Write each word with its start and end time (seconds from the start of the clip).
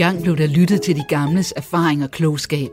Engang 0.00 0.22
blev 0.22 0.36
der 0.36 0.46
lyttet 0.46 0.82
til 0.82 0.96
de 0.96 1.04
gamles 1.08 1.52
erfaring 1.56 2.04
og 2.04 2.10
klogskab. 2.10 2.70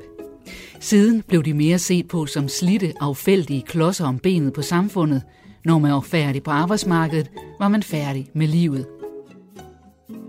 Siden 0.80 1.24
blev 1.28 1.44
de 1.44 1.54
mere 1.54 1.80
set 1.80 2.08
på 2.08 2.26
som 2.26 2.48
slitte, 2.48 2.94
affældige 3.00 3.62
klodser 3.62 4.06
om 4.06 4.20
benet 4.20 4.54
på 4.54 4.62
samfundet. 4.62 5.22
Når 5.66 5.80
man 5.80 5.92
var 5.92 6.00
færdig 6.00 6.44
på 6.44 6.52
arbejdsmarkedet, 6.52 7.32
var 7.60 7.68
man 7.68 7.84
færdig 7.84 8.30
med 8.34 8.48
livet. 8.48 8.86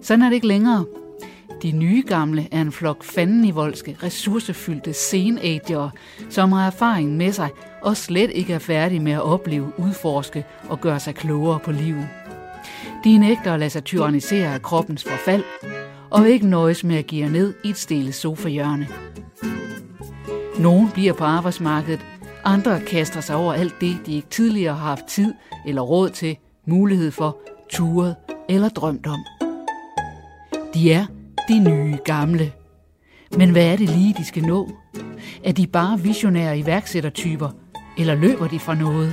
Sådan 0.02 0.23
er 0.23 0.29
det 0.29 0.34
ikke 0.34 0.46
længere. 0.46 0.84
De 1.62 1.73
nye 1.73 2.02
gamle 2.06 2.48
er 2.52 2.61
en 2.61 2.73
flok 2.73 3.05
fandenivoldske, 3.05 3.96
ressourcefyldte 4.02 4.92
senager, 4.92 5.91
som 6.30 6.52
har 6.52 6.66
erfaring 6.66 7.16
med 7.16 7.33
sig 7.33 7.48
og 7.83 7.96
slet 7.96 8.30
ikke 8.30 8.52
er 8.52 8.59
færdige 8.59 9.01
med 9.01 9.12
at 9.12 9.23
opleve, 9.23 9.73
udforske 9.78 10.45
og 10.69 10.80
gøre 10.80 11.01
sig 11.01 11.15
klogere 11.15 11.59
på 11.65 11.73
livet. 11.73 12.09
De 13.05 13.19
nægter 13.19 13.52
at 13.52 13.59
lade 13.59 13.70
sig 13.70 13.84
tyrannisere 13.84 14.55
af 14.55 14.62
kroppens 14.62 15.05
forfald, 15.05 15.45
og 16.11 16.29
ikke 16.29 16.47
nøjes 16.47 16.85
med 16.85 16.97
at 16.97 17.07
give 17.07 17.29
ned 17.29 17.55
i 17.65 17.71
et 17.71 17.77
stille 17.77 18.12
sofahjørne. 18.12 18.89
Nogle 20.59 20.89
bliver 20.95 21.12
på 21.12 21.25
arbejdsmarkedet, 21.25 22.01
andre 22.45 22.81
kaster 22.81 23.21
sig 23.21 23.37
over 23.37 23.53
alt 23.53 23.75
det, 23.81 23.97
de 24.07 24.15
ikke 24.15 24.29
tidligere 24.29 24.75
har 24.75 24.89
haft 24.89 25.07
tid 25.07 25.34
eller 25.67 25.83
råd 25.83 26.11
til, 26.11 26.37
mulighed 26.67 27.11
for, 27.11 27.39
turet 27.71 28.17
eller 28.48 28.69
drømt 28.69 29.07
om. 29.07 29.21
De 30.75 30.93
er 30.93 31.07
de 31.48 31.59
nye 31.59 31.98
gamle. 32.05 32.53
Men 33.37 33.51
hvad 33.51 33.67
er 33.73 33.77
det 33.77 33.91
lige, 33.91 34.15
de 34.19 34.25
skal 34.25 34.43
nå? 34.43 34.69
Er 35.45 35.53
de 35.53 35.67
bare 35.67 36.01
visionære 36.01 36.59
iværksættertyper, 36.59 37.48
eller 37.98 38.15
løber 38.15 38.48
de 38.48 38.59
fra 38.59 38.75
noget? 38.75 39.12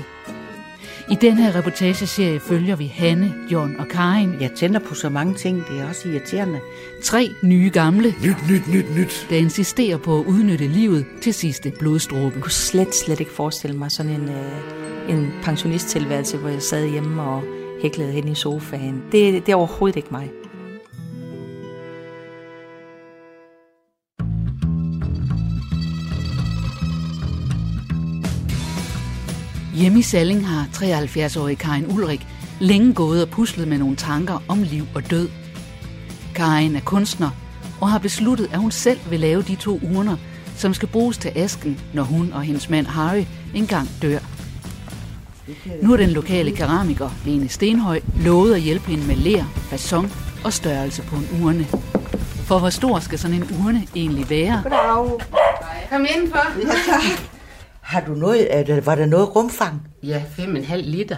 I 1.12 1.16
den 1.16 1.34
her 1.38 1.56
reportageserie 1.56 2.40
følger 2.40 2.76
vi 2.76 2.86
Hanne, 2.86 3.34
John 3.52 3.76
og 3.80 3.88
Karin. 3.88 4.34
Jeg 4.42 4.52
tænder 4.52 4.80
på 4.80 4.96
så 4.96 5.10
mange 5.10 5.34
ting, 5.34 5.64
det 5.70 5.80
er 5.82 5.88
også 5.90 6.10
irriterende. 6.10 6.60
Tre 7.04 7.30
nye 7.44 7.70
gamle, 7.74 8.14
Nyt, 8.24 8.50
nyt, 8.50 8.68
nyt, 8.74 8.96
nyt. 8.98 9.28
der 9.30 9.36
insisterer 9.36 9.98
på 9.98 10.20
at 10.20 10.26
udnytte 10.26 10.68
livet 10.68 11.06
til 11.22 11.34
sidste 11.34 11.72
blodstråbe. 11.80 12.32
Jeg 12.36 12.42
kunne 12.42 12.52
slet, 12.52 12.96
slet 12.96 13.20
ikke 13.20 13.32
forestille 13.32 13.78
mig 13.78 13.92
sådan 13.92 14.12
en, 14.12 14.30
øh, 14.30 15.16
en 15.16 15.34
pensionisttilværelse, 15.44 16.38
hvor 16.38 16.50
jeg 16.50 16.62
sad 16.62 16.88
hjemme 16.88 17.22
og 17.22 17.44
hæklede 17.82 18.12
hen 18.12 18.28
i 18.28 18.36
sofaen. 18.36 19.04
Det, 19.12 19.46
det 19.46 19.50
er 19.52 19.56
overhovedet 19.56 19.98
ikke 19.98 20.10
mig. 20.12 20.30
Hjemme 29.76 30.00
i 30.00 30.02
Salling 30.02 30.48
har 30.48 30.66
73-årige 30.74 31.56
Karin 31.56 31.86
Ulrik 31.88 32.28
længe 32.60 32.94
gået 32.94 33.22
og 33.22 33.30
puslet 33.30 33.68
med 33.68 33.78
nogle 33.78 33.96
tanker 33.96 34.44
om 34.48 34.64
liv 34.64 34.86
og 34.96 35.10
død. 35.10 35.30
Karin 36.36 36.76
er 36.76 36.80
kunstner 36.80 37.30
og 37.82 37.90
har 37.90 38.00
besluttet, 38.00 38.50
at 38.54 38.60
hun 38.60 38.72
selv 38.72 39.00
vil 39.10 39.20
lave 39.20 39.42
de 39.42 39.56
to 39.56 39.80
urner, 39.96 40.18
som 40.58 40.74
skal 40.74 40.88
bruges 40.88 41.18
til 41.18 41.32
asken, 41.36 41.80
når 41.94 42.04
hun 42.04 42.34
og 42.34 42.42
hendes 42.42 42.70
mand 42.70 42.86
Harry 42.88 43.24
engang 43.56 43.90
dør. 44.02 44.20
Nu 45.82 45.94
er 45.94 45.98
den 45.98 46.10
lokale 46.10 46.52
keramiker, 46.52 47.10
Lene 47.26 47.50
Stenhøj, 47.50 48.02
lovet 48.22 48.56
at 48.56 48.62
hjælpe 48.62 48.92
hende 48.92 49.08
med 49.08 49.16
ler, 49.16 49.46
fason 49.70 50.12
og 50.46 50.54
størrelse 50.54 51.02
på 51.02 51.16
en 51.16 51.44
urne. 51.44 51.68
For 52.46 52.60
hvor 52.60 52.70
stor 52.70 53.00
skal 53.00 53.20
sådan 53.20 53.36
en 53.36 53.50
urne 53.66 53.88
egentlig 53.96 54.30
være? 54.30 54.64
Kom 55.90 56.06
indenfor. 56.16 57.35
Har 57.96 58.06
du 58.06 58.14
noget, 58.14 58.68
der, 58.68 58.82
var 58.82 58.96
der 58.96 59.06
noget 59.06 59.36
rumfang? 59.36 59.88
Ja, 60.04 60.24
5,5 60.38 60.76
liter. 60.76 61.18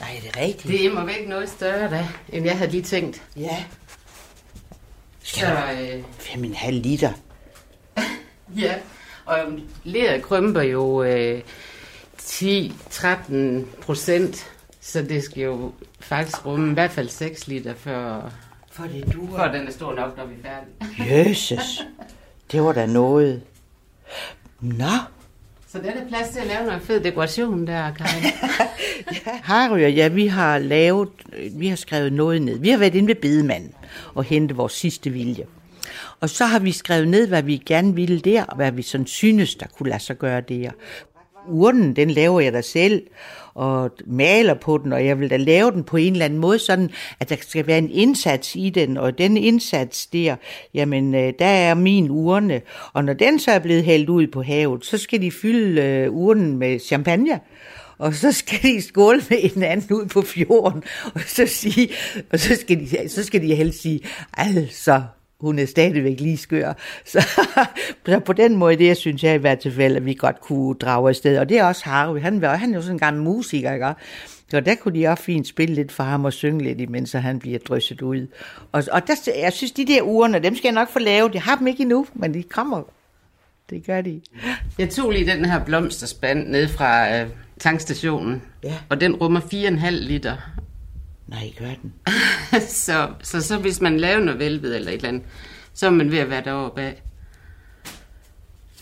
Nej, 0.00 0.16
er 0.16 0.20
det 0.20 0.36
rigtigt? 0.36 0.64
Det 0.64 0.84
er 0.86 0.90
immer 0.90 1.04
væk 1.04 1.28
noget 1.28 1.48
større 1.48 1.90
da, 1.90 2.08
end 2.28 2.46
jeg 2.46 2.58
havde 2.58 2.70
lige 2.70 2.82
tænkt. 2.82 3.22
Ja. 3.36 3.64
Så 5.22 5.46
øh, 5.46 6.02
Fem 6.18 6.44
en 6.44 6.54
halv 6.54 6.82
liter. 6.82 7.12
ja, 8.62 8.74
og 9.24 9.36
leret 9.84 10.22
krymper 10.22 10.62
jo 10.62 11.02
øh, 11.02 11.40
10-13 12.18 13.34
procent, 13.82 14.50
så 14.80 15.02
det 15.02 15.22
skal 15.22 15.42
jo 15.42 15.72
faktisk 16.00 16.46
rumme 16.46 16.70
i 16.70 16.74
hvert 16.74 16.90
fald 16.90 17.08
6 17.08 17.48
liter, 17.48 17.74
før, 17.74 18.30
For 18.70 18.84
det 18.84 19.12
du 19.12 19.28
før 19.36 19.52
den 19.52 19.66
er 19.66 19.72
stor 19.72 19.94
nok, 19.94 20.16
når 20.16 20.26
vi 20.26 20.34
er 20.44 20.48
færdige. 20.48 21.28
Jesus. 21.30 21.82
Det 22.52 22.62
var 22.62 22.72
da 22.72 22.86
noget. 22.86 23.42
Nå, 24.60 24.84
Så 25.72 25.78
der 25.78 25.90
er 25.90 25.94
der 25.94 26.08
plads 26.08 26.28
til 26.28 26.40
at 26.40 26.46
lave 26.46 26.66
noget 26.66 26.82
fed 26.82 27.00
dekoration 27.00 27.66
der, 27.66 27.92
Karin. 27.94 28.32
Harry 29.50 29.82
og 29.82 29.96
jeg, 29.96 30.14
vi 30.14 30.26
har 30.26 30.58
lavet, 30.58 31.08
vi 31.52 31.68
har 31.68 31.76
skrevet 31.76 32.12
noget 32.12 32.42
ned. 32.42 32.58
Vi 32.58 32.68
har 32.70 32.78
været 32.78 32.94
inde 32.94 33.08
ved 33.08 33.14
bedemanden 33.14 33.72
og 34.14 34.24
hentet 34.24 34.56
vores 34.56 34.72
sidste 34.72 35.10
vilje. 35.10 35.46
Og 36.20 36.30
så 36.30 36.44
har 36.44 36.58
vi 36.58 36.72
skrevet 36.72 37.08
ned, 37.08 37.28
hvad 37.28 37.42
vi 37.42 37.62
gerne 37.66 37.94
ville 37.94 38.20
der, 38.20 38.44
og 38.44 38.56
hvad 38.56 38.72
vi 38.72 38.82
sådan 38.82 39.06
synes, 39.06 39.54
der 39.54 39.66
kunne 39.66 39.88
lade 39.90 40.02
sig 40.02 40.18
gøre 40.18 40.40
der. 40.40 40.70
Urnen, 41.48 41.96
den 41.96 42.10
laver 42.10 42.40
jeg 42.40 42.52
da 42.52 42.60
selv, 42.60 43.02
og 43.54 43.90
maler 44.06 44.54
på 44.54 44.78
den, 44.78 44.92
og 44.92 45.06
jeg 45.06 45.20
vil 45.20 45.30
da 45.30 45.36
lave 45.36 45.70
den 45.70 45.84
på 45.84 45.96
en 45.96 46.12
eller 46.12 46.24
anden 46.24 46.38
måde, 46.38 46.58
sådan 46.58 46.90
at 47.20 47.28
der 47.28 47.36
skal 47.40 47.66
være 47.66 47.78
en 47.78 47.90
indsats 47.90 48.56
i 48.56 48.70
den, 48.70 48.96
og 48.96 49.18
den 49.18 49.36
indsats 49.36 50.06
der, 50.06 50.36
jamen 50.74 51.14
øh, 51.14 51.32
der 51.38 51.46
er 51.46 51.74
min 51.74 52.10
urne, 52.10 52.60
og 52.92 53.04
når 53.04 53.12
den 53.12 53.38
så 53.38 53.50
er 53.50 53.58
blevet 53.58 53.84
hældt 53.84 54.08
ud 54.08 54.26
på 54.26 54.42
havet, 54.42 54.84
så 54.84 54.98
skal 54.98 55.22
de 55.22 55.30
fylde 55.30 55.82
øh, 55.82 56.12
urnen 56.12 56.56
med 56.56 56.78
champagne, 56.78 57.40
og 57.98 58.14
så 58.14 58.32
skal 58.32 58.62
de 58.62 58.82
skåle 58.82 59.22
med 59.30 59.50
hinanden 59.54 59.96
ud 59.96 60.06
på 60.06 60.22
fjorden, 60.22 60.82
og 61.14 61.20
så 61.26 61.46
sige, 61.46 61.88
og 62.32 62.38
så 62.38 62.56
skal 62.56 62.80
de, 62.80 63.08
så 63.08 63.24
skal 63.24 63.42
de 63.42 63.54
helst 63.54 63.82
sige, 63.82 64.00
altså, 64.36 65.02
hun 65.40 65.58
er 65.58 65.66
stadigvæk 65.66 66.20
lige 66.20 66.36
skør. 66.36 66.72
Så, 67.04 67.20
så 68.06 68.20
på 68.20 68.32
den 68.32 68.56
måde, 68.56 68.76
det 68.76 68.96
synes 68.96 69.24
jeg 69.24 69.34
i 69.34 69.38
hvert 69.38 69.66
fald, 69.76 69.96
at 69.96 70.04
vi 70.04 70.14
godt 70.14 70.40
kunne 70.40 70.74
drage 70.74 71.08
afsted. 71.08 71.38
Og 71.38 71.48
det 71.48 71.58
er 71.58 71.64
også 71.64 71.84
Harvey, 71.84 72.20
han, 72.20 72.40
var, 72.40 72.56
han 72.56 72.70
er 72.70 72.74
jo 72.74 72.82
sådan 72.82 72.94
en 72.94 72.98
gammel 72.98 73.22
musiker, 73.22 73.72
ikke? 73.72 73.86
Så 74.50 74.60
der 74.60 74.74
kunne 74.74 75.00
de 75.00 75.06
også 75.08 75.22
fint 75.22 75.46
spille 75.46 75.74
lidt 75.74 75.92
for 75.92 76.02
ham 76.02 76.24
og 76.24 76.32
synge 76.32 76.64
lidt, 76.64 76.80
imens 76.80 77.12
han 77.12 77.38
bliver 77.38 77.58
drysset 77.58 78.02
ud. 78.02 78.26
Og, 78.72 78.84
og 78.92 79.06
der, 79.06 79.14
jeg 79.42 79.52
synes, 79.52 79.72
de 79.72 79.86
der 79.86 80.02
urene, 80.02 80.38
dem 80.38 80.56
skal 80.56 80.68
jeg 80.68 80.74
nok 80.74 80.88
få 80.90 80.98
lavet. 80.98 81.34
Jeg 81.34 81.42
har 81.42 81.56
dem 81.56 81.66
ikke 81.66 81.82
endnu, 81.82 82.06
men 82.14 82.34
de 82.34 82.42
kommer. 82.42 82.82
Det 83.70 83.86
gør 83.86 84.00
de. 84.00 84.20
Jeg 84.78 84.90
tog 84.90 85.10
lige 85.10 85.26
den 85.26 85.44
her 85.44 85.64
blomsterspand 85.64 86.48
ned 86.48 86.68
fra 86.68 87.16
øh, 87.18 87.28
tankstationen, 87.58 88.42
Ja. 88.64 88.74
og 88.88 89.00
den 89.00 89.14
rummer 89.14 89.40
4,5 89.40 89.90
liter. 89.90 90.36
Nej, 91.30 91.52
gør 91.58 91.70
den. 91.82 91.92
så, 92.68 93.08
så, 93.22 93.40
så 93.40 93.58
hvis 93.58 93.80
man 93.80 93.96
laver 94.00 94.20
noget 94.20 94.38
velved 94.38 94.74
eller 94.74 94.88
et 94.88 94.94
eller 94.94 95.08
andet, 95.08 95.22
så 95.74 95.86
er 95.86 95.90
man 95.90 96.10
ved 96.10 96.18
at 96.18 96.30
være 96.30 96.44
deroppe 96.44 96.82
af. 96.82 97.02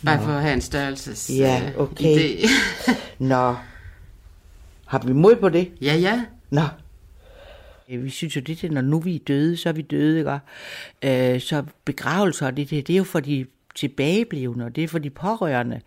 Bare 0.05 0.23
for 0.23 0.33
at 0.33 0.43
have 0.43 0.55
en 0.55 0.61
størrelses 0.61 1.31
Ja, 1.31 1.63
øh, 1.75 1.81
okay. 1.81 2.19
idé. 2.19 2.49
Nå, 3.19 3.55
har 4.87 5.07
vi 5.07 5.13
mod 5.13 5.37
på 5.37 5.49
det? 5.49 5.73
ja, 5.81 5.95
ja. 5.95 6.25
Nå. 6.51 6.63
Vi 7.89 8.11
synes 8.11 8.37
jo, 8.37 8.41
det 8.41 8.65
er, 8.65 8.71
når 8.71 8.81
nu 8.81 9.01
vi 9.01 9.15
er 9.15 9.19
døde, 9.29 9.57
så 9.57 9.69
er 9.69 9.73
vi 9.73 9.83
døde, 9.83 10.19
ikke? 10.19 11.35
Øh, 11.35 11.41
så 11.41 11.65
begravelser 11.85 12.47
og 12.47 12.57
det, 12.57 12.71
det, 12.71 12.87
det 12.87 12.93
er 12.93 12.99
jo 12.99 13.05
for 13.05 13.21
de 13.21 13.47
tilbageblevende, 13.75 14.65
og 14.65 14.77
det 14.77 14.85
er 14.85 14.89
for 14.89 14.99
de 14.99 15.11
pårørende. 15.11 15.81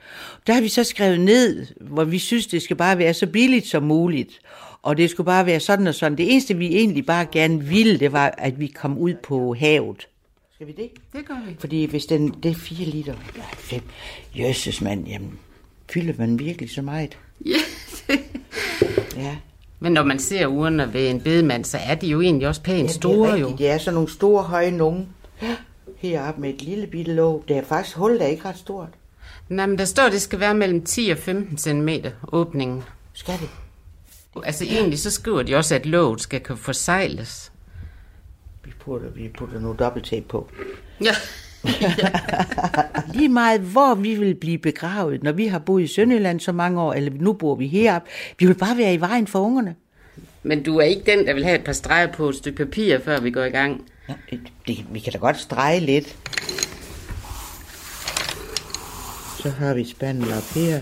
Der 0.47 0.53
har 0.53 0.61
vi 0.61 0.67
så 0.67 0.83
skrevet 0.83 1.19
ned, 1.19 1.65
hvor 1.81 2.03
vi 2.03 2.19
synes, 2.19 2.47
det 2.47 2.61
skal 2.61 2.75
bare 2.75 2.97
være 2.97 3.13
så 3.13 3.27
billigt 3.27 3.67
som 3.67 3.83
muligt. 3.83 4.39
Og 4.83 4.97
det 4.97 5.09
skulle 5.09 5.25
bare 5.25 5.45
være 5.45 5.59
sådan 5.59 5.87
og 5.87 5.95
sådan. 5.95 6.17
Det 6.17 6.31
eneste, 6.31 6.57
vi 6.57 6.75
egentlig 6.75 7.05
bare 7.05 7.25
gerne 7.31 7.63
ville, 7.63 7.99
det 7.99 8.11
var, 8.11 8.33
at 8.37 8.59
vi 8.59 8.67
kom 8.67 8.97
ud 8.97 9.13
på 9.23 9.53
havet. 9.59 10.07
Skal 10.55 10.67
vi 10.67 10.71
det? 10.71 10.89
Det 11.13 11.25
gør 11.27 11.45
vi. 11.47 11.55
Fordi 11.59 11.85
hvis 11.85 12.05
den, 12.05 12.35
det 12.43 12.51
er 12.51 12.55
fire 12.55 12.85
liter, 12.89 13.13
ja, 13.37 13.41
fem, 13.57 13.81
jøsses 14.37 14.81
mand, 14.81 15.07
jamen, 15.07 15.39
fylder 15.91 16.13
man 16.17 16.39
virkelig 16.39 16.69
så 16.71 16.81
meget? 16.81 17.17
Ja. 17.45 17.57
Ja. 19.17 19.35
Men 19.79 19.93
når 19.93 20.03
man 20.03 20.19
ser 20.19 20.47
urner 20.47 20.85
ved 20.85 21.09
en 21.09 21.21
bedemand, 21.21 21.65
så 21.65 21.77
er 21.77 21.95
de 21.95 22.07
jo 22.07 22.21
egentlig 22.21 22.47
også 22.47 22.61
pænt 22.61 22.87
Ja, 22.89 22.93
store 22.93 23.29
er 23.29 23.35
jo. 23.37 23.45
rigtigt. 23.47 23.59
Det 23.59 23.69
er 23.69 23.77
sådan 23.77 23.93
nogle 23.93 24.09
store, 24.09 24.43
høje 24.43 24.71
nogen. 24.71 25.07
Heroppe 25.97 26.41
med 26.41 26.49
et 26.49 26.61
lille 26.61 26.87
bitte 26.87 27.13
låg. 27.13 27.43
Det 27.47 27.57
er 27.57 27.63
faktisk 27.63 27.97
hul, 27.97 28.19
der 28.19 28.23
er 28.23 28.27
ikke 28.27 28.45
ret 28.45 28.57
stort. 28.57 28.87
Nej, 29.49 29.65
men 29.65 29.77
der 29.77 29.85
står, 29.85 30.03
at 30.03 30.11
det 30.11 30.21
skal 30.21 30.39
være 30.39 30.53
mellem 30.53 30.83
10 30.83 31.09
og 31.09 31.17
15 31.17 31.57
cm 31.57 31.89
åbningen. 32.31 32.83
Skal 33.13 33.33
det? 33.33 33.49
Altså 34.35 34.65
egentlig 34.65 34.99
så 34.99 35.11
skriver 35.11 35.43
de 35.43 35.55
også, 35.55 35.75
at 35.75 35.85
låget 35.85 36.21
skal 36.21 36.39
kunne 36.39 36.57
forsejles. 36.57 37.51
Vi 38.65 38.71
putter, 38.79 39.09
vi 39.09 39.29
putter 39.37 39.59
noget 39.59 39.79
dobbelttape 39.79 40.25
på. 40.27 40.49
Ja. 41.03 41.15
Lige 43.17 43.29
meget, 43.29 43.61
hvor 43.61 43.95
vi 43.95 44.15
vil 44.15 44.35
blive 44.35 44.57
begravet, 44.57 45.23
når 45.23 45.31
vi 45.31 45.47
har 45.47 45.59
boet 45.59 45.83
i 45.83 45.87
Sønderjylland 45.87 46.39
så 46.39 46.51
mange 46.51 46.81
år, 46.81 46.93
eller 46.93 47.11
nu 47.13 47.33
bor 47.33 47.55
vi 47.55 47.67
heroppe. 47.67 48.09
Vi 48.39 48.45
vil 48.45 48.53
bare 48.53 48.77
være 48.77 48.93
i 48.93 48.99
vejen 48.99 49.27
for 49.27 49.39
ungerne. 49.39 49.75
Men 50.43 50.63
du 50.63 50.77
er 50.77 50.83
ikke 50.83 51.11
den, 51.11 51.27
der 51.27 51.33
vil 51.33 51.43
have 51.43 51.59
et 51.59 51.63
par 51.63 51.73
streger 51.73 52.07
på 52.07 52.29
et 52.29 52.35
stykke 52.35 52.65
papir, 52.65 52.99
før 52.99 53.19
vi 53.19 53.31
går 53.31 53.43
i 53.43 53.49
gang. 53.49 53.81
Ja, 54.09 54.13
det, 54.67 54.85
vi 54.91 54.99
kan 54.99 55.13
da 55.13 55.17
godt 55.17 55.39
strege 55.39 55.79
lidt. 55.79 56.17
Så 59.41 59.49
har 59.49 59.73
vi 59.73 59.85
spanden 59.85 60.23
op 60.23 60.53
her. 60.55 60.81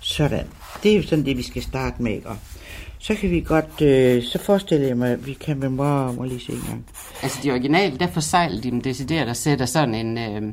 Sådan. 0.00 0.46
Det 0.82 0.92
er 0.92 0.96
jo 0.96 1.02
sådan 1.02 1.24
det, 1.24 1.36
vi 1.36 1.42
skal 1.42 1.62
starte 1.62 2.02
med. 2.02 2.24
Og 2.24 2.36
så 3.04 3.14
kan 3.14 3.30
vi 3.30 3.40
godt, 3.40 3.80
øh, 3.82 4.22
så 4.22 4.38
forestiller 4.38 4.86
jeg 4.86 4.96
mig, 4.96 5.10
at 5.10 5.26
vi 5.26 5.32
kan 5.32 5.58
med 5.58 5.68
mor, 5.68 6.12
må 6.12 6.24
lige 6.24 6.40
se 6.40 6.52
en 6.52 6.62
gang. 6.68 6.86
Altså 7.22 7.38
de 7.42 7.50
originale, 7.50 7.98
der 7.98 8.06
forsejler 8.06 8.60
de 8.60 8.70
dem 8.70 8.80
decideret 8.80 9.28
og 9.28 9.36
sætter 9.36 9.66
sådan 9.66 9.94
en, 9.94 10.18
øh, 10.18 10.52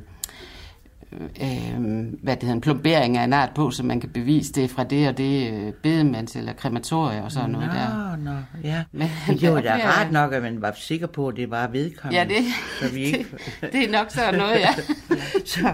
øh, 1.13 1.81
hvad 2.23 2.35
det 2.35 2.43
hedder, 2.43 2.53
en 2.55 2.61
plombering 2.61 3.17
af 3.17 3.23
en 3.23 3.33
art 3.33 3.49
på, 3.55 3.71
så 3.71 3.83
man 3.83 3.99
kan 3.99 4.09
bevise 4.09 4.53
det 4.53 4.69
fra 4.69 4.83
det 4.83 5.07
og 5.07 5.17
det 5.17 5.53
øh, 5.53 5.73
bedemands 5.83 6.35
eller 6.35 6.53
krematorie 6.53 7.23
og 7.23 7.31
sådan 7.31 7.49
noget 7.49 7.69
der. 7.73 8.15
Nå, 8.17 8.31
nå, 8.31 8.37
ja. 8.63 8.83
Men- 8.91 9.09
det 9.39 9.51
var 9.53 9.61
da 9.71 9.75
Ja. 9.75 10.01
ret 10.01 10.11
nok, 10.11 10.33
at 10.33 10.41
man 10.41 10.61
var 10.61 10.73
sikker 10.77 11.07
på, 11.07 11.27
at 11.27 11.35
det 11.35 11.51
var 11.51 11.67
vedkommende. 11.67 12.19
Ja, 12.21 12.27
det, 12.27 12.43
Så 12.81 12.93
vi 12.93 13.03
ikke... 13.03 13.17
det, 13.61 13.73
det 13.73 13.83
er 13.87 13.91
nok 13.91 14.09
sådan 14.11 14.39
noget, 14.39 14.59
ja. 14.59 14.69
Så, 15.45 15.73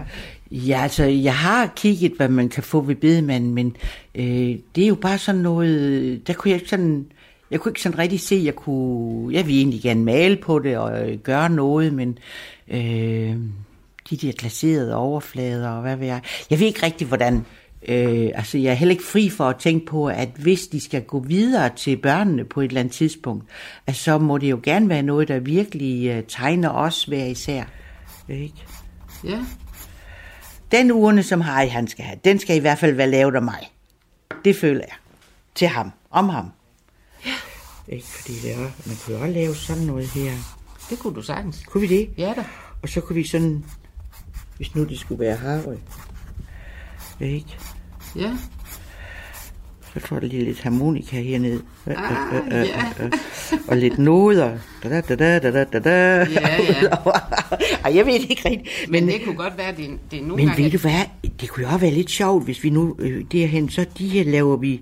ja, 0.51 0.79
altså, 0.83 1.03
jeg 1.03 1.35
har 1.35 1.71
kigget, 1.75 2.11
hvad 2.17 2.29
man 2.29 2.49
kan 2.49 2.63
få 2.63 2.81
ved 2.81 2.95
bedemanden, 2.95 3.53
men 3.53 3.75
øh, 4.15 4.55
det 4.75 4.83
er 4.83 4.87
jo 4.87 4.95
bare 4.95 5.17
sådan 5.17 5.41
noget, 5.41 6.27
der 6.27 6.33
kunne 6.33 6.49
jeg 6.51 6.57
ikke 6.59 6.69
sådan, 6.69 7.05
jeg 7.51 7.59
kunne 7.59 7.69
ikke 7.71 7.81
sådan 7.81 7.99
rigtig 7.99 8.19
se, 8.19 8.41
jeg 8.45 8.55
kunne, 8.55 9.33
jeg 9.33 9.47
vil 9.47 9.55
egentlig 9.57 9.81
gerne 9.81 10.03
male 10.03 10.35
på 10.35 10.59
det 10.59 10.77
og 10.77 11.09
øh, 11.11 11.17
gøre 11.17 11.49
noget, 11.49 11.93
men 11.93 12.17
øh, 12.67 13.35
de 14.09 14.17
der 14.17 14.31
glaserede 14.31 14.95
overflader 14.95 15.69
og 15.69 15.81
hvad 15.81 15.95
ved 15.95 16.07
jeg, 16.07 16.21
jeg 16.49 16.59
ved 16.59 16.67
ikke 16.67 16.85
rigtig, 16.85 17.07
hvordan, 17.07 17.45
øh, 17.87 18.29
altså 18.35 18.57
jeg 18.57 18.71
er 18.71 18.75
heller 18.75 18.91
ikke 18.91 19.03
fri 19.03 19.29
for 19.29 19.49
at 19.49 19.55
tænke 19.57 19.85
på, 19.85 20.07
at 20.07 20.29
hvis 20.35 20.67
de 20.67 20.81
skal 20.81 21.03
gå 21.03 21.19
videre 21.19 21.69
til 21.75 21.97
børnene 21.97 22.45
på 22.45 22.61
et 22.61 22.67
eller 22.67 22.79
andet 22.79 22.93
tidspunkt, 22.93 23.45
at 23.87 23.95
så 23.95 24.17
må 24.17 24.37
det 24.37 24.49
jo 24.49 24.59
gerne 24.63 24.89
være 24.89 25.03
noget, 25.03 25.27
der 25.27 25.39
virkelig 25.39 26.07
øh, 26.07 26.23
tegner 26.27 26.69
os 26.69 27.03
hver 27.03 27.25
især. 27.25 27.63
Ikke? 28.29 28.65
ja. 29.23 29.39
Den 30.71 30.91
urne, 30.91 31.23
som 31.23 31.41
Harry 31.41 31.69
han 31.69 31.87
skal 31.87 32.05
have, 32.05 32.19
den 32.25 32.39
skal 32.39 32.55
i 32.55 32.59
hvert 32.59 32.77
fald 32.77 32.93
være 32.93 33.09
lavet 33.09 33.35
af 33.35 33.41
mig. 33.41 33.71
Det 34.45 34.55
føler 34.55 34.81
jeg. 34.81 34.95
Til 35.55 35.67
ham. 35.67 35.91
Om 36.11 36.29
ham. 36.29 36.51
Ja. 37.25 37.33
Ikke 37.87 38.07
fordi 38.07 38.33
det 38.33 38.53
er, 38.53 38.57
man 38.57 38.95
kunne 39.05 39.15
jo 39.15 39.21
også 39.21 39.33
lave 39.33 39.55
sådan 39.55 39.83
noget 39.83 40.07
her. 40.07 40.31
Det 40.89 40.99
kunne 40.99 41.15
du 41.15 41.21
sagtens. 41.21 41.63
Kunne 41.65 41.87
vi 41.87 41.97
det? 41.97 42.09
Ja 42.17 42.33
da. 42.35 42.45
Og 42.81 42.89
så 42.89 43.01
kunne 43.01 43.15
vi 43.15 43.27
sådan, 43.27 43.65
hvis 44.57 44.75
nu 44.75 44.83
det 44.83 44.99
skulle 44.99 45.19
være 45.25 45.35
Harry. 45.35 45.75
Ikke? 47.19 47.57
Ja. 48.15 48.31
Så 49.93 49.99
tror 50.07 50.19
jeg 50.19 50.29
lige 50.29 50.43
lidt 50.45 50.61
harmonika 50.61 51.21
hernede. 51.21 51.61
Øh, 51.87 51.93
øh, 51.93 52.33
Ah, 52.33 52.35
øh, 52.35 52.61
øh, 52.61 52.67
ja. 52.67 53.05
øh. 53.05 53.11
Og 53.67 53.77
lidt 53.77 53.97
noder. 53.99 54.57
Da, 54.83 54.89
da, 54.89 55.15
da, 55.15 55.39
da, 55.39 55.51
da, 55.51 55.63
da, 55.63 55.79
da. 55.79 55.89
Ja, 55.91 56.25
ja. 56.81 56.89
Ej, 57.85 57.95
jeg 57.95 58.05
ved 58.05 58.13
det 58.13 58.29
ikke 58.29 58.49
rigtigt. 58.49 58.69
Men 58.89 59.07
det 59.07 59.21
kunne 59.25 59.35
godt 59.35 59.57
være, 59.57 59.75
det, 59.75 59.89
det 60.11 60.19
er 60.19 60.23
nogle 60.23 60.35
Men 60.35 60.47
gange... 60.47 60.63
ved 60.63 60.71
du 60.71 60.77
hvad, 60.77 61.29
det 61.41 61.49
kunne 61.49 61.61
jo 61.63 61.67
også 61.67 61.79
være 61.79 61.91
lidt 61.91 62.09
sjovt, 62.09 62.43
hvis 62.45 62.63
vi 62.63 62.69
nu 62.69 62.95
øh, 62.99 63.23
derhen, 63.31 63.69
så 63.69 63.85
de 63.97 64.07
her 64.07 64.23
laver 64.23 64.57
vi, 64.57 64.81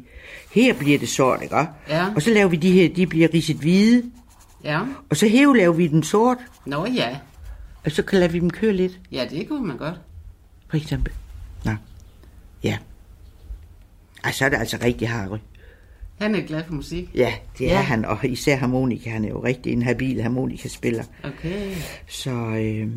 her 0.52 0.74
bliver 0.74 1.00
det 1.00 1.10
sort, 1.10 1.40
ikke? 1.44 1.56
Ja. 1.90 2.06
Og 2.16 2.22
så 2.22 2.30
laver 2.34 2.48
vi 2.50 2.56
de 2.58 2.72
her, 2.72 2.90
de 2.94 3.08
bliver 3.08 3.28
ridset 3.34 3.56
hvide, 3.58 4.04
Ja. 4.64 4.80
og 5.10 5.18
så 5.18 5.28
hæve 5.28 5.58
laver 5.58 5.74
vi 5.74 5.88
den 5.88 6.04
sort, 6.04 6.38
Nå 6.66 6.86
ja. 6.86 7.16
Og 7.86 7.92
så 7.92 8.04
kan 8.04 8.20
lade 8.20 8.32
vi 8.32 8.40
dem 8.40 8.50
køre 8.50 8.74
lidt, 8.74 9.00
Ja, 9.12 9.26
det 9.30 9.48
kunne 9.48 9.68
man 9.68 9.78
godt. 9.78 9.96
for 10.70 10.78
eksempel. 10.78 11.14
Nå, 11.66 11.72
ja. 12.64 12.78
Ej, 14.24 14.32
så 14.32 14.46
er 14.46 14.50
det 14.50 14.58
altså 14.58 14.78
rigtig 14.84 15.10
Harry. 15.10 15.38
Han 16.22 16.36
er 16.36 16.42
glad 16.42 16.64
for 16.68 16.74
musik. 16.74 17.10
Ja, 17.16 17.34
det 17.58 17.68
er 17.72 17.76
Ja. 17.76 17.82
han, 17.82 18.06
og 18.06 18.26
især 18.26 18.56
harmonika, 18.56 19.10
han 19.10 19.26
er 19.26 19.30
jo 19.30 19.44
rigtig 19.44 19.74
en 19.74 19.82
habil 19.82 20.22
harmonikaspiller. 20.22 21.04
Okay. 21.24 21.72
Så 22.08 22.32
øh, 22.32 22.88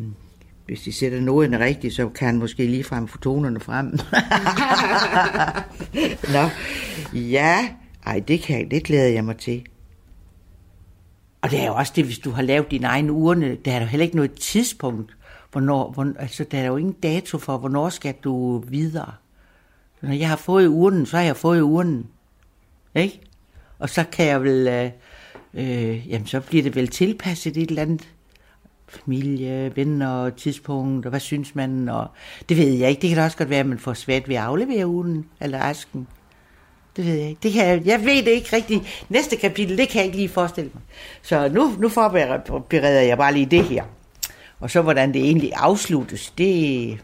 hvis 0.65 0.81
de 0.81 0.93
sætter 0.93 1.21
noderne 1.21 1.59
rigtigt, 1.65 1.93
så 1.95 2.09
kan 2.09 2.25
han 2.25 2.37
måske 2.37 2.65
lige 2.67 2.83
frem 2.83 3.07
få 3.07 3.17
tonerne 3.17 3.59
frem. 3.59 3.85
Nå, 6.33 6.49
ja, 7.19 7.69
ej, 8.05 8.19
det, 8.27 8.41
kan, 8.41 8.71
det 8.71 8.83
glæder 8.83 9.07
jeg 9.09 9.25
mig 9.25 9.37
til. 9.37 9.63
Og 11.41 11.51
det 11.51 11.61
er 11.61 11.67
jo 11.67 11.75
også 11.75 11.93
det, 11.95 12.05
hvis 12.05 12.19
du 12.19 12.31
har 12.31 12.41
lavet 12.41 12.71
din 12.71 12.83
egen 12.83 13.09
urne, 13.09 13.55
der 13.55 13.71
er 13.73 13.79
der 13.79 13.85
heller 13.85 14.03
ikke 14.03 14.15
noget 14.15 14.33
tidspunkt, 14.33 15.17
hvornår, 15.51 15.91
hvor, 15.91 16.13
altså 16.19 16.43
der 16.43 16.57
er 16.57 16.65
jo 16.65 16.77
ingen 16.77 16.93
dato 16.93 17.37
for, 17.37 17.57
hvornår 17.57 17.89
skal 17.89 18.13
du 18.23 18.57
videre. 18.59 19.11
Når 20.01 20.11
jeg 20.11 20.29
har 20.29 20.35
fået 20.35 20.67
urnen, 20.67 21.05
så 21.05 21.17
har 21.17 21.23
jeg 21.23 21.37
fået 21.37 21.61
urnen. 21.61 22.07
Ikke? 22.95 23.21
Og 23.79 23.89
så 23.89 24.03
kan 24.03 24.25
jeg 24.25 24.43
vel, 24.43 24.67
øh, 24.67 24.91
øh, 25.53 26.09
jamen 26.09 26.27
så 26.27 26.39
bliver 26.39 26.63
det 26.63 26.75
vel 26.75 26.87
tilpasset 26.87 27.57
et 27.57 27.69
eller 27.69 27.81
andet 27.81 28.09
familie, 28.87 29.75
venner, 29.75 30.29
tidspunkt, 30.29 31.05
og 31.05 31.09
hvad 31.09 31.19
synes 31.19 31.55
man, 31.55 31.89
og 31.89 32.07
det 32.49 32.57
ved 32.57 32.73
jeg 32.73 32.89
ikke. 32.89 33.01
Det 33.01 33.09
kan 33.09 33.17
da 33.17 33.23
også 33.23 33.37
godt 33.37 33.49
være, 33.49 33.59
at 33.59 33.65
man 33.65 33.79
får 33.79 33.93
svært 33.93 34.29
ved 34.29 34.35
at 34.35 34.41
aflevere 34.41 34.87
ugen 34.87 35.25
eller 35.41 35.59
asken. 35.59 36.07
Det 36.99 37.07
ved 37.07 37.15
jeg 37.15 37.29
ikke. 37.29 37.39
Det 37.43 37.53
kan 37.53 37.65
jeg, 37.65 37.85
jeg 37.85 37.99
ved 38.05 38.23
det 38.23 38.31
ikke 38.31 38.55
rigtigt. 38.55 39.05
Næste 39.09 39.35
kapitel, 39.35 39.77
det 39.77 39.89
kan 39.89 39.97
jeg 39.97 40.05
ikke 40.05 40.17
lige 40.17 40.29
forestille 40.29 40.71
mig. 40.73 40.83
Så 41.21 41.49
nu, 41.49 41.75
nu 41.79 41.89
forbereder 41.89 43.01
jeg 43.01 43.17
bare 43.17 43.33
lige 43.33 43.45
det 43.45 43.63
her. 43.63 43.83
Og 44.59 44.71
så 44.71 44.81
hvordan 44.81 45.13
det 45.13 45.21
egentlig 45.21 45.51
afsluttes, 45.55 46.29
det... 46.29 46.99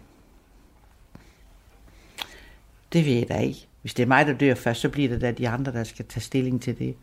Det 2.93 3.05
ved 3.05 3.13
jeg 3.13 3.29
da 3.29 3.37
ikke. 3.37 3.67
Hvis 3.81 3.93
det 3.93 4.03
er 4.03 4.07
mig, 4.07 4.25
der 4.25 4.33
dør 4.33 4.55
først, 4.55 4.81
så 4.81 4.89
bliver 4.89 5.09
det 5.09 5.21
da 5.21 5.31
de 5.31 5.49
andre, 5.49 5.71
der 5.71 5.83
skal 5.83 6.05
tage 6.05 6.21
stilling 6.21 6.61
til 6.61 6.79
det. 6.79 6.95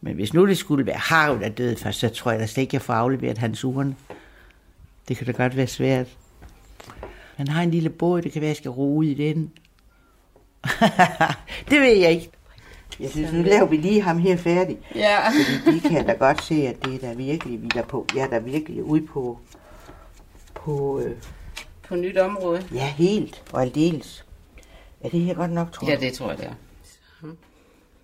Men 0.00 0.14
hvis 0.14 0.34
nu 0.34 0.46
det 0.46 0.58
skulle 0.58 0.86
være 0.86 0.98
Harald, 0.98 1.40
der 1.40 1.48
døde 1.48 1.76
først, 1.76 1.98
så 1.98 2.08
tror 2.08 2.30
jeg 2.30 2.40
da 2.40 2.46
slet 2.46 2.62
ikke, 2.62 2.74
jeg 2.74 2.82
får 2.82 2.94
afleveret 2.94 3.38
hans 3.38 3.64
urne. 3.64 3.96
Det 5.08 5.16
kan 5.16 5.26
da 5.26 5.32
godt 5.32 5.56
være 5.56 5.66
svært. 5.66 6.06
Han 7.36 7.48
har 7.48 7.62
en 7.62 7.70
lille 7.70 7.90
båd, 7.90 8.22
det 8.22 8.32
kan 8.32 8.40
være, 8.40 8.48
jeg 8.48 8.56
skal 8.56 8.70
roe 8.70 9.06
i 9.06 9.14
den. 9.14 9.52
det 11.70 11.80
ved 11.80 11.96
jeg 11.96 12.10
ikke. 12.10 12.30
Jeg 13.00 13.10
synes, 13.10 13.32
nu 13.32 13.42
laver 13.42 13.66
vi 13.66 13.76
lige 13.76 14.02
ham 14.02 14.18
her 14.18 14.36
færdig. 14.36 14.78
Ja. 14.94 15.28
Fordi 15.28 15.70
de 15.70 15.80
kan 15.80 16.06
da 16.06 16.12
godt 16.12 16.42
se, 16.42 16.54
at 16.54 16.84
det 16.84 16.94
er 16.94 16.98
der 16.98 17.14
virkelig, 17.14 17.62
vi 17.62 17.66
er 17.66 17.70
der 17.70 17.82
på. 17.82 18.06
Jeg 18.14 18.22
er 18.22 18.28
der 18.28 18.40
virkelig 18.40 18.84
ude 18.84 19.06
på, 19.06 19.38
på 20.54 21.00
øh, 21.04 21.16
På 21.88 21.96
nyt 21.96 22.18
område. 22.18 22.64
ja, 22.74 22.86
helt 22.86 23.42
og 23.52 23.62
aldeles. 23.62 24.24
Er 25.00 25.08
det 25.08 25.20
her 25.20 25.34
godt 25.34 25.52
nok, 25.52 25.72
tror 25.72 25.90
Ja, 25.90 25.96
det 25.96 26.12
tror 26.12 26.28
jeg, 26.28 26.38
det 26.38 26.46
er. 26.46 26.54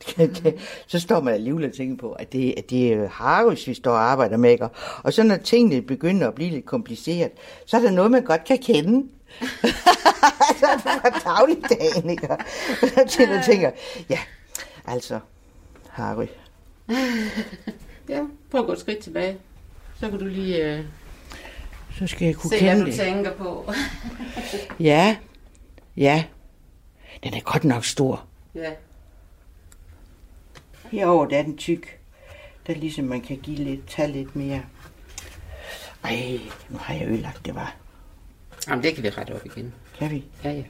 så 0.86 1.00
står 1.00 1.20
man 1.20 1.34
alligevel 1.34 1.64
og 1.64 1.72
tænker 1.72 1.96
på, 1.96 2.12
at 2.12 2.32
det, 2.32 2.54
at 2.56 2.70
det 2.70 2.92
er 2.92 3.08
Harus, 3.08 3.66
vi 3.66 3.74
står 3.74 3.92
og 3.92 4.02
arbejder 4.02 4.36
med. 4.36 4.56
Og 5.02 5.12
så 5.12 5.22
når 5.22 5.36
tingene 5.36 5.82
begynder 5.82 6.28
at 6.28 6.34
blive 6.34 6.50
lidt 6.50 6.66
kompliceret, 6.66 7.30
så 7.66 7.76
er 7.76 7.80
der 7.80 7.90
noget, 7.90 8.10
man 8.10 8.24
godt 8.24 8.44
kan 8.44 8.58
kende. 8.58 9.06
så 10.60 10.66
er 10.66 10.74
det 10.74 10.82
fra 10.82 11.08
dagligdagen, 11.36 12.10
ikke? 12.10 12.30
Og 12.30 12.38
tænker 13.08 13.34
jeg, 13.34 13.44
tænker, 13.44 13.70
ja, 14.10 14.18
altså, 14.86 15.20
Harry. 15.90 16.26
Ja, 18.08 18.22
prøv 18.50 18.60
at 18.60 18.66
gå 18.66 18.72
et 18.72 18.80
skridt 18.80 18.98
tilbage. 18.98 19.38
Så 20.00 20.10
kan 20.10 20.18
du 20.18 20.24
lige 20.24 20.64
øh, 20.64 20.84
Så 21.98 22.06
skal 22.06 22.26
jeg 22.26 22.34
kunne 22.34 22.50
se, 22.50 22.58
hvad 22.58 22.68
kende 22.68 22.80
du 22.80 22.86
det. 22.86 22.94
tænker 22.94 23.32
på. 23.36 23.72
Ja, 24.80 25.16
ja. 25.96 26.24
Den 27.24 27.34
er 27.34 27.40
godt 27.40 27.64
nok 27.64 27.84
stor. 27.84 28.24
ja. 28.54 28.70
Herover 30.90 31.26
der 31.26 31.38
er 31.38 31.42
den 31.42 31.56
tyk. 31.56 31.98
Der 32.66 32.74
ligesom 32.74 33.04
man 33.04 33.20
kan 33.20 33.36
give 33.36 33.56
lidt, 33.56 33.86
tage 33.88 34.08
lidt 34.12 34.36
mere. 34.36 34.62
Ej, 36.04 36.38
nu 36.68 36.78
har 36.78 36.94
jeg 36.94 37.08
ødelagt 37.08 37.46
det, 37.46 37.54
var. 37.54 37.76
Jamen, 38.70 38.84
det 38.84 38.94
kan 38.94 39.02
vi 39.04 39.08
rette 39.08 39.34
op 39.34 39.46
igen. 39.46 39.72
Kan 39.98 40.10
vi? 40.10 40.24
Ja, 40.44 40.50
ja. 40.50 40.62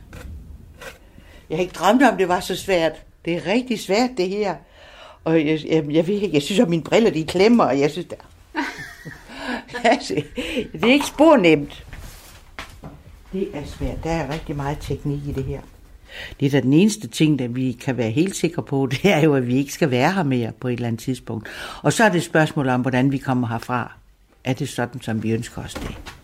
Jeg 1.50 1.58
har 1.58 1.62
ikke 1.62 1.74
drømt 1.74 2.02
om, 2.02 2.16
det 2.16 2.28
var 2.28 2.40
så 2.40 2.56
svært. 2.56 2.92
Det 3.24 3.34
er 3.34 3.46
rigtig 3.46 3.80
svært, 3.80 4.10
det 4.16 4.28
her. 4.28 4.54
Og 5.24 5.46
jeg, 5.46 5.60
jeg, 5.68 5.90
jeg 5.90 6.06
ved 6.06 6.14
ikke, 6.14 6.34
jeg 6.34 6.42
synes, 6.42 6.60
at 6.60 6.68
mine 6.68 6.82
briller, 6.82 7.10
de 7.10 7.24
klemmer, 7.24 7.64
og 7.64 7.80
jeg 7.80 7.90
synes, 7.90 8.06
det 8.06 8.18
er... 8.18 8.60
altså, 9.90 10.22
det 10.72 10.84
er 10.84 10.92
ikke 10.92 11.06
spor 11.06 11.36
nemt. 11.36 11.84
Det 13.32 13.48
er 13.54 13.64
svært. 13.64 14.04
Der 14.04 14.10
er 14.10 14.32
rigtig 14.32 14.56
meget 14.56 14.78
teknik 14.80 15.26
i 15.28 15.32
det 15.32 15.44
her. 15.44 15.60
Det 16.40 16.46
er 16.46 16.50
da 16.50 16.60
den 16.60 16.72
eneste 16.72 17.08
ting, 17.08 17.38
der 17.38 17.48
vi 17.48 17.72
kan 17.72 17.96
være 17.96 18.10
helt 18.10 18.36
sikre 18.36 18.62
på, 18.62 18.86
det 18.90 19.04
er 19.04 19.20
jo, 19.20 19.34
at 19.34 19.46
vi 19.46 19.56
ikke 19.56 19.72
skal 19.72 19.90
være 19.90 20.12
her 20.12 20.22
mere 20.22 20.52
på 20.60 20.68
et 20.68 20.72
eller 20.72 20.88
andet 20.88 21.00
tidspunkt. 21.00 21.48
Og 21.82 21.92
så 21.92 22.04
er 22.04 22.08
det 22.08 22.16
et 22.16 22.24
spørgsmål 22.24 22.68
om, 22.68 22.80
hvordan 22.80 23.12
vi 23.12 23.18
kommer 23.18 23.48
herfra. 23.48 23.92
Er 24.44 24.52
det 24.52 24.68
sådan, 24.68 25.00
som 25.00 25.22
vi 25.22 25.30
ønsker 25.30 25.62
os 25.62 25.74
det? 25.74 26.19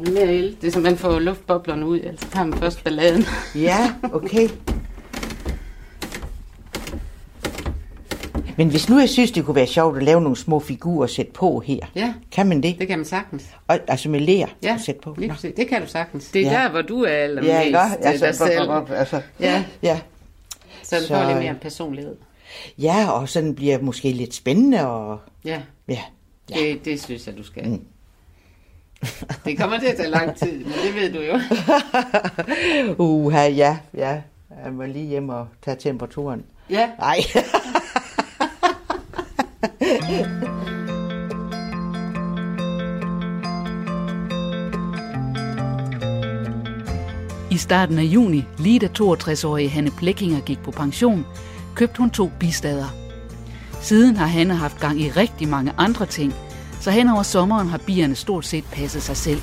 Mere 0.00 0.22
el. 0.34 0.56
Det 0.60 0.66
er 0.68 0.72
som 0.72 0.82
man 0.82 0.96
får 0.96 1.18
luftboblerne 1.18 1.86
ud, 1.86 2.00
altså 2.00 2.26
tager 2.30 2.46
man 2.46 2.58
først 2.58 2.84
balladen. 2.84 3.24
Ja, 3.54 3.92
okay. 4.12 4.48
Men 8.56 8.68
hvis 8.70 8.88
nu 8.88 8.98
jeg 8.98 9.08
synes, 9.08 9.30
det 9.30 9.44
kunne 9.44 9.54
være 9.54 9.66
sjovt 9.66 9.96
at 9.96 10.02
lave 10.02 10.20
nogle 10.20 10.36
små 10.36 10.60
figurer 10.60 11.02
og 11.02 11.10
sætte 11.10 11.32
på 11.32 11.60
her, 11.66 11.78
Ja, 11.96 12.14
kan 12.32 12.46
man 12.46 12.62
det? 12.62 12.78
det 12.78 12.88
kan 12.88 12.98
man 12.98 13.04
sagtens. 13.06 13.44
Og, 13.68 13.78
altså 13.88 14.08
med 14.08 14.20
ler 14.20 14.46
Ja, 14.62 14.74
at 14.74 14.80
sætte 14.80 15.00
på? 15.00 15.14
lige 15.18 15.30
præcis. 15.30 15.52
Det 15.56 15.68
kan 15.68 15.82
du 15.82 15.88
sagtens. 15.88 16.28
Det 16.30 16.46
er 16.46 16.50
Ja. 16.52 16.58
der, 16.62 16.70
hvor 16.70 16.82
du 16.82 17.02
er 17.02 17.08
allermest 17.10 17.52
Ja, 17.52 17.60
ikke? 17.60 17.78
ja, 17.78 17.84
Altså, 18.02 18.26
dig 18.26 18.34
selv. 18.34 18.66
bop, 18.66 18.90
altså, 18.90 19.20
Ja. 19.40 19.64
ja. 19.82 20.00
Så 20.82 20.96
den 20.96 21.02
Så- 21.04 21.14
får 21.14 21.26
lidt 21.28 21.38
mere 21.38 21.54
personlighed. 21.62 22.16
ja, 22.78 23.10
og 23.10 23.28
sådan 23.28 23.54
bliver 23.54 23.78
måske 23.82 24.12
lidt 24.12 24.34
spændende, 24.34 24.86
og 24.86 25.18
Ja, 25.44 25.60
ja. 25.88 25.98
ja. 26.50 26.54
Det, 26.60 26.84
det 26.84 27.02
synes 27.02 27.26
jeg, 27.26 27.38
du 27.38 27.42
skal. 27.42 27.68
Mm. 27.68 27.80
Det 29.44 29.58
kommer 29.58 29.78
til 29.78 29.86
at 29.86 29.96
tage 29.96 30.10
lang 30.10 30.36
tid, 30.36 30.64
men 30.64 30.72
det 30.84 30.94
ved 30.94 31.12
du 31.12 31.20
jo. 31.20 31.40
Uha, 33.04 33.48
ja, 33.48 33.78
ja. 33.94 34.20
Jeg 34.64 34.72
må 34.72 34.82
lige 34.82 35.06
hjem 35.06 35.28
og 35.28 35.46
tage 35.64 35.76
temperaturen. 35.76 36.44
Ja. 36.70 36.90
Nej. 36.98 37.18
I 47.50 47.56
starten 47.56 47.98
af 47.98 48.02
juni, 48.02 48.44
lige 48.58 48.78
da 48.78 48.88
62-årige 48.98 49.68
Hanne 49.68 49.90
Blækkinger 49.98 50.40
gik 50.40 50.62
på 50.62 50.70
pension, 50.70 51.26
købte 51.74 51.98
hun 51.98 52.10
to 52.10 52.30
bistader. 52.40 52.94
Siden 53.80 54.16
har 54.16 54.26
Hanne 54.26 54.54
haft 54.54 54.80
gang 54.80 55.00
i 55.00 55.10
rigtig 55.10 55.48
mange 55.48 55.72
andre 55.78 56.06
ting, 56.06 56.34
så 56.80 56.90
hen 56.90 57.08
over 57.08 57.22
sommeren 57.22 57.68
har 57.68 57.78
bierne 57.78 58.14
stort 58.14 58.46
set 58.46 58.64
passet 58.72 59.02
sig 59.02 59.16
selv. 59.16 59.42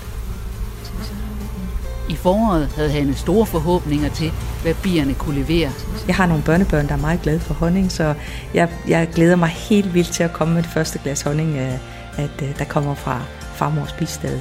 I 2.09 2.15
foråret 2.15 2.67
havde 2.75 2.89
Hanne 2.89 3.15
store 3.15 3.45
forhåbninger 3.45 4.09
til, 4.09 4.31
hvad 4.61 4.73
bierne 4.73 5.13
kunne 5.13 5.41
levere. 5.41 5.71
Jeg 6.07 6.15
har 6.15 6.25
nogle 6.25 6.43
børnebørn, 6.43 6.87
der 6.87 6.93
er 6.93 6.97
meget 6.97 7.21
glade 7.21 7.39
for 7.39 7.53
honning, 7.53 7.91
så 7.91 8.13
jeg, 8.53 8.69
jeg 8.87 9.09
glæder 9.15 9.35
mig 9.35 9.49
helt 9.49 9.93
vildt 9.93 10.11
til 10.11 10.23
at 10.23 10.33
komme 10.33 10.53
med 10.53 10.63
det 10.63 10.71
første 10.71 10.99
glas 10.99 11.21
honning, 11.21 11.57
øh, 11.57 11.73
at, 12.17 12.41
øh, 12.41 12.59
der 12.59 12.65
kommer 12.65 12.95
fra 12.95 13.21
farmors 13.53 13.93
bistad. 13.93 14.39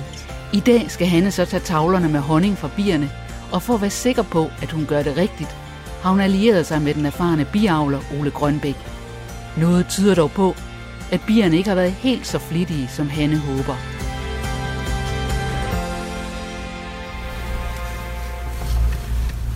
I 0.53 0.61
dag 0.61 0.91
skal 0.91 1.07
Hanne 1.07 1.31
så 1.31 1.45
tage 1.45 1.61
tavlerne 1.61 2.09
med 2.09 2.21
honning 2.21 2.59
fra 2.59 2.71
bierne, 2.76 3.11
og 3.53 3.62
for 3.62 3.75
at 3.75 3.81
være 3.81 3.91
sikker 3.91 4.23
på, 4.23 4.50
at 4.62 4.73
hun 4.73 4.87
gør 4.87 5.03
det 5.03 5.17
rigtigt, 5.17 5.57
har 6.03 6.11
hun 6.11 6.21
allieret 6.21 6.67
sig 6.67 6.83
med 6.83 6.95
den 6.95 7.07
erfarne 7.07 7.45
biavler 7.45 8.00
Ole 8.21 8.31
Grønbæk. 8.31 8.76
Noget 9.57 9.87
tyder 9.87 10.15
dog 10.15 10.31
på, 10.31 10.55
at 11.12 11.20
bierne 11.26 11.56
ikke 11.56 11.68
har 11.68 11.75
været 11.75 11.92
helt 11.92 12.26
så 12.26 12.38
flittige, 12.38 12.88
som 12.96 13.08
Hanne 13.08 13.36
håber. 13.38 13.76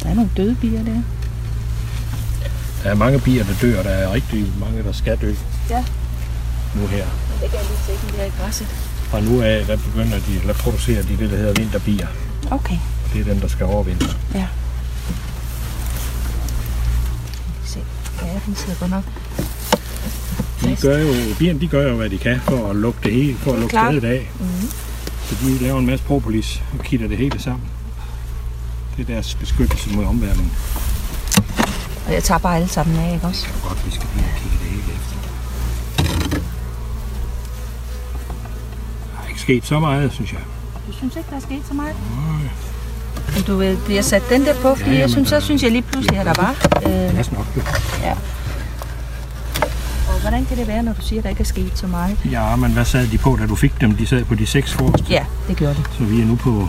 Der 0.02 0.08
er 0.10 0.14
nogle 0.14 0.30
døde 0.36 0.56
bier 0.60 0.82
der. 0.84 1.02
Der 2.82 2.90
er 2.90 2.94
mange 2.94 3.20
bier, 3.20 3.44
der 3.44 3.54
dør, 3.62 3.78
og 3.78 3.84
der 3.84 3.90
er 3.90 4.12
rigtig 4.12 4.46
mange, 4.60 4.82
der 4.82 4.92
skal 4.92 5.18
dø 5.20 5.34
Ja, 5.70 5.84
nu 6.74 6.86
her. 6.86 7.06
det 7.40 7.50
kan 7.50 7.58
jeg 7.58 7.66
lige 7.68 7.98
se, 8.10 8.16
der 8.16 8.24
i 8.24 8.30
græsset. 8.40 8.66
Fra 9.10 9.20
nu 9.20 9.42
af, 9.42 9.66
der 9.66 9.76
begynder 9.76 10.18
de, 10.18 10.36
eller 10.40 10.54
producerer 10.54 11.02
de 11.02 11.16
det, 11.18 11.30
der 11.30 11.36
hedder 11.36 11.52
vinterbier. 11.54 12.06
Okay, 12.50 12.74
Og 13.04 13.10
det 13.12 13.20
er 13.20 13.24
dem, 13.24 13.40
der 13.40 13.48
skal 13.48 13.66
overvintre. 13.66 14.08
ja. 14.34 14.46
Se. 17.64 17.78
Ja, 18.22 18.40
den 18.46 18.56
sidder 18.56 18.74
godt 18.80 18.90
nok. 18.90 19.04
De 20.64 20.76
gør 20.82 20.98
jo, 20.98 21.14
bierne 21.38 21.60
de 21.60 21.68
gør 21.68 21.88
jo, 21.88 21.96
hvad 21.96 22.10
de 22.10 22.18
kan 22.18 22.40
for 22.40 22.70
at 22.70 22.76
lukke 22.76 22.98
det 23.02 23.12
hele, 23.12 23.36
for 23.38 23.52
at 23.52 23.58
lukke 23.58 23.70
klart. 23.72 23.92
stedet 23.94 24.08
af. 24.08 24.30
Mhm. 24.40 24.70
Så 25.28 25.36
de 25.44 25.58
laver 25.58 25.78
en 25.78 25.86
masse 25.86 26.04
propolis 26.04 26.62
og 26.78 26.84
kitter 26.84 27.08
det 27.08 27.16
hele 27.16 27.40
sammen. 27.40 27.62
Det 28.96 29.02
er 29.08 29.12
deres 29.14 29.34
beskyttelse 29.34 29.90
mod 29.94 30.04
omverdenen. 30.04 30.52
Og 32.06 32.12
jeg 32.12 32.24
tager 32.24 32.38
bare 32.38 32.56
alle 32.56 32.68
sammen 32.68 32.98
af, 32.98 33.14
ikke 33.14 33.26
også? 33.26 33.46
Det 33.46 33.54
er 33.64 33.68
godt, 33.68 33.86
vi 33.86 33.90
skal 33.90 34.06
lige 34.16 34.26
kigge 34.42 34.56
det 34.62 34.70
hele 34.70 34.82
efter. 34.82 35.16
Der 39.16 39.24
er 39.24 39.28
ikke 39.28 39.40
sket 39.40 39.66
så 39.66 39.80
meget, 39.80 40.12
synes 40.12 40.32
jeg. 40.32 40.40
Du 40.86 40.92
synes 40.92 41.16
ikke, 41.16 41.30
der 41.30 41.36
er 41.36 41.40
sket 41.40 41.62
så 41.68 41.74
meget? 41.74 41.94
Men 43.34 43.42
du 43.42 43.56
ved, 43.56 43.76
jeg 43.90 44.04
sat 44.04 44.22
den 44.30 44.44
der 44.44 44.54
på, 44.54 44.74
fordi 44.74 44.90
Ja, 44.90 44.94
ja, 44.96 45.00
jeg 45.00 45.10
synes, 45.10 45.28
så 45.28 45.34
der- 45.34 45.40
synes 45.40 45.62
jeg 45.62 45.70
lige 45.70 45.82
pludselig, 45.82 46.18
at 46.18 46.26
der 46.26 46.34
var. 46.42 46.50
Øh, 46.86 47.14
Pas 47.14 47.32
nok, 47.32 47.46
du. 47.54 47.60
og 47.60 48.16
hvordan 50.20 50.44
kan 50.46 50.56
det 50.56 50.66
være, 50.68 50.82
når 50.82 50.92
du 50.92 51.00
siger, 51.02 51.20
at 51.20 51.24
der 51.24 51.30
ikke 51.30 51.40
er 51.40 51.44
sket 51.44 51.72
så 51.74 51.86
meget? 51.86 52.16
Ja, 52.30 52.56
men 52.56 52.72
hvad 52.72 52.84
sad 52.84 53.06
de 53.06 53.18
på, 53.18 53.36
da 53.40 53.46
du 53.46 53.54
fik 53.54 53.80
dem? 53.80 53.96
De 53.96 54.06
sad 54.06 54.24
på 54.24 54.34
de 54.34 54.46
seks 54.46 54.72
forreste. 54.72 55.06
Ja, 55.10 55.24
det 55.48 55.56
gjorde 55.56 55.74
det. 55.74 55.84
Så 55.98 56.04
vi 56.04 56.20
er 56.20 56.26
nu 56.26 56.36
på, 56.36 56.68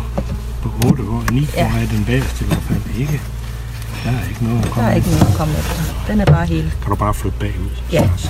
på 0.61 0.69
8 0.87 1.01
og 1.01 1.23
9 1.31 1.47
Ja. 1.55 1.61
ja. 1.65 1.71
og 1.75 1.81
er 1.81 1.87
den 1.87 2.05
bagerste 2.05 2.43
i 2.45 2.47
hvert 2.47 2.59
fald 2.63 2.79
ikke. 2.99 3.21
Der 4.05 4.11
er 4.11 4.29
ikke 4.29 4.43
noget 4.43 4.57
at 4.59 4.63
Der 4.65 4.69
komme 4.71 4.89
er 4.89 4.95
ikke 4.95 5.09
noget 5.09 5.27
at 5.27 5.35
komme 5.37 5.53
efter. 5.53 5.83
Den 6.07 6.21
er 6.21 6.25
bare 6.25 6.45
helt. 6.45 6.71
Kan 6.81 6.89
du 6.89 6.95
bare 6.95 7.13
flytte 7.13 7.37
bagud? 7.39 7.69
Ja. 7.91 8.09
Så 8.17 8.27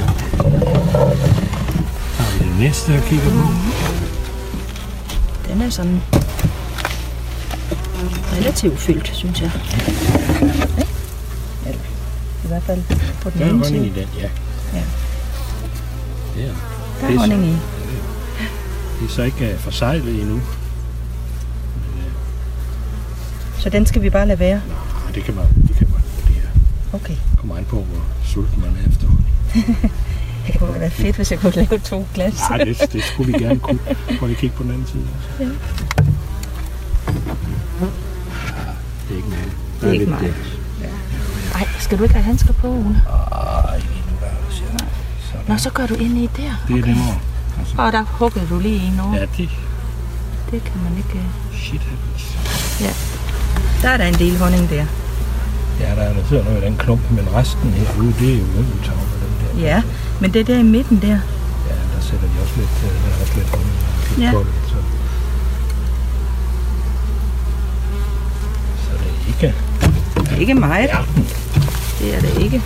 har 2.17 2.37
vi 2.39 2.49
det 2.49 2.59
næste 2.59 2.93
at 2.93 3.03
kigge 3.03 3.23
på. 3.25 3.47
Den 5.53 5.61
er 5.61 5.69
sådan 5.69 6.01
relativt 8.37 8.79
fyldt, 8.79 9.11
synes 9.13 9.41
jeg. 9.41 9.51
Eller, 11.65 11.81
I 12.43 12.47
hvert 12.47 12.63
fald 12.63 12.81
på 13.21 13.29
den 13.29 13.39
Der 13.39 13.45
ene 13.49 13.63
honning 13.63 13.85
i 13.85 13.89
side. 13.89 13.99
den, 13.99 14.07
ja. 14.19 14.27
Ja. 16.41 16.47
Det 16.47 16.53
er, 16.53 16.53
Der 17.01 17.07
det 17.07 17.15
er 17.15 17.15
er 17.15 17.19
honning 17.19 17.45
i. 17.45 17.51
det 18.99 19.05
er 19.05 19.09
så 19.09 19.23
ikke 19.23 19.51
uh, 19.53 19.59
forsejlet 19.59 20.21
endnu. 20.21 20.41
Så 23.59 23.69
den 23.69 23.85
skal 23.85 24.01
vi 24.01 24.09
bare 24.09 24.27
lade 24.27 24.39
være. 24.39 24.61
Nej, 24.67 25.11
det 25.15 25.23
kan 25.23 25.35
man, 25.35 25.45
det 25.67 25.75
kan 25.77 25.87
man 25.91 26.01
vurdere. 26.15 26.49
Okay. 26.93 27.15
Kommer 27.37 27.57
an 27.57 27.65
på, 27.65 27.75
hvor 27.75 28.01
sulten 28.25 28.61
man 28.61 28.69
er 28.69 28.89
efter 28.89 29.07
honning. 29.07 29.27
Det 30.47 30.59
kunne 30.59 30.79
være 30.79 30.89
fedt, 30.89 31.15
hvis 31.15 31.31
jeg 31.31 31.39
kunne 31.39 31.51
lave 31.55 31.79
to 31.79 32.07
glas. 32.13 32.33
Nej, 32.49 32.57
det, 32.63 32.89
det 32.93 33.03
skulle 33.03 33.33
vi 33.33 33.39
gerne 33.43 33.59
kunne. 33.59 33.79
Prøv 34.19 34.27
lige 34.27 34.37
kigge 34.39 34.55
på 34.55 34.63
den 34.63 34.71
anden 34.71 34.87
side. 34.87 35.03
også. 35.39 35.51
Det 39.07 39.13
er 39.13 39.15
ikke 39.17 39.29
meget. 39.29 39.51
Det 39.81 39.87
er 39.87 39.91
ikke 39.91 39.97
lidt 40.05 40.09
meget. 40.09 40.33
der. 40.81 40.87
Nej, 41.53 41.67
skal 41.79 41.97
du 41.97 42.03
ikke 42.03 42.15
have 42.15 42.23
handsker 42.23 42.53
på, 42.53 42.67
Ole? 42.67 43.01
Ej, 43.31 43.77
lige 43.77 44.03
nu 44.09 44.15
der 44.19 44.25
er 44.25 44.31
det 44.47 44.55
sådan. 44.55 44.87
Nå, 45.47 45.57
så 45.57 45.69
går 45.69 45.85
du 45.85 45.93
ind 45.93 46.17
i 46.17 46.29
der. 46.37 46.51
Det 46.67 46.79
er 46.81 46.85
nemmere. 46.85 47.15
Altså, 47.59 47.73
Og 47.77 47.91
der 47.91 48.01
huggede 48.03 48.47
du 48.49 48.59
lige 48.59 48.87
en 48.93 48.99
over. 48.99 49.15
ja, 49.15 49.21
det 49.21 49.49
Det 50.51 50.63
kan 50.63 50.77
man 50.83 50.97
ikke... 50.97 51.19
øh. 51.19 51.59
shit 51.59 51.81
happens. 51.81 52.37
Der 53.81 53.89
er 53.89 53.97
der 53.97 54.05
en 54.05 54.13
del 54.13 54.37
honning 54.37 54.69
der. 54.69 54.85
Ja, 55.79 55.95
der 55.95 56.01
er 56.01 56.13
der 56.13 56.27
sidder 56.29 56.43
noget 56.43 56.61
i 56.63 56.65
den 56.65 56.77
klump, 56.77 57.01
men 57.11 57.27
resten 57.35 57.69
herude, 57.69 58.13
det 58.19 58.33
er 58.33 58.37
jo 58.37 58.43
yngeltavler, 58.45 59.03
den 59.23 59.57
der. 59.57 59.67
Ja, 59.67 59.81
men 60.21 60.33
det 60.33 60.39
er 60.41 60.45
der 60.45 60.57
i 60.59 60.63
midten 60.63 61.01
der. 61.01 61.07
Ja, 61.69 61.75
der 61.95 62.01
sætter 62.01 62.27
de 62.27 62.41
også 62.43 62.53
lidt, 62.57 62.69
øh, 62.83 62.89
der 63.03 63.15
er 63.15 63.21
også 63.21 63.33
lidt 63.35 63.49
honning 63.49 63.75
lidt 64.09 64.21
Ja. 64.21 64.31
pollen, 64.31 64.53
så. 64.67 64.75
Så 68.83 68.91
det 68.97 69.07
er 69.07 69.27
ikke... 69.27 69.55
Det 70.21 70.31
er 70.31 70.37
ikke 70.37 70.53
meget. 70.53 70.87
Ja, 70.89 70.97
Det 71.99 72.15
er 72.15 72.21
det 72.21 72.37
ikke. 72.43 72.61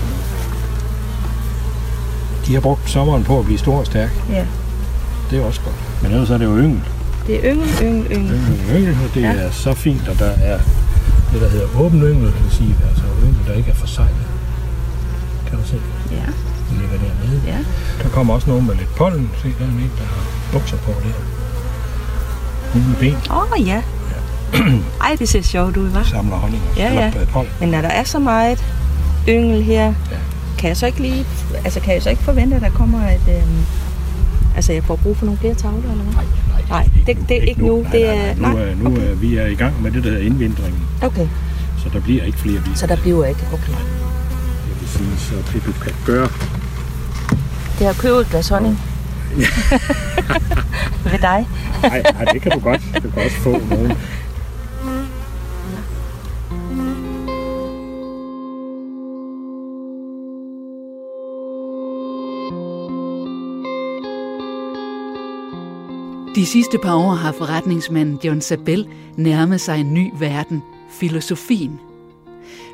De 2.48 2.54
har 2.54 2.60
brugt 2.62 2.90
sommeren 2.90 3.24
på 3.24 3.40
at 3.40 3.46
blive 3.46 3.58
stor 3.60 3.80
og 3.80 3.86
stærk. 3.86 4.10
Ja. 4.30 4.46
Det 5.30 5.40
er 5.40 5.46
også 5.46 5.62
godt. 5.62 5.76
Men 6.04 6.12
ellers 6.12 6.30
er 6.30 6.38
det 6.38 6.46
jo 6.46 6.58
yngel. 6.58 6.82
Det 7.28 7.36
er 7.48 7.54
yngel, 7.54 7.70
yngel, 7.82 8.12
yngel. 8.12 8.32
Yngel, 8.32 8.76
yngel, 8.76 8.98
og 9.10 9.14
det 9.16 9.22
Ja. 9.22 9.32
ja. 9.32 9.40
er 9.40 9.52
så 9.52 9.74
fint, 9.74 10.08
og 10.08 10.20
der 10.20 10.26
er 10.26 10.60
det, 11.34 11.42
der 11.42 11.50
hedder 11.50 11.68
åben 11.80 12.02
yngel, 12.02 12.26
det 12.28 12.44
vil 12.44 12.52
sige, 12.52 12.76
altså 12.90 13.04
yngel, 13.24 13.40
der 13.48 13.54
ikke 13.54 13.70
er 13.70 13.76
forsejlet. 13.76 14.26
Kan 15.48 15.58
du 15.60 15.64
se? 15.68 15.76
Ja, 16.12 16.16
Den 16.70 16.78
ligger 16.82 16.98
dernede. 16.98 17.42
ja. 17.48 17.58
Der 18.04 18.10
kommer 18.10 18.34
også 18.34 18.50
nogen 18.50 18.68
med 18.68 18.76
lidt 18.76 18.96
pollen. 18.96 19.30
Se, 19.42 19.48
der 19.60 19.66
er 19.66 19.70
en, 19.70 19.92
der 20.00 20.06
har 20.06 20.24
bukser 20.52 20.78
på 20.78 20.92
der. 20.92 21.14
Gule 22.74 22.96
ben 23.00 23.16
Åh, 23.32 23.52
oh, 23.52 23.68
ja. 23.68 23.82
Ej, 25.02 25.16
det 25.20 25.30
ser 25.30 25.42
sjovt 25.42 25.78
ud, 25.78 25.90
hva'? 25.92 26.10
samler 26.10 26.36
honning 26.36 26.64
og 26.72 26.78
Ja, 26.78 26.94
ja. 26.94 27.06
ja. 27.06 27.12
pollen. 27.32 27.52
Men 27.60 27.70
når 27.70 27.82
der 27.82 27.88
er 27.88 28.04
så 28.04 28.20
meget 28.20 28.64
yngel 29.30 29.64
her, 29.64 29.94
kan 30.58 30.68
jeg 30.68 30.78
så 30.78 30.86
ikke 30.86 31.02
lige, 31.02 31.26
altså 31.66 31.80
kan 31.80 31.94
jeg 31.94 32.02
så 32.04 32.10
ikke 32.10 32.24
forvente, 32.24 32.56
at 32.56 32.62
der 32.62 32.70
kommer 32.70 33.00
et, 33.10 33.22
øhm, 33.38 33.66
altså 34.56 34.74
jeg 34.74 34.84
får 34.84 34.96
brug 34.96 35.18
for 35.18 35.26
nogle 35.26 35.40
flere 35.40 35.54
tavler, 35.54 35.92
eller 35.92 36.04
hvad? 36.04 36.14
Nej, 36.14 36.26
Nej, 36.70 36.90
det- 37.08 37.18
det 37.30 37.38
er 37.38 37.42
ikke 37.42 37.66
nu. 37.66 37.82
Nej, 37.82 37.92
Det 37.92 38.02
nej, 38.02 38.16
er- 38.16 38.36
nej. 38.36 38.50
Nu, 38.52 38.58
nej, 38.58 38.70
er, 38.70 38.76
nu 38.76 38.96
er 39.12 39.16
vi 39.16 39.38
er 39.38 39.46
i 39.46 39.56
gang 39.56 39.82
med 39.84 39.92
det, 39.92 40.04
der 40.04 40.10
hedder 40.10 40.26
indvindringen. 40.26 40.82
Okay, 41.02 41.28
Så 41.78 41.90
der 41.94 42.00
bliver 42.02 42.24
ikke 42.24 42.38
flere 42.38 42.62
biler. 42.62 42.76
så 42.76 42.88
der 42.88 42.96
bliver 42.96 43.26
ikke, 43.26 43.42
okay. 43.54 43.74
Det 43.74 44.80
vil 44.82 44.90
sige, 44.90 45.18
så 45.18 45.36
det 45.54 45.66
du 45.66 45.72
kan 45.84 45.92
gøre, 46.06 46.30
Det 47.80 47.86
har 47.88 47.94
købt 47.94 48.20
et 48.22 48.30
glas 48.30 48.50
honning. 48.50 48.80
Ved 51.12 51.20
dig. 51.22 51.48
nej, 51.84 52.04
nej, 52.14 52.26
det 52.34 52.42
kan 52.42 52.52
du 52.52 52.60
godt. 52.60 52.82
Du 53.04 53.10
kan 53.10 53.24
også 53.26 53.38
få 53.38 53.62
nogen. 53.70 53.92
De 66.46 66.50
sidste 66.50 66.78
par 66.78 66.96
år 66.96 67.12
har 67.12 67.32
forretningsmanden 67.32 68.20
John 68.24 68.42
Sabel 68.42 68.88
nærmet 69.18 69.62
sig 69.62 69.80
en 69.80 69.94
ny 69.94 70.12
verden, 70.20 70.64
filosofien. 70.92 71.80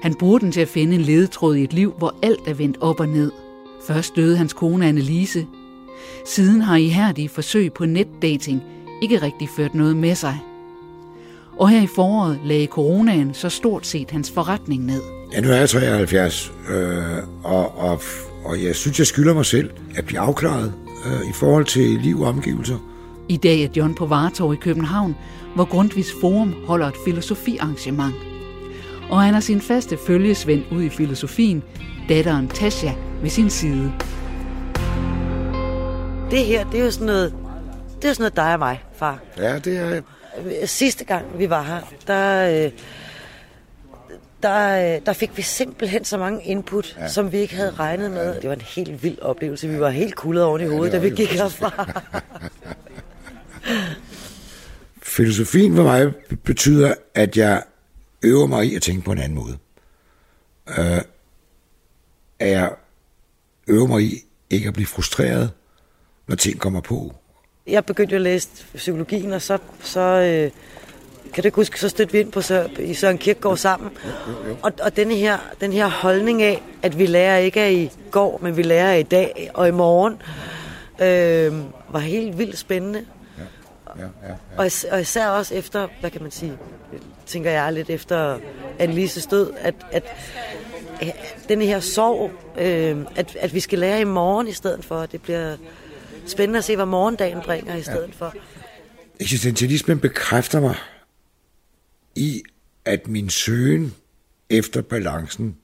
Han 0.01 0.15
bruger 0.15 0.39
den 0.39 0.51
til 0.51 0.61
at 0.61 0.67
finde 0.67 0.95
en 0.95 1.01
ledetråd 1.01 1.55
i 1.55 1.63
et 1.63 1.73
liv, 1.73 1.93
hvor 1.97 2.15
alt 2.23 2.47
er 2.47 2.53
vendt 2.53 2.77
op 2.81 2.99
og 2.99 3.07
ned. 3.07 3.31
Først 3.87 4.15
døde 4.15 4.37
hans 4.37 4.53
kone 4.53 4.87
Annelise. 4.87 5.47
Siden 6.25 6.61
har 6.61 6.77
ihærdige 6.77 7.29
forsøg 7.29 7.73
på 7.73 7.85
netdating 7.85 8.63
ikke 9.01 9.21
rigtig 9.21 9.49
ført 9.49 9.75
noget 9.75 9.97
med 9.97 10.15
sig. 10.15 10.39
Og 11.57 11.69
her 11.69 11.81
i 11.81 11.87
foråret 11.95 12.39
lagde 12.45 12.67
coronaen 12.67 13.33
så 13.33 13.49
stort 13.49 13.87
set 13.87 14.11
hans 14.11 14.31
forretning 14.31 14.85
ned. 14.85 15.01
Ja, 15.33 15.41
nu 15.41 15.49
er 15.49 15.55
jeg 15.55 15.69
73, 15.69 16.53
øh, 16.69 17.03
og, 17.43 17.77
og, 17.77 18.01
og 18.45 18.63
jeg 18.63 18.75
synes, 18.75 18.99
jeg 18.99 19.07
skylder 19.07 19.33
mig 19.33 19.45
selv 19.45 19.69
at 19.95 20.05
blive 20.05 20.19
afklaret 20.19 20.73
øh, 21.05 21.29
i 21.29 21.33
forhold 21.33 21.65
til 21.65 21.99
liv 21.99 22.21
og 22.21 22.27
omgivelser. 22.27 22.90
I 23.31 23.37
dag 23.37 23.61
er 23.63 23.67
John 23.77 23.95
på 23.95 24.05
Vartov 24.05 24.53
i 24.53 24.55
København, 24.55 25.15
hvor 25.55 25.65
Grundtvigs 25.65 26.11
Forum 26.21 26.55
holder 26.65 26.87
et 26.87 26.95
filosofiarrangement. 27.05 28.15
og 29.09 29.21
han 29.21 29.33
har 29.33 29.41
sin 29.41 29.61
faste 29.61 29.97
følgesvend 29.97 30.63
ud 30.71 30.83
i 30.83 30.89
filosofien, 30.89 31.63
datteren 32.09 32.47
Tasha, 32.47 32.91
ved 33.21 33.29
sin 33.29 33.49
side. 33.49 33.93
Det 36.31 36.45
her, 36.45 36.69
det 36.71 36.79
er 36.79 36.83
jo 36.83 36.91
sådan 36.91 37.05
noget, 37.05 37.33
det 38.01 38.09
er 38.09 38.13
sådan 38.13 38.21
noget 38.21 38.35
dig 38.35 38.53
og 38.53 38.59
mig, 38.59 38.83
far. 38.95 39.19
Ja, 39.37 39.59
det 39.59 39.77
er... 39.77 40.01
Sidste 40.65 41.05
gang 41.05 41.25
vi 41.37 41.49
var 41.49 41.63
her, 41.63 41.81
der, 42.07 42.65
øh, 42.65 42.71
der, 44.43 44.95
øh, 44.95 45.01
der 45.05 45.13
fik 45.13 45.37
vi 45.37 45.41
simpelthen 45.41 46.05
så 46.05 46.17
mange 46.17 46.43
input, 46.43 46.97
ja. 46.99 47.07
som 47.07 47.31
vi 47.31 47.37
ikke 47.37 47.55
havde 47.55 47.71
regnet 47.71 48.11
med. 48.11 48.41
Det 48.41 48.49
var 48.49 48.55
en 48.55 48.61
helt 48.61 49.03
vild 49.03 49.19
oplevelse. 49.21 49.67
Vi 49.67 49.79
var 49.79 49.89
helt 49.89 50.15
kuldet 50.15 50.43
oven 50.43 50.61
i 50.61 50.65
hovedet, 50.65 50.93
ja, 50.93 50.97
da 50.97 51.03
vi 51.03 51.09
gik 51.09 51.31
herfra. 51.31 51.85
Filosofien 55.03 55.75
for 55.75 55.83
mig 55.83 56.13
betyder, 56.43 56.93
at 57.13 57.37
jeg 57.37 57.63
øver 58.23 58.47
mig 58.47 58.65
i 58.65 58.75
at 58.75 58.81
tænke 58.81 59.01
på 59.01 59.11
en 59.11 59.17
anden 59.17 59.35
måde. 59.35 59.57
Uh, 60.67 60.97
at 62.39 62.49
jeg 62.49 62.71
øver 63.67 63.87
mig 63.87 64.01
i 64.01 64.25
ikke 64.49 64.67
at 64.67 64.73
blive 64.73 64.87
frustreret, 64.87 65.51
når 66.27 66.35
ting 66.35 66.59
kommer 66.59 66.81
på. 66.81 67.13
Jeg 67.67 67.85
begyndte 67.85 68.15
at 68.15 68.21
læse 68.21 68.49
psykologien, 68.75 69.33
og 69.33 69.41
så, 69.41 69.57
så 69.83 69.99
øh, 69.99 70.51
kan 71.33 71.43
du 71.43 71.47
ikke 71.47 71.55
huske, 71.55 71.79
så 71.79 71.89
stødte 71.89 72.11
vi 72.11 72.19
ind 72.19 72.31
på 72.31 72.41
Sør, 72.41 72.67
i 72.79 72.93
Søren 72.93 73.17
Kierkegaard 73.17 73.57
sammen. 73.57 73.91
Og, 74.61 74.71
og 74.81 74.95
denne 74.95 75.15
her, 75.15 75.37
den 75.61 75.73
her 75.73 75.87
holdning 75.87 76.41
af, 76.41 76.63
at 76.81 76.97
vi 76.97 77.05
lærer 77.05 77.37
ikke 77.37 77.61
af 77.61 77.71
i 77.71 77.91
går, 78.11 78.39
men 78.43 78.57
vi 78.57 78.61
lærer 78.61 78.93
af 78.93 78.99
i 78.99 79.03
dag 79.03 79.51
og 79.53 79.67
i 79.67 79.71
morgen, 79.71 80.13
øh, 81.01 81.63
var 81.93 81.99
helt 81.99 82.37
vildt 82.37 82.57
spændende. 82.57 83.05
Ja, 83.97 84.03
ja. 84.03 84.35
Og, 84.57 84.65
is- 84.65 84.83
og 84.83 85.01
især 85.01 85.27
også 85.27 85.55
efter, 85.55 85.87
hvad 85.99 86.11
kan 86.11 86.21
man 86.21 86.31
sige, 86.31 86.57
tænker 87.25 87.51
jeg 87.51 87.73
lidt 87.73 87.89
efter 87.89 88.39
Annelises 88.79 89.25
død, 89.25 89.51
at, 89.57 89.75
at 89.91 90.03
øh, 91.03 91.09
denne 91.49 91.65
her 91.65 91.79
sorg, 91.79 92.31
øh, 92.57 93.05
at, 93.15 93.35
at 93.35 93.53
vi 93.53 93.59
skal 93.59 93.79
lære 93.79 94.01
i 94.01 94.03
morgen 94.03 94.47
i 94.47 94.53
stedet 94.53 94.85
for, 94.85 95.05
det 95.05 95.21
bliver 95.21 95.57
spændende 96.25 96.57
at 96.57 96.63
se, 96.63 96.75
hvad 96.75 96.85
morgendagen 96.85 97.41
bringer 97.41 97.75
i 97.75 97.81
stedet 97.81 98.07
ja. 98.07 98.13
for. 98.25 98.33
Eksistentialismen 99.19 99.99
bekræfter 99.99 100.59
mig 100.59 100.75
i, 102.15 102.43
at 102.85 103.07
min 103.07 103.29
søgen 103.29 103.93
efter 104.49 104.81
balancen 104.81 105.57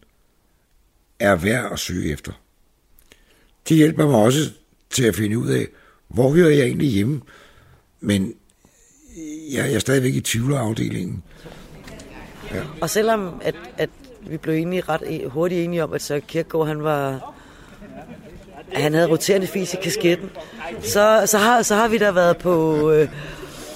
er 1.19 1.35
værd 1.35 1.71
at 1.71 1.79
søge 1.79 2.11
efter. 2.13 2.31
Det 3.69 3.77
hjælper 3.77 4.05
mig 4.05 4.15
også 4.15 4.39
til 4.89 5.03
at 5.03 5.15
finde 5.15 5.37
ud 5.37 5.49
af, 5.49 5.67
hvor 6.07 6.31
hører 6.31 6.49
jeg 6.49 6.65
egentlig 6.65 6.89
hjemme, 6.89 7.21
men 7.99 8.33
jeg, 9.51 9.65
jeg 9.65 9.73
er 9.73 9.79
stadigvæk 9.79 10.13
i 10.13 10.21
tvivlerafdelingen. 10.21 11.23
Ja. 12.53 12.61
Og 12.81 12.89
selvom 12.89 13.41
at, 13.43 13.55
at 13.77 13.89
vi 14.21 14.37
blev 14.37 14.55
enige 14.55 14.81
ret 14.81 15.31
hurtigt 15.31 15.63
enige 15.63 15.83
om, 15.83 15.93
at 15.93 16.01
så 16.01 16.21
Kierkegaard, 16.27 16.67
han 16.67 16.83
var 16.83 17.33
han 18.73 18.93
havde 18.93 19.07
roterende 19.07 19.47
fis 19.47 19.73
i 19.73 19.77
kasketten, 19.83 20.29
så, 20.81 21.23
så, 21.25 21.37
har, 21.37 21.61
så 21.61 21.75
har 21.75 21.87
vi 21.87 21.97
da 21.97 22.11
været 22.11 22.37
på, 22.37 22.89
øh, 22.91 23.09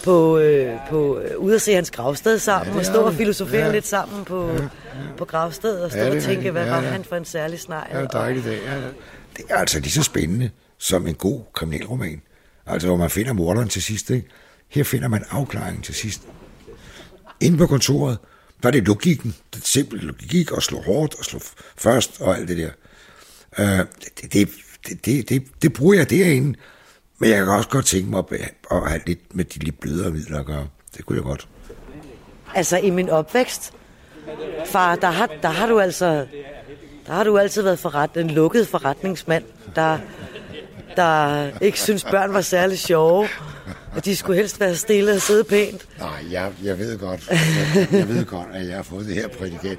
på, 0.03 0.37
øh, 0.37 0.75
på 0.89 1.19
øh, 1.19 1.37
ude 1.37 1.55
at 1.55 1.61
se 1.61 1.73
hans 1.73 1.91
gravsted 1.91 2.39
sammen, 2.39 2.73
ja, 2.73 2.79
og 2.79 2.85
stå 2.85 3.01
og 3.01 3.13
filosofere 3.13 3.65
ja. 3.65 3.71
lidt 3.71 3.87
sammen 3.87 4.25
på, 4.25 4.47
ja, 4.47 4.53
ja. 4.53 4.69
på 5.17 5.25
gravstedet, 5.25 5.83
og 5.83 5.91
stå 5.91 5.99
ja, 5.99 6.15
og 6.15 6.23
tænke, 6.23 6.51
hvad 6.51 6.65
ja, 6.65 6.75
ja. 6.75 6.81
var 6.81 6.87
han 6.87 7.03
for 7.03 7.15
en 7.15 7.25
særlig 7.25 7.59
snej. 7.59 7.87
Ja, 7.93 8.05
dejligt 8.05 8.45
dag. 8.45 8.59
Ja, 8.65 8.75
ja. 8.75 8.87
Det 9.37 9.45
er 9.49 9.55
altså 9.55 9.79
lige 9.79 9.91
så 9.91 10.03
spændende 10.03 10.49
som 10.77 11.07
en 11.07 11.15
god 11.15 11.41
kriminalroman. 11.53 12.21
Altså, 12.65 12.87
hvor 12.87 12.97
man 12.97 13.09
finder 13.09 13.33
morderen 13.33 13.69
til 13.69 13.81
sidst, 13.81 14.09
ikke? 14.09 14.27
Her 14.69 14.83
finder 14.83 15.07
man 15.07 15.23
afklaringen 15.29 15.83
til 15.83 15.95
sidst. 15.95 16.21
Inde 17.39 17.57
på 17.57 17.67
kontoret, 17.67 18.17
der 18.63 18.67
er 18.67 18.71
det 18.71 18.87
logikken, 18.87 19.35
det 19.53 19.67
simple 19.67 19.99
logik, 19.99 20.51
at 20.57 20.63
slå 20.63 20.81
hårdt 20.81 21.15
og 21.15 21.25
slå 21.25 21.39
først 21.77 22.21
og 22.21 22.37
alt 22.37 22.47
det 22.47 22.57
der. 22.57 22.69
Uh, 23.59 23.85
det, 24.23 24.33
det, 24.33 24.49
det, 24.87 25.05
det, 25.05 25.29
det, 25.29 25.43
det 25.61 25.73
bruger 25.73 25.93
jeg 25.93 26.09
derinde, 26.09 26.57
men 27.19 27.29
jeg 27.29 27.37
kan 27.37 27.47
også 27.47 27.69
godt 27.69 27.85
tænke 27.85 28.09
mig 28.09 28.23
at 28.71 28.89
have 28.89 29.01
lidt 29.05 29.35
med 29.35 29.45
de 29.45 29.59
lidt 29.59 29.79
blødere 29.79 30.11
midler 30.11 30.39
at 30.39 30.45
gøre. 30.45 30.67
Det 30.97 31.05
kunne 31.05 31.15
jeg 31.15 31.23
godt. 31.23 31.47
Altså 32.55 32.77
i 32.77 32.89
min 32.89 33.09
opvækst, 33.09 33.73
far, 34.65 34.95
der 34.95 35.11
har, 35.11 35.29
der 35.41 35.49
har 35.49 35.67
du 35.67 35.79
altså 35.79 36.25
der 37.07 37.13
har 37.13 37.23
du 37.23 37.37
altid 37.37 37.61
været 37.61 37.79
forret, 37.79 38.17
en 38.17 38.29
lukket 38.29 38.67
forretningsmand, 38.67 39.43
der, 39.75 39.99
der 40.95 41.47
ikke 41.61 41.79
synes 41.79 42.03
børn 42.03 42.33
var 42.33 42.41
særlig 42.41 42.79
sjove, 42.79 43.27
og 43.95 44.05
de 44.05 44.15
skulle 44.15 44.37
helst 44.37 44.59
være 44.59 44.75
stille 44.75 45.11
og 45.13 45.21
sidde 45.21 45.43
pænt. 45.43 45.85
Nej, 45.99 46.09
jeg, 46.31 46.51
jeg 46.63 46.79
ved 46.79 46.97
godt, 46.97 47.27
jeg, 47.31 47.87
jeg 47.91 48.07
ved 48.07 48.25
godt, 48.25 48.47
at 48.53 48.67
jeg 48.67 48.75
har 48.75 48.83
fået 48.83 49.05
det 49.05 49.15
her 49.15 49.27
prædikat. 49.27 49.77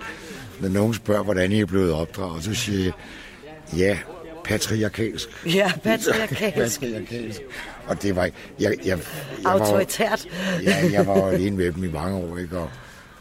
Når 0.61 0.69
nogen 0.69 0.95
spørger, 0.95 1.23
hvordan 1.23 1.53
I 1.53 1.61
er 1.61 1.67
blevet 1.67 1.93
opdraget, 1.93 2.45
så 2.45 2.55
siger 2.55 2.85
jeg, 2.85 2.93
ja, 3.77 3.99
patriarkalsk. 4.45 5.29
Ja, 5.47 5.73
patriarkalsk. 5.85 6.81
patriarkalsk. 6.81 7.41
Og 7.87 8.03
det 8.03 8.17
var... 8.17 8.23
Jeg, 8.25 8.33
jeg, 8.61 8.75
jeg 8.85 8.99
Autoritært. 9.45 10.27
Var, 10.31 10.61
ja, 10.63 10.91
jeg 10.93 11.07
var 11.07 11.31
alene 11.31 11.57
med 11.57 11.73
dem 11.73 11.85
i 11.85 11.89
mange 11.89 12.17
år, 12.17 12.39
ikke? 12.39 12.59
Og, 12.59 12.71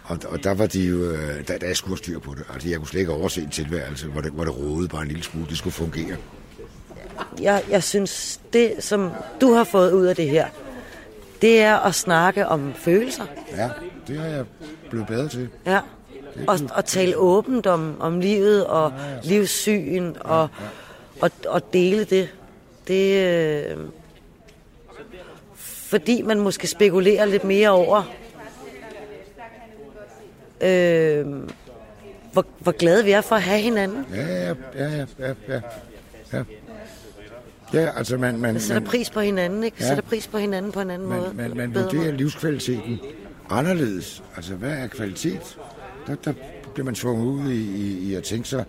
og, 0.04 0.18
og 0.26 0.44
der 0.44 0.54
var 0.54 0.66
de 0.66 0.82
jo... 0.82 1.12
øh, 1.12 1.48
Der, 1.48 1.58
der 1.58 1.68
jeg 1.68 1.78
skulle 1.78 1.98
styr 1.98 2.20
på 2.20 2.34
det. 2.34 2.44
Altså, 2.54 2.70
jeg 2.70 2.78
kunne 2.78 2.88
slet 2.88 3.00
ikke 3.00 3.12
overse 3.12 3.42
en 3.42 3.50
tilværelse, 3.50 4.08
hvor 4.08 4.22
det, 4.22 4.32
hvor 4.32 4.44
det 4.44 4.58
rådede 4.58 4.88
bare 4.88 5.02
en 5.02 5.08
lille 5.08 5.24
smule. 5.24 5.48
Det 5.50 5.58
skulle 5.58 5.74
fungere. 5.74 6.16
Jeg, 7.42 7.64
jeg 7.70 7.84
synes, 7.84 8.40
det 8.54 8.74
som 8.80 9.12
du 9.42 9.54
har 9.54 9.64
fået 9.64 9.92
ud 9.92 10.06
af 10.06 10.16
det 10.16 10.30
her, 10.30 10.48
det 11.42 11.62
er 11.62 11.78
at 11.78 11.96
snakke 11.96 12.48
om 12.48 12.74
følelser. 12.76 13.26
Ja, 13.58 13.70
det 14.08 14.18
har 14.18 14.28
jeg 14.28 14.46
blevet 14.90 15.08
bedre 15.08 15.28
til. 15.28 15.50
Ja, 15.66 15.80
og, 16.48 16.60
og 16.74 16.86
tale 16.86 17.18
åbent 17.18 17.68
om, 17.68 17.96
om 18.00 18.20
livet 18.20 18.66
og 18.66 18.94
ja, 18.98 19.12
ja. 19.12 19.20
livssyn 19.24 20.14
og... 20.20 20.50
Ja, 20.60 20.66
ja 20.66 20.70
og, 21.22 21.32
og 21.48 21.74
dele 21.74 22.04
det. 22.04 22.30
Det 22.88 23.28
øh, 23.72 23.78
fordi 25.56 26.22
man 26.22 26.40
måske 26.40 26.68
spekulerer 26.68 27.26
lidt 27.26 27.44
mere 27.44 27.70
over, 27.70 28.04
øh, 30.62 31.26
hvor, 32.34 32.46
hvor 32.60 32.72
glade 32.72 33.04
vi 33.04 33.12
er 33.12 33.22
for 33.22 33.36
at 33.36 33.42
have 33.42 33.62
hinanden. 33.62 34.06
Ja, 34.16 34.28
ja, 34.28 34.56
ja, 34.76 35.06
ja, 35.20 35.34
ja, 35.48 35.62
ja. 36.34 36.44
Ja, 37.74 37.98
altså 37.98 38.18
man... 38.18 38.38
man 38.38 38.54
man 38.54 38.62
sætter 38.62 38.90
pris 38.90 39.10
på 39.10 39.20
hinanden, 39.20 39.64
ikke? 39.64 39.78
Vi 39.78 39.84
ja. 39.84 39.88
sætter 39.88 40.04
pris 40.04 40.28
på 40.28 40.38
hinanden 40.38 40.72
på 40.72 40.82
en 40.82 40.90
anden 40.90 41.10
man, 41.10 41.20
måde. 41.20 41.34
Man, 41.34 41.58
man 41.58 41.76
vurderer 41.76 42.12
livskvaliteten 42.12 43.00
anderledes. 43.50 44.24
Altså, 44.36 44.56
hvad 44.56 44.72
er 44.72 44.88
kvalitet? 44.88 45.58
Der, 46.08 46.16
der 46.16 46.34
bliver 46.74 46.86
man 46.86 46.96
tvunget 46.96 47.26
ud 47.26 47.52
i, 47.52 47.76
i, 47.76 48.10
i 48.10 48.14
at 48.14 48.24
tænke 48.24 48.48
sig, 48.48 48.66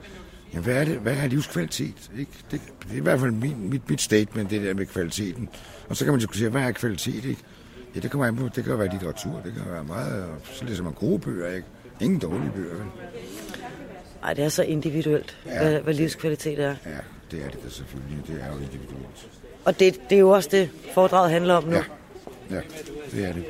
Ja, 0.54 0.60
hvad 0.60 0.74
er 0.74 0.84
det? 0.84 0.98
Hvad 0.98 1.16
er 1.16 1.26
livskvalitet? 1.26 2.10
Ikke? 2.18 2.32
Det, 2.50 2.60
det 2.82 2.92
er 2.92 2.96
i 2.96 3.00
hvert 3.00 3.20
fald 3.20 3.30
min, 3.30 3.70
mit, 3.70 3.90
mit 3.90 4.00
statement, 4.00 4.50
det 4.50 4.62
der 4.62 4.74
med 4.74 4.86
kvaliteten. 4.86 5.48
Og 5.88 5.96
så 5.96 6.04
kan 6.04 6.12
man 6.12 6.20
diskutere, 6.20 6.50
hvad 6.50 6.62
er 6.62 6.72
kvalitet? 6.72 7.24
Ikke? 7.24 7.40
Ja, 7.94 8.00
det 8.00 8.10
kommer 8.10 8.26
an 8.26 8.36
på. 8.36 8.48
Det 8.56 8.64
kan 8.64 8.78
være 8.78 8.88
litteratur, 8.88 9.40
det 9.44 9.54
kan 9.54 9.72
være 9.72 9.84
meget... 9.84 10.26
Så 10.44 10.64
læser 10.64 10.82
man 10.82 10.92
gode 10.92 11.18
bøger, 11.18 11.48
ikke? 11.48 11.66
Ingen 12.00 12.18
dårlige 12.18 12.50
bøger, 12.54 12.74
vel? 12.74 12.86
Nej, 14.22 14.34
det 14.34 14.44
er 14.44 14.48
så 14.48 14.62
individuelt, 14.62 15.38
ja, 15.46 15.62
hvad, 15.62 15.80
hvad 15.80 15.94
livskvalitet 15.94 16.58
er. 16.58 16.74
Ja, 16.86 16.98
det 17.32 17.44
er 17.44 17.48
det 17.48 17.64
da 17.64 17.68
selvfølgelig. 17.70 18.18
Det 18.26 18.42
er 18.42 18.46
jo 18.46 18.58
individuelt. 18.58 19.28
Og 19.64 19.78
det, 19.80 20.00
det 20.10 20.16
er 20.16 20.20
jo 20.20 20.30
også 20.30 20.48
det, 20.52 20.70
foredraget 20.94 21.30
handler 21.30 21.54
om 21.54 21.64
nu. 21.64 21.72
Ja, 21.76 21.82
ja 22.50 22.60
det 23.12 23.24
er 23.28 23.32
det. 23.32 23.44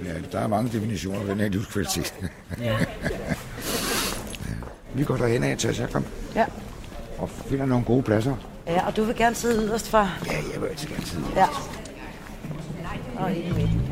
det, 0.00 0.10
er 0.10 0.14
det. 0.14 0.32
Der 0.32 0.38
er 0.40 0.46
mange 0.46 0.70
definitioner 0.72 1.20
af 1.20 1.26
den 1.26 1.40
her 1.40 1.48
livskvalitet. 1.48 2.14
Ja. 2.60 2.76
Vi 4.94 5.04
går 5.04 5.16
derhen 5.16 5.42
af, 5.44 5.58
Tasha. 5.58 5.86
Kom. 5.86 6.04
Ja. 6.34 6.44
Og 7.18 7.30
finder 7.30 7.66
nogle 7.66 7.84
gode 7.84 8.02
pladser. 8.02 8.36
Ja, 8.66 8.86
og 8.86 8.96
du 8.96 9.04
vil 9.04 9.16
gerne 9.16 9.34
sidde 9.34 9.66
yderst, 9.66 9.88
far? 9.88 10.22
Ja, 10.26 10.32
jeg 10.52 10.62
vil 10.62 10.66
altid 10.68 10.88
gerne 10.88 11.06
sidde 11.06 11.24
Ja. 11.36 11.46
Og 13.16 13.32
i 13.36 13.52
midten. 13.52 13.82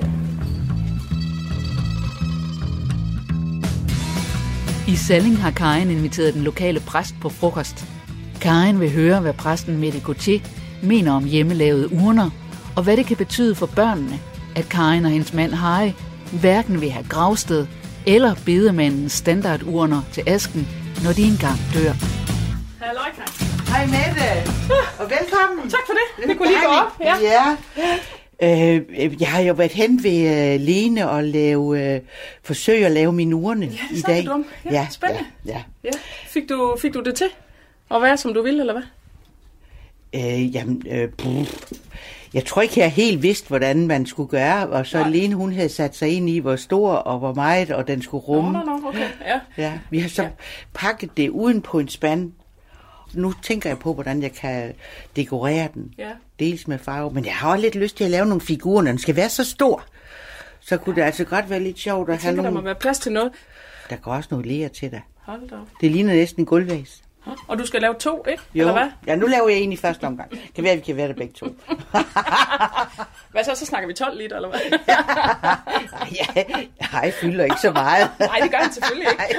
I 4.88 4.96
Salling 4.96 5.38
har 5.42 5.50
Karin 5.50 5.90
inviteret 5.90 6.34
den 6.34 6.42
lokale 6.42 6.80
præst 6.80 7.14
på 7.20 7.28
frokost. 7.28 7.84
Karin 8.42 8.80
vil 8.80 8.92
høre, 8.92 9.20
hvad 9.20 9.32
præsten 9.32 9.78
Mette 9.78 10.00
Gauthier 10.00 10.40
mener 10.82 11.12
om 11.12 11.24
hjemmelavede 11.24 11.92
urner, 11.92 12.30
og 12.76 12.82
hvad 12.82 12.96
det 12.96 13.06
kan 13.06 13.16
betyde 13.16 13.54
for 13.54 13.66
børnene, 13.66 14.20
at 14.56 14.68
Karin 14.68 15.04
og 15.04 15.10
hendes 15.10 15.32
mand 15.32 15.52
Harry 15.52 15.90
hverken 16.40 16.80
vil 16.80 16.90
have 16.90 17.06
gravsted 17.08 17.66
eller 18.06 18.34
bedemandens 18.46 19.12
standardurner 19.12 20.02
til 20.12 20.22
asken, 20.26 20.68
når 21.04 21.12
de 21.12 21.22
engang 21.22 21.58
dør. 21.74 21.92
Halløj, 22.80 23.10
Hej 23.68 23.86
Mette, 23.86 24.50
og 24.98 25.10
velkommen. 25.10 25.70
Tak 25.70 25.80
for 25.86 25.92
det. 25.92 26.28
Det 26.28 26.38
kunne 26.38 26.48
lige 26.48 26.60
gå 26.66 26.72
op. 26.72 27.00
Ja. 27.00 27.14
ja. 27.22 27.56
Øh, 28.42 29.20
jeg 29.20 29.28
har 29.28 29.40
jo 29.40 29.54
været 29.54 29.72
hen 29.72 30.02
ved 30.04 30.54
uh, 30.54 30.60
Lene 30.66 31.10
og 31.10 31.24
lave, 31.24 31.60
uh, 31.60 32.06
forsøge 32.44 32.86
at 32.86 32.92
lave 32.92 33.12
mine 33.12 33.36
urne 33.36 33.66
ja, 33.66 33.96
i 33.96 34.00
dag. 34.00 34.26
Du 34.26 34.44
ja, 34.64 34.70
ja, 34.70 34.86
spændende. 34.90 35.24
Ja, 35.46 35.50
ja. 35.50 35.62
ja. 35.84 35.90
Fik, 36.28 36.48
du, 36.48 36.76
fik 36.80 36.94
du 36.94 37.00
det 37.00 37.14
til 37.14 37.26
at 37.94 38.02
være, 38.02 38.16
som 38.16 38.34
du 38.34 38.42
ville, 38.42 38.60
eller 38.60 38.72
hvad? 38.72 38.82
Øh, 40.14 40.54
jamen, 40.54 40.82
øh, 40.90 41.08
pff. 41.08 41.72
jeg 42.34 42.44
tror 42.44 42.62
ikke, 42.62 42.80
jeg 42.80 42.92
helt 42.92 43.22
vidste, 43.22 43.48
hvordan 43.48 43.86
man 43.86 44.06
skulle 44.06 44.28
gøre, 44.28 44.66
og 44.68 44.86
så 44.86 44.98
Nej. 44.98 45.08
Lene, 45.10 45.34
hun 45.34 45.52
havde 45.52 45.68
sat 45.68 45.96
sig 45.96 46.08
ind 46.08 46.28
i, 46.28 46.38
hvor 46.38 46.56
stor 46.56 46.92
og 46.92 47.18
hvor 47.18 47.34
meget, 47.34 47.70
og 47.70 47.86
den 47.88 48.02
skulle 48.02 48.24
rumme. 48.24 48.52
Nå, 48.52 48.58
nå, 48.58 48.76
nå, 48.76 48.88
okay. 48.88 49.08
Ja. 49.26 49.40
Ja, 49.56 49.78
vi 49.90 49.98
har 49.98 50.08
så 50.08 50.22
Ja. 50.22 50.28
pakket 50.74 51.16
det 51.16 51.28
uden 51.28 51.62
på 51.62 51.78
en 51.78 51.88
spand. 51.88 52.32
Nu 53.14 53.32
tænker 53.42 53.70
jeg 53.70 53.78
på, 53.78 53.94
hvordan 53.94 54.22
jeg 54.22 54.32
kan 54.32 54.72
dekorere 55.16 55.68
den. 55.74 55.94
Ja. 55.98 56.10
Dels 56.38 56.68
med 56.68 56.78
farve, 56.78 57.10
men 57.10 57.24
jeg 57.24 57.34
har 57.34 57.50
også 57.50 57.62
lidt 57.62 57.74
lyst 57.74 57.96
til 57.96 58.04
at 58.04 58.10
lave 58.10 58.26
nogle 58.26 58.40
figurer, 58.40 58.82
når 58.82 58.90
den 58.90 58.98
skal 58.98 59.16
være 59.16 59.28
så 59.28 59.44
stor. 59.44 59.84
Så 60.60 60.76
kunne 60.76 60.96
det 60.96 61.02
altså 61.02 61.24
godt 61.24 61.50
være 61.50 61.60
lidt 61.60 61.78
sjovt 61.78 62.08
at 62.08 62.12
Jeg 62.12 62.20
have 62.22 62.30
tænker, 62.30 62.42
der 62.42 62.50
må 62.50 62.54
nogle... 62.54 62.66
være 62.66 62.74
plads 62.74 62.98
til 62.98 63.12
noget. 63.12 63.32
Der 63.90 63.96
går 63.96 64.12
også 64.14 64.28
noget 64.30 64.46
ler 64.46 64.68
til 64.68 64.90
dig. 64.90 65.00
Hold 65.20 65.48
da 65.48 65.54
op. 65.54 65.66
Det 65.80 65.90
ligner 65.90 66.14
næsten 66.14 66.42
en 66.42 66.46
gulvvæs. 66.46 67.02
Og 67.48 67.58
du 67.58 67.66
skal 67.66 67.80
lave 67.80 67.94
to, 67.94 68.24
ikke? 68.28 68.42
Jo, 68.54 68.60
Eller 68.60 68.72
hvad? 68.72 68.90
ja, 69.06 69.16
nu 69.16 69.26
laver 69.26 69.48
jeg 69.48 69.58
en 69.58 69.72
i 69.72 69.76
første 69.76 70.04
omgang. 70.04 70.30
Kan 70.54 70.64
være, 70.64 70.72
at 70.72 70.78
vi 70.78 70.84
kan 70.84 70.96
være 70.96 71.08
der 71.08 71.14
begge 71.14 71.32
to. 71.34 71.46
Hvad 73.32 73.44
så? 73.44 73.54
Så 73.54 73.66
snakker 73.66 73.86
vi 73.88 73.94
12 73.94 74.18
liter, 74.18 74.36
eller 74.36 74.48
hvad? 74.48 74.60
ja, 76.36 76.42
jeg 77.02 77.12
fylder 77.20 77.44
ikke 77.44 77.56
så 77.62 77.70
meget. 77.72 78.10
Nej, 78.20 78.38
det 78.42 78.50
gør 78.50 78.58
han 78.58 78.72
selvfølgelig 78.72 79.08
ikke. 79.12 79.34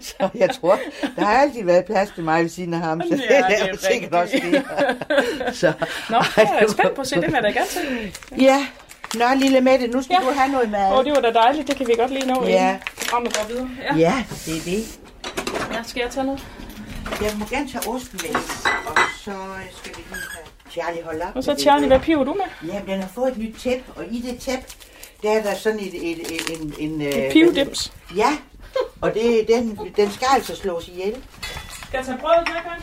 Så 0.00 0.28
jeg 0.34 0.50
tror, 0.50 0.78
der 1.16 1.24
har 1.24 1.32
altid 1.42 1.64
været 1.64 1.84
plads 1.84 2.10
til 2.10 2.24
mig 2.24 2.42
ved 2.42 2.48
siden 2.50 2.74
af 2.74 2.80
ham. 2.80 3.00
Så 3.02 3.06
Ja, 3.30 3.36
det, 3.36 3.44
det 3.48 3.62
er 3.62 3.68
jo 3.68 3.76
sikkert 3.92 4.12
også 4.12 4.40
det. 4.42 4.64
Så, 5.60 5.72
Nå, 6.10 6.16
jeg 6.36 6.58
er 6.60 6.70
spændt 6.70 6.94
på 6.94 7.00
at 7.00 7.06
se, 7.06 7.14
det 7.14 7.24
vil 7.24 7.32
jeg 7.34 7.42
da 7.42 7.48
gerne 7.48 7.66
til. 7.66 8.16
Ja, 8.42 8.66
Nå, 9.14 9.24
lille 9.36 9.60
Mette, 9.60 9.86
nu 9.86 10.02
skal 10.02 10.16
Ja. 10.22 10.28
du 10.28 10.34
have 10.38 10.52
noget 10.52 10.70
mad. 10.70 10.92
Åh, 10.98 11.04
det 11.04 11.12
var 11.12 11.20
da 11.20 11.32
dejligt. 11.32 11.68
Det 11.68 11.76
kan 11.76 11.86
vi 11.86 11.92
godt 11.98 12.10
lige 12.10 12.26
nå, 12.26 12.44
Ja. 12.46 12.68
inden 12.68 12.80
programmet 13.00 13.36
går 13.36 13.46
videre. 13.48 13.70
Ja. 13.82 13.96
Ja, 13.96 14.24
det 14.46 14.56
er 14.56 14.60
det. 14.64 14.98
Ja, 15.72 15.82
skal 15.82 16.00
jeg 16.00 16.10
tage 16.10 16.26
noget? 16.26 16.46
Jeg 17.22 17.32
må 17.38 17.44
gerne 17.46 17.68
tage 17.72 17.88
osten 17.88 18.20
væk, 18.22 18.34
og 18.86 18.98
så 19.18 19.34
skal 19.76 19.96
vi 19.96 20.02
lige 20.08 20.22
have 20.34 20.46
Charlie 20.70 21.02
holde 21.04 21.24
op. 21.24 21.36
Og 21.36 21.44
så 21.44 21.50
med 21.50 21.56
det. 21.56 21.62
Charlie, 21.62 21.86
hvad 21.86 22.00
piver 22.00 22.24
du 22.24 22.34
med? 22.34 22.68
Jamen, 22.72 22.88
den 22.88 23.00
har 23.00 23.08
fået 23.08 23.32
et 23.32 23.38
nyt 23.38 23.54
tæppe, 23.58 23.92
og 23.96 24.04
i 24.10 24.20
det 24.20 24.38
tæppe, 24.38 24.64
der 25.22 25.30
er 25.30 25.42
der 25.42 25.54
sådan 25.54 25.78
et... 25.78 26.10
et, 26.10 26.18
et 26.18 26.60
en, 26.60 26.74
en, 26.78 27.00
Et 27.02 27.32
pivdims. 27.32 27.92
Ja, 28.16 28.38
og 29.00 29.14
det, 29.14 29.44
den, 29.48 29.78
den 29.96 30.10
skal 30.10 30.28
altså 30.34 30.56
slås 30.56 30.88
ihjel. 30.88 31.16
Skal 31.86 31.98
jeg 31.98 32.06
tage 32.06 32.18
brødet 32.18 32.48
med, 32.48 32.62
Karen? 32.62 32.82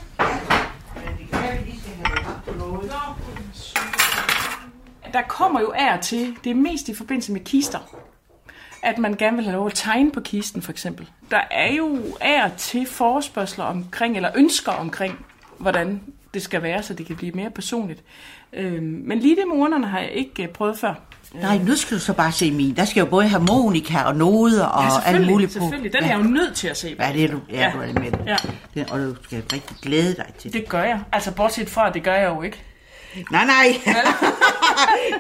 Men 0.96 1.20
vi 1.20 1.26
kan 1.32 1.66
lige 1.66 1.80
skal 1.82 1.94
have 1.96 2.16
det 2.16 2.26
op 2.28 2.54
på 2.54 2.60
noget. 2.60 2.92
Der 5.14 5.22
kommer 5.22 5.60
jo 5.60 5.72
af 5.76 5.98
og 5.98 6.04
til, 6.04 6.36
det 6.44 6.50
er 6.50 6.56
mest 6.56 6.88
i 6.88 6.96
forbindelse 6.96 7.32
med 7.32 7.42
kister, 7.42 7.80
at 8.86 8.98
man 8.98 9.14
gerne 9.16 9.36
vil 9.38 9.46
have 9.46 9.56
lov 9.58 9.68
at 9.68 9.74
tegne 9.76 10.12
på 10.12 10.20
kisten, 10.22 10.62
for 10.62 10.72
eksempel. 10.72 11.10
Der 11.32 11.42
er 11.52 11.74
jo 11.74 11.98
og 12.22 12.52
til 12.58 12.88
forespørgseler 12.88 13.66
omkring, 13.66 14.16
eller 14.16 14.30
ønsker 14.36 14.72
omkring, 14.72 15.26
hvordan 15.58 16.02
det 16.34 16.42
skal 16.42 16.64
være, 16.64 16.84
så 16.84 16.94
det 16.94 17.06
kan 17.06 17.16
blive 17.16 17.32
mere 17.32 17.50
personligt. 17.50 18.04
Øhm, 18.54 19.02
men 19.06 19.20
lige 19.20 19.36
det 19.36 19.44
med 19.48 19.56
urnerne 19.56 19.88
har 19.88 20.00
jeg 20.00 20.12
ikke 20.12 20.44
øh, 20.44 20.50
prøvet 20.50 20.78
før. 20.78 20.94
Nej, 21.34 21.58
nu 21.58 21.76
skal 21.76 21.98
du 21.98 22.02
så 22.02 22.14
bare 22.14 22.32
se 22.32 22.52
min. 22.52 22.76
Der 22.76 22.86
skal 22.86 23.00
jo 23.00 23.06
både 23.06 23.28
harmonika 23.28 24.02
og 24.04 24.16
noder 24.16 24.66
og 24.66 24.84
Ja, 24.84 25.10
alt 25.18 25.28
muligt 25.32 25.50
på. 25.50 25.54
selvfølgelig. 25.54 25.94
Den 25.94 26.04
er 26.04 26.08
ja. 26.08 26.18
jeg 26.18 26.26
jo 26.26 26.30
nødt 26.30 26.56
til 26.56 26.68
at 26.68 26.78
se 26.78 26.96
på. 26.96 27.04
Ja, 27.04 27.14
det 27.14 27.24
er 27.24 27.28
du, 27.28 27.40
ja, 27.52 27.60
Ja. 27.62 27.72
du 27.76 27.80
er 27.80 28.00
med. 28.00 28.12
Ja. 28.28 28.36
det. 28.74 28.92
Og 28.92 29.00
du 29.00 29.16
skal 29.24 29.44
rigtig 29.54 29.78
glæde 29.82 30.16
dig 30.16 30.26
til 30.40 30.54
det. 30.54 30.62
Det 30.62 30.70
gør 30.70 30.84
jeg. 30.84 31.00
Altså, 31.12 31.32
bortset 31.32 31.70
fra, 31.70 31.90
det 31.92 32.04
gør 32.04 32.14
jeg 32.16 32.30
jo 32.30 32.42
ikke. 32.42 32.64
Nej, 33.32 33.46
nej. 33.56 33.68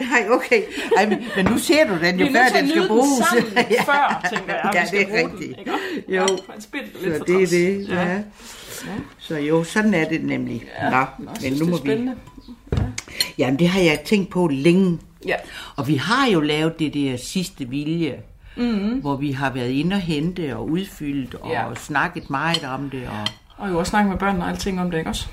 nej, 0.01 0.27
okay. 0.31 0.61
Ej, 0.97 1.05
men, 1.05 1.17
men 1.35 1.45
nu 1.45 1.57
ser 1.57 1.87
du 1.87 2.05
den 2.05 2.19
jo, 2.19 2.25
Vi 2.25 2.33
er 2.35 2.37
før 2.37 2.43
nødt 2.43 2.51
til 2.51 2.57
at 2.57 2.61
den 2.63 2.69
skal 2.69 2.79
nyde 2.79 2.87
bruges. 2.87 3.09
den 3.17 3.25
sammen, 3.25 3.75
før, 3.85 4.27
tænker 4.29 4.53
jeg, 4.53 4.71
ja, 4.73 4.81
vi 4.81 4.87
skal 4.87 4.99
det 4.99 5.19
er 5.19 5.27
den, 5.27 5.31
rigtigt. 5.31 5.59
ikke? 5.59 5.71
jo, 6.07 6.21
Ja, 6.21 6.27
så 6.27 6.67
for 7.17 7.25
det 7.25 7.33
er 7.33 7.37
træls. 7.37 7.49
det. 7.49 7.89
Ja. 7.89 8.01
Ja. 8.07 8.19
Så 9.17 9.37
jo, 9.37 9.63
sådan 9.63 9.93
er 9.93 10.09
det 10.09 10.23
nemlig. 10.23 10.63
Ja, 10.81 10.89
Nå, 10.89 11.05
men 11.19 11.35
synes, 11.39 11.59
nu 11.59 11.65
det 11.65 11.71
må 11.71 11.77
vi... 11.77 11.81
spændende. 11.81 12.15
Jamen, 13.37 13.59
det 13.59 13.67
har 13.67 13.79
jeg 13.81 13.99
tænkt 14.05 14.29
på 14.29 14.47
længe. 14.47 14.99
Ja. 15.25 15.35
Og 15.75 15.87
vi 15.87 15.95
har 15.95 16.27
jo 16.27 16.39
lavet 16.41 16.79
det 16.79 16.93
der 16.93 17.17
sidste 17.17 17.69
vilje, 17.69 18.15
Mhm. 18.57 18.65
mm-hmm. 18.67 18.99
hvor 18.99 19.15
vi 19.15 19.31
har 19.31 19.49
været 19.49 19.69
inde 19.69 19.93
og 19.95 19.99
hente 20.01 20.55
og 20.57 20.69
udfyldt 20.69 21.35
og 21.35 21.51
Ja. 21.51 21.67
ja. 21.67 21.75
snakket 21.75 22.29
meget 22.29 22.63
om 22.63 22.89
det, 22.89 23.03
og 23.07 23.27
Og 23.57 23.69
jo 23.69 23.79
også 23.79 23.89
snakke 23.89 24.09
med 24.09 24.17
børnene 24.17 24.43
og 24.45 24.49
alting 24.49 24.81
om 24.81 24.91
det, 24.91 24.97
ikke 24.97 25.09
også? 25.09 25.27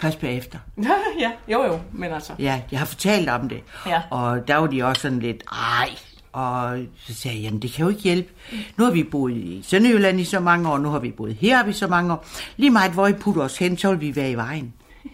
Først 0.00 0.20
bagefter. 0.20 0.58
Ja, 0.82 0.90
ja. 1.20 1.30
Jo, 1.52 1.64
jo. 1.64 1.80
Men 1.92 2.12
altså. 2.12 2.32
Ja, 2.38 2.60
jeg 2.70 2.78
har 2.78 2.86
fortalt 2.86 3.28
om 3.28 3.48
det. 3.48 3.60
Ja. 3.86 4.02
Og 4.10 4.48
der 4.48 4.56
var 4.56 4.66
de 4.66 4.82
også 4.84 5.02
sådan 5.02 5.18
lidt, 5.20 5.42
ej. 5.52 5.88
Og 6.32 6.78
så 7.06 7.14
sagde 7.14 7.36
jeg, 7.36 7.42
jamen 7.44 7.62
det 7.62 7.72
kan 7.72 7.82
jo 7.82 7.88
ikke 7.88 8.02
hjælpe. 8.02 8.28
Nu 8.76 8.84
har 8.84 8.90
vi 8.90 9.02
boet 9.02 9.32
i 9.36 9.60
Sønderjylland 9.64 10.20
i 10.20 10.24
så 10.24 10.40
mange 10.40 10.70
år, 10.70 10.78
nu 10.78 10.88
har 10.90 10.98
vi 10.98 11.10
boet 11.10 11.34
heroppe 11.40 11.70
i 11.70 11.74
så 11.74 11.86
mange 11.86 12.12
år. 12.12 12.26
Lige 12.56 12.70
meget, 12.70 12.92
hvor 12.92 13.06
I 13.06 13.12
putter 13.12 13.42
os 13.42 13.58
hen, 13.58 13.78
så 13.78 13.90
vil 13.90 14.00
vi 14.00 14.16
være 14.16 14.30
i 14.30 14.34
vejen. 14.34 14.72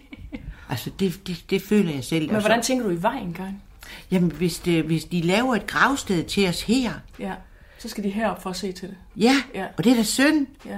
Altså, 0.69 0.89
det, 0.99 1.27
det, 1.27 1.45
det 1.49 1.61
føler 1.61 1.91
jeg 1.93 2.03
selv. 2.03 2.31
Men 2.31 2.41
hvordan 2.41 2.61
tænker 2.61 2.85
du 2.85 2.91
i 2.91 3.01
vejen, 3.01 3.33
Karin? 3.33 3.61
Jamen, 4.11 4.31
hvis, 4.31 4.59
det, 4.59 4.83
hvis 4.83 5.03
de 5.05 5.21
laver 5.21 5.55
et 5.55 5.67
gravsted 5.67 6.23
til 6.23 6.47
os 6.49 6.61
her, 6.61 6.91
Ja. 7.19 7.31
Så 7.79 7.89
skal 7.89 8.03
de 8.03 8.09
herop 8.09 8.43
for 8.43 8.49
at 8.49 8.55
se 8.55 8.71
til 8.71 8.87
det. 8.89 8.97
ja, 9.17 9.35
Ja. 9.53 9.59
ja. 9.61 9.65
og 9.77 9.83
det 9.83 9.91
er 9.91 9.95
da 9.95 10.03
synd. 10.03 10.47
Ja. 10.65 10.77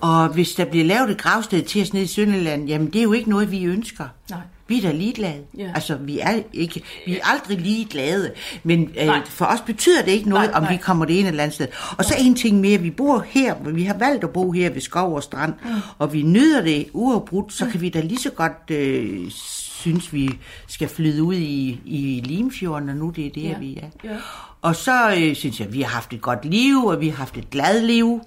Og 0.00 0.28
hvis 0.28 0.52
der 0.52 0.64
bliver 0.64 0.84
lavet 0.84 1.10
et 1.10 1.18
gravsted 1.18 1.62
til 1.62 1.82
os 1.82 1.92
nede 1.92 2.04
i 2.04 2.08
Sønderland, 2.08 2.68
jamen 2.68 2.86
det 2.86 2.98
er 2.98 3.02
jo 3.02 3.12
ikke 3.12 3.30
noget, 3.30 3.50
vi 3.50 3.64
ønsker. 3.64 4.04
Nej. 4.30 4.38
Vi 4.68 4.78
er 4.78 4.82
da 4.82 4.92
ligeglade. 4.92 5.40
Ja. 5.58 5.70
Altså, 5.74 5.94
vi 5.96 6.18
er, 6.18 6.40
ikke, 6.52 6.82
vi 7.06 7.16
er 7.18 7.20
aldrig 7.24 7.58
ligeglade. 7.60 8.32
Men 8.64 8.90
øh, 9.00 9.06
Nej. 9.06 9.20
for 9.26 9.44
os 9.44 9.60
betyder 9.60 10.02
det 10.02 10.10
ikke 10.12 10.28
noget, 10.28 10.48
Nej, 10.50 10.56
om 10.56 10.62
nej. 10.62 10.72
vi 10.72 10.76
kommer 10.76 11.04
det 11.04 11.18
ene 11.20 11.28
eller 11.28 11.42
andet 11.42 11.54
sted. 11.54 11.66
Og 11.98 12.04
så 12.04 12.14
en 12.18 12.34
ting 12.34 12.60
mere. 12.60 12.78
Vi 12.78 12.90
bor 12.90 13.24
her, 13.28 13.54
vi 13.72 13.84
har 13.84 13.94
valgt 13.98 14.24
at 14.24 14.30
bo 14.30 14.52
her 14.52 14.70
ved 14.70 14.80
skov 14.80 15.14
og 15.14 15.22
strand, 15.22 15.52
Mm. 15.64 15.70
og 15.98 16.12
vi 16.12 16.22
nyder 16.22 16.60
det 16.62 16.86
uafbrudt, 16.92 17.52
så 17.52 17.66
kan 17.66 17.80
vi 17.80 17.88
da 17.88 18.00
lige 18.00 18.18
så 18.20 18.30
godt 18.30 18.70
øh, 18.70 19.30
synes, 19.30 20.12
vi 20.12 20.30
skal 20.68 20.88
flyde 20.88 21.22
ud 21.22 21.34
i, 21.34 21.80
i 21.84 22.22
Limfjorden, 22.24 22.88
og 22.88 22.96
nu 22.96 23.10
det 23.16 23.26
er 23.26 23.30
det, 23.30 23.42
Ja. 23.42 23.58
vi 23.58 23.76
er. 23.76 23.86
Ja. 24.10 24.16
Og 24.62 24.76
så 24.76 25.14
øh, 25.18 25.34
synes 25.36 25.60
jeg, 25.60 25.72
vi 25.72 25.80
har 25.80 25.88
haft 25.88 26.12
et 26.12 26.20
godt 26.20 26.44
liv, 26.44 26.84
og 26.84 27.00
vi 27.00 27.08
har 27.08 27.16
haft 27.16 27.36
et 27.36 27.50
glad 27.50 27.82
liv. 27.86 28.20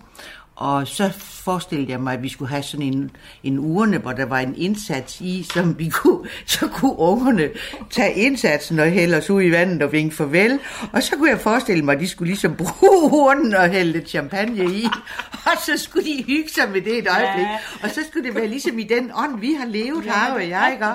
Og 0.56 0.88
så 0.88 1.10
forestillede 1.20 1.92
jeg 1.92 2.00
mig, 2.00 2.14
at 2.14 2.24
vi 2.24 2.30
skulle 2.30 2.50
have 2.50 2.64
sådan 2.64 2.86
en, 2.86 3.12
en 3.44 3.60
urne, 3.60 3.98
hvor 3.98 4.12
der 4.12 4.26
var 4.26 4.40
en 4.40 4.56
indsats 4.58 5.22
i, 5.22 5.44
som 5.54 5.80
vi 5.80 5.90
kunne, 5.90 6.30
så 6.46 6.68
kunne 6.68 7.00
ungerne 7.00 7.50
tage 7.90 8.14
indsatsen 8.14 8.80
og 8.80 8.86
hælde 8.86 9.18
os 9.18 9.30
ud 9.30 9.44
i 9.44 9.52
vandet 9.52 9.82
og 9.82 9.92
vinke 9.92 10.16
farvel. 10.16 10.60
Og 10.92 11.04
så 11.04 11.16
kunne 11.16 11.30
jeg 11.30 11.40
forestille 11.40 11.86
mig, 11.86 11.96
at 11.96 12.02
de 12.02 12.08
skulle 12.08 12.30
ligesom 12.30 12.56
bruge 12.56 13.12
urnen 13.12 13.56
og 13.56 13.70
hælde 13.70 13.92
lidt 13.92 14.10
champagne 14.10 14.66
i. 14.66 14.88
Og 15.32 15.58
så 15.66 15.78
skulle 15.78 16.06
de 16.06 16.24
hygge 16.28 16.50
sig 16.50 16.72
med 16.72 16.82
det 16.82 16.98
et 16.98 17.08
øjeblik. 17.08 17.46
Ja. 17.46 17.58
Og 17.84 17.90
så 17.90 18.02
skulle 18.10 18.28
det 18.28 18.36
være 18.36 18.48
ligesom 18.48 18.80
i 18.80 18.84
den 18.84 19.12
ånd, 19.16 19.40
vi 19.40 19.54
har 19.60 19.66
levet, 19.66 20.06
har 20.06 20.34
og 20.34 20.50
jeg, 20.50 20.70
ikke? 20.74 20.86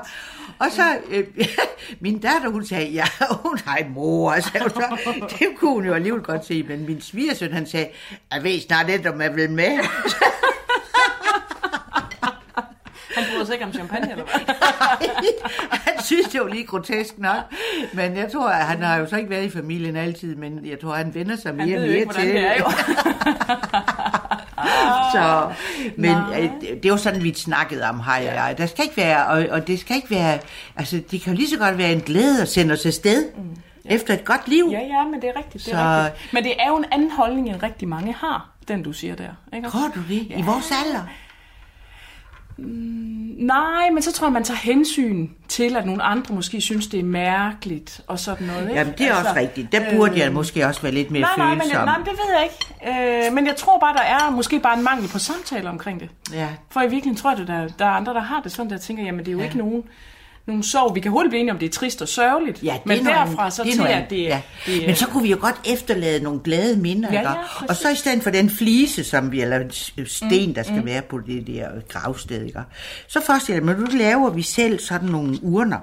Og 0.58 0.66
så, 0.70 0.98
øh, 1.10 1.24
min 2.00 2.18
datter, 2.18 2.48
hun 2.48 2.66
sagde, 2.66 2.90
ja, 2.90 3.04
hun 3.44 3.58
en 3.80 3.92
mor, 3.94 4.40
sagde 4.40 4.60
hun 4.60 4.70
så. 4.70 5.28
Det 5.38 5.48
kunne 5.56 5.70
hun 5.70 5.84
jo 5.84 5.94
alligevel 5.94 6.22
godt 6.22 6.46
se, 6.46 6.62
men 6.62 6.86
min 6.86 7.00
svigersøn, 7.00 7.52
han 7.52 7.66
sagde, 7.66 7.88
jeg 8.32 8.42
ved 8.42 8.60
snart 8.60 8.86
lidt, 8.86 9.06
om 9.06 9.20
jeg 9.20 9.36
vil 9.36 9.50
med. 9.50 9.78
Han 13.14 13.26
bryder 13.32 13.44
sig 13.44 13.52
ikke 13.52 13.64
om 13.64 13.72
champagne, 13.72 14.10
eller 14.10 14.24
hvad? 14.24 14.56
han 15.70 16.02
synes, 16.04 16.28
det 16.28 16.40
var 16.40 16.48
lige 16.48 16.64
grotesk 16.64 17.18
nok. 17.18 17.36
Men 17.92 18.16
jeg 18.16 18.32
tror, 18.32 18.48
at 18.48 18.66
han 18.66 18.82
har 18.82 18.96
jo 18.96 19.06
så 19.06 19.16
ikke 19.16 19.30
været 19.30 19.44
i 19.44 19.50
familien 19.50 19.96
altid, 19.96 20.36
men 20.36 20.66
jeg 20.66 20.80
tror, 20.80 20.94
han 20.94 21.14
vender 21.14 21.36
sig 21.36 21.54
mere 21.54 21.68
Han 21.68 21.76
og 21.76 21.82
ved 21.82 21.86
jo 21.86 21.90
mere 21.90 22.00
ikke, 22.00 22.12
hvordan 22.12 22.26
til 22.26 22.34
det 22.34 22.46
er, 22.46 22.54
jo. 22.58 22.64
Så, 25.14 25.50
men 25.96 26.16
øh, 26.38 26.50
det, 26.82 26.90
var 26.90 26.96
sådan, 26.96 27.22
vi 27.22 27.34
snakkede 27.34 27.84
om, 27.88 28.00
hej 28.00 28.18
og 28.28 28.34
jeg. 28.34 28.54
Der 28.58 28.66
skal 28.66 28.84
ikke 28.84 28.96
være, 28.96 29.26
og, 29.26 29.46
og 29.50 29.66
det 29.66 29.80
skal 29.80 29.96
ikke 29.96 30.10
være, 30.10 30.38
altså 30.76 31.00
det 31.10 31.22
kan 31.22 31.32
jo 31.32 31.36
lige 31.36 31.48
så 31.50 31.58
godt 31.58 31.78
være 31.78 31.92
en 31.92 32.00
glæde 32.00 32.42
at 32.42 32.48
sende 32.48 32.72
os 32.72 32.86
afsted 32.86 33.24
mm. 33.36 33.56
efter 33.84 34.14
et 34.14 34.24
godt 34.24 34.48
liv. 34.48 34.68
Ja, 34.72 34.80
ja, 34.80 35.04
men 35.04 35.20
det 35.22 35.28
er 35.28 35.38
rigtigt. 35.38 35.64
Det 35.64 35.72
er 35.74 35.76
Så- 36.02 36.04
rigtigt. 36.10 36.32
Men 36.32 36.44
det 36.44 36.52
er 36.62 36.68
jo 36.68 36.76
en 36.76 36.84
anden 36.92 37.10
holdning, 37.10 37.48
end 37.48 37.62
rigtig 37.62 37.88
mange 37.88 38.12
har, 38.12 38.48
den 38.68 38.82
du 38.82 38.92
siger 38.92 39.14
der. 39.16 39.28
Ikke? 39.56 39.68
Tror 39.68 39.88
du 39.94 40.00
det? 40.08 40.26
I 40.36 40.42
vores 40.42 40.72
alder? 40.86 41.00
Nej, 42.58 43.90
men 43.92 44.02
så 44.02 44.12
tror 44.12 44.26
jeg, 44.26 44.32
man 44.32 44.44
tager 44.44 44.58
hensyn 44.58 45.28
til, 45.48 45.76
at 45.76 45.86
nogle 45.86 46.02
andre 46.02 46.34
måske 46.34 46.60
synes, 46.60 46.86
det 46.86 47.00
er 47.00 47.04
mærkeligt 47.04 48.00
og 48.06 48.18
sådan 48.18 48.46
noget. 48.46 48.62
Ikke? 48.62 48.74
Jamen, 48.74 48.94
det 48.98 49.06
er 49.06 49.14
også 49.14 49.34
rigtigt. 49.36 49.72
Der 49.72 49.96
burde 49.96 50.18
jeg 50.18 50.32
måske 50.32 50.66
også 50.66 50.82
være 50.82 50.92
lidt 50.92 51.10
mere 51.10 51.22
Nej, 51.22 51.30
nej, 51.36 51.54
men, 51.54 51.62
følsom. 51.62 51.84
nej, 51.84 51.98
men 51.98 52.06
det 52.06 52.12
ved 52.12 52.34
jeg 52.36 52.44
ikke. 52.44 53.26
Øh, 53.26 53.34
men 53.34 53.46
jeg 53.46 53.56
tror 53.56 53.78
bare, 53.78 53.94
der 53.94 54.02
er 54.02 54.30
måske 54.30 54.60
bare 54.60 54.78
en 54.78 54.84
mangel 54.84 55.08
på 55.08 55.18
samtaler 55.18 55.70
omkring 55.70 56.00
det. 56.00 56.08
Ja. 56.32 56.48
For 56.70 56.80
i 56.80 56.82
virkeligheden 56.82 57.16
tror 57.16 57.30
jeg, 57.30 57.40
at 57.40 57.46
der, 57.46 57.68
der 57.78 57.84
er 57.84 57.90
andre, 57.90 58.14
der 58.14 58.20
har 58.20 58.40
det 58.40 58.52
sådan, 58.52 58.70
der 58.70 58.78
tænker, 58.78 59.04
jamen 59.04 59.20
det 59.20 59.28
er 59.28 59.32
jo 59.32 59.38
ja. 59.38 59.44
ikke 59.44 59.58
nogen, 59.58 59.84
nogen 60.48 60.62
sorg. 60.62 60.94
Vi 60.94 61.00
kan 61.00 61.10
hurtigt 61.10 61.30
blive 61.30 61.40
enige 61.40 61.52
om, 61.52 61.58
det 61.58 61.66
er 61.66 61.72
trist 61.72 62.02
og 62.02 62.08
sørgeligt. 62.08 62.62
Ja, 62.62 62.72
det 62.72 62.86
men 62.86 63.04
noget 63.04 63.18
derfra 63.18 63.50
så 63.50 63.62
det 63.62 63.70
er 63.70 63.74
til, 63.74 63.92
at 63.92 64.10
det, 64.10 64.22
ja. 64.22 64.40
det 64.66 64.86
Men 64.86 64.94
så 64.94 65.06
kunne 65.06 65.22
vi 65.22 65.30
jo 65.30 65.38
godt 65.40 65.60
efterlade 65.64 66.24
nogle 66.24 66.40
glade 66.44 66.76
minder, 66.76 67.12
Ja, 67.12 67.20
ja, 67.20 67.34
og 67.68 67.76
så 67.76 67.88
i 67.88 67.94
stedet 67.94 68.22
for 68.22 68.30
den 68.30 68.50
flise, 68.50 69.04
som 69.04 69.32
vi, 69.32 69.40
eller 69.40 69.64
sten, 70.06 70.54
der 70.54 70.62
skal 70.62 70.84
være 70.84 71.02
på 71.02 71.18
det 71.18 71.46
der 71.46 71.68
gravsted, 71.88 72.44
ikke? 72.46 72.60
så 73.08 73.20
forestiller 73.26 73.56
jeg 73.56 73.64
mig, 73.64 73.78
nu 73.78 73.98
laver 73.98 74.30
vi 74.30 74.42
selv 74.42 74.78
sådan 74.78 75.08
nogle 75.08 75.38
urner. 75.42 75.78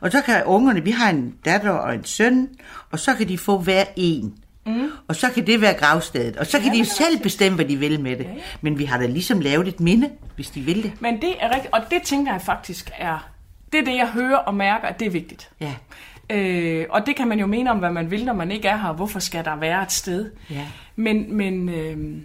Og 0.00 0.12
så 0.12 0.20
kan 0.20 0.44
ungerne, 0.44 0.84
vi 0.84 0.90
har 0.90 1.10
en 1.10 1.34
datter 1.44 1.70
og 1.70 1.94
en 1.94 2.04
søn, 2.04 2.48
og 2.90 2.98
så 2.98 3.14
kan 3.14 3.28
de 3.28 3.38
få 3.38 3.58
hver 3.58 3.84
en. 3.96 4.34
Mm. 4.66 4.90
Og 5.08 5.16
så 5.16 5.30
kan 5.30 5.46
det 5.46 5.60
være 5.60 5.74
gravstedet. 5.74 6.36
Og 6.36 6.46
så 6.46 6.58
kan 6.58 6.66
ja, 6.66 6.72
de 6.72 6.78
jo 6.78 6.84
selv 6.84 7.18
bestemme, 7.22 7.56
hvad 7.56 7.64
de 7.64 7.76
vil 7.76 8.00
med 8.00 8.16
det. 8.16 8.24
Ja, 8.24 8.30
ja. 8.30 8.40
Men 8.60 8.78
vi 8.78 8.84
har 8.84 8.98
da 8.98 9.06
ligesom 9.06 9.40
lavet 9.40 9.68
et 9.68 9.80
minde, 9.80 10.10
hvis 10.34 10.50
de 10.50 10.60
vil 10.60 10.82
det. 10.82 10.92
Men 11.00 11.20
det 11.20 11.34
er 11.40 11.54
rigtigt, 11.54 11.74
og 11.74 11.80
det 11.90 12.02
tænker 12.02 12.32
jeg 12.32 12.42
faktisk 12.42 12.90
er, 12.98 13.28
det 13.72 13.80
er 13.80 13.84
det, 13.84 13.96
jeg 13.96 14.08
hører 14.08 14.36
og 14.36 14.54
mærker, 14.54 14.88
at 14.88 15.00
det 15.00 15.06
er 15.06 15.10
vigtigt. 15.10 15.50
Ja. 15.60 15.74
Øh, 16.30 16.86
og 16.90 17.06
det 17.06 17.16
kan 17.16 17.28
man 17.28 17.38
jo 17.38 17.46
mene 17.46 17.70
om, 17.70 17.78
hvad 17.78 17.90
man 17.90 18.10
vil, 18.10 18.24
når 18.24 18.32
man 18.32 18.50
ikke 18.50 18.68
er 18.68 18.76
her. 18.76 18.92
Hvorfor 18.92 19.18
skal 19.18 19.44
der 19.44 19.56
være 19.56 19.82
et 19.82 19.92
sted? 19.92 20.30
Ja. 20.50 20.66
Men, 20.96 21.36
men 21.36 21.68
øh, 21.68 22.22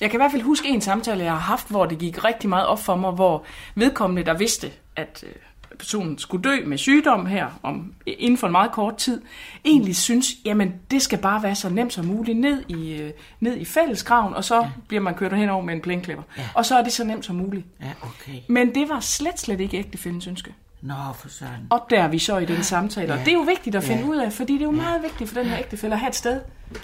jeg 0.00 0.10
kan 0.10 0.18
i 0.18 0.22
hvert 0.22 0.30
fald 0.30 0.42
huske 0.42 0.68
en 0.68 0.80
samtale, 0.80 1.24
jeg 1.24 1.32
har 1.32 1.38
haft, 1.38 1.70
hvor 1.70 1.86
det 1.86 1.98
gik 1.98 2.24
rigtig 2.24 2.48
meget 2.48 2.66
op 2.66 2.78
for 2.78 2.96
mig, 2.96 3.12
hvor 3.12 3.44
vedkommende, 3.74 4.24
der 4.24 4.34
vidste, 4.34 4.70
at 4.96 5.24
øh, 5.26 5.32
personen 5.82 6.18
skulle 6.18 6.42
dø 6.42 6.56
med 6.66 6.78
sygdom 6.78 7.26
her 7.26 7.46
om, 7.62 7.94
inden 8.06 8.38
for 8.38 8.46
en 8.46 8.52
meget 8.52 8.72
kort 8.72 8.96
tid, 8.96 9.22
egentlig 9.64 9.96
synes, 9.96 10.26
jamen 10.44 10.74
det 10.90 11.02
skal 11.02 11.18
bare 11.18 11.42
være 11.42 11.54
så 11.54 11.68
nemt 11.68 11.92
som 11.92 12.04
muligt 12.04 12.38
ned 12.38 12.62
i, 12.68 12.92
øh, 12.92 13.10
ned 13.40 13.56
i 13.56 13.64
fællesgraven, 13.64 14.34
og 14.34 14.44
så 14.44 14.56
ja. 14.56 14.70
bliver 14.88 15.00
man 15.00 15.14
kørt 15.14 15.32
henover 15.32 15.64
med 15.64 15.74
en 15.74 15.80
plænklipper. 15.80 16.24
Ja. 16.38 16.48
Og 16.54 16.66
så 16.66 16.78
er 16.78 16.82
det 16.82 16.92
så 16.92 17.04
nemt 17.04 17.24
som 17.24 17.36
muligt. 17.36 17.66
Ja, 17.80 17.90
okay. 18.02 18.38
Men 18.48 18.74
det 18.74 18.88
var 18.88 19.00
slet, 19.00 19.40
slet 19.40 19.60
ikke 19.60 19.76
ægtefældens 19.76 20.26
ønske. 20.26 20.54
Nå, 20.82 20.94
for 21.14 21.28
søren. 21.28 21.66
Opdager 21.70 22.08
vi 22.08 22.18
så 22.18 22.38
i 22.38 22.44
den 22.44 22.62
samtale. 22.62 23.12
Ja. 23.14 23.18
Og 23.20 23.24
det 23.24 23.28
er 23.28 23.36
jo 23.36 23.40
vigtigt 23.40 23.76
at 23.76 23.84
finde 23.84 24.02
ja. 24.02 24.08
ud 24.08 24.16
af, 24.16 24.32
fordi 24.32 24.52
det 24.52 24.60
er 24.60 24.64
jo 24.64 24.70
ja. 24.70 24.76
meget 24.82 25.02
vigtigt 25.02 25.30
for 25.30 25.38
den 25.40 25.46
her 25.48 25.58
ægtefælde 25.58 25.94
at 25.94 26.00
have 26.00 26.08
et 26.08 26.14
sted. 26.14 26.40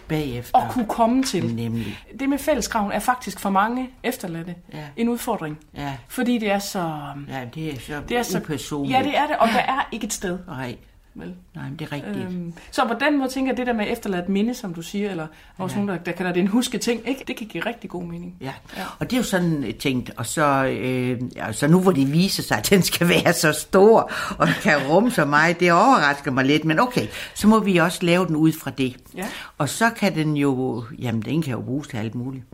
Bagefter. 0.08 0.58
Og 0.58 0.70
kunne 0.70 0.86
komme 0.86 1.22
til. 1.22 1.54
Nemlig. 1.54 1.98
Det 2.20 2.28
med 2.28 2.38
fælleskraven 2.38 2.92
er 2.92 2.98
faktisk 2.98 3.40
for 3.40 3.50
mange 3.50 3.90
efterladte 4.02 4.54
Ja. 4.72 4.78
en 4.96 5.08
udfordring. 5.08 5.58
Ja. 5.76 5.92
Fordi 6.08 6.38
det 6.38 6.50
er 6.50 6.58
så... 6.58 7.00
Ja, 7.28 7.44
det 7.54 7.72
er 7.74 7.78
så, 7.80 8.02
Det 8.08 8.16
er 8.16 8.22
så 8.22 8.38
upersonligt. 8.38 8.98
Ja, 8.98 9.02
det 9.02 9.18
er 9.18 9.26
det, 9.26 9.36
og 9.36 9.48
der 9.48 9.58
er 9.60 9.88
ikke 9.92 10.04
et 10.06 10.12
sted. 10.12 10.38
Nej, 10.46 10.76
Vel? 11.20 11.34
nej, 11.54 11.64
men 11.68 11.78
det 11.78 11.84
er 11.84 11.92
rigtigt. 11.92 12.16
Øhm, 12.16 12.52
så 12.70 12.84
på 12.86 12.94
den 13.00 13.18
måde 13.18 13.28
tænker 13.30 13.52
jeg, 13.52 13.56
det 13.56 13.66
der 13.66 13.72
med 13.72 14.18
et 14.18 14.28
minde, 14.28 14.54
som 14.54 14.74
du 14.74 14.82
siger, 14.82 15.10
eller 15.10 15.26
også 15.58 15.76
Ja. 15.76 15.84
nogen, 15.84 15.98
der, 15.98 16.04
der 16.04 16.12
kalder 16.12 16.32
det 16.32 16.40
en 16.40 16.46
huske 16.46 16.78
ting, 16.78 17.08
ikke? 17.08 17.24
det 17.26 17.36
kan 17.36 17.46
give 17.46 17.66
rigtig 17.66 17.90
god 17.90 18.04
mening. 18.04 18.36
Ja. 18.40 18.52
og 18.98 19.10
det 19.10 19.12
er 19.12 19.16
jo 19.16 19.22
sådan 19.22 19.64
øh, 19.64 19.74
tænkt, 19.74 20.10
og 20.16 20.26
så, 20.26 20.64
øh, 20.64 21.20
ja, 21.36 21.52
så 21.52 21.66
nu 21.68 21.80
hvor 21.80 21.92
det 21.92 22.12
viser 22.12 22.42
sig, 22.42 22.58
at 22.58 22.70
den 22.70 22.82
skal 22.82 23.08
være 23.24 23.32
så 23.32 23.52
stor, 23.52 24.12
og 24.38 24.48
kan 24.62 24.78
rumme 24.90 25.10
så 25.10 25.24
meget, 25.24 25.60
det 25.60 25.72
overrasker 25.72 26.30
mig 26.30 26.44
lidt, 26.44 26.64
men 26.64 26.78
okay, 26.80 27.06
så 27.34 27.48
må 27.48 27.58
vi 27.60 27.76
også 27.76 27.98
lave 28.02 28.26
den 28.26 28.36
ud 28.36 28.52
fra 28.52 28.70
det. 28.70 28.96
Ja. 29.16 29.26
Og 29.58 29.68
så 29.68 29.90
kan 29.90 30.14
den 30.14 30.36
jo, 30.36 30.84
jamen 30.98 31.22
den 31.22 31.42
kan 31.42 31.52
jo 31.52 31.60
bruges 31.60 31.88
til 31.88 31.96
alt 31.96 32.14
muligt. 32.14 32.44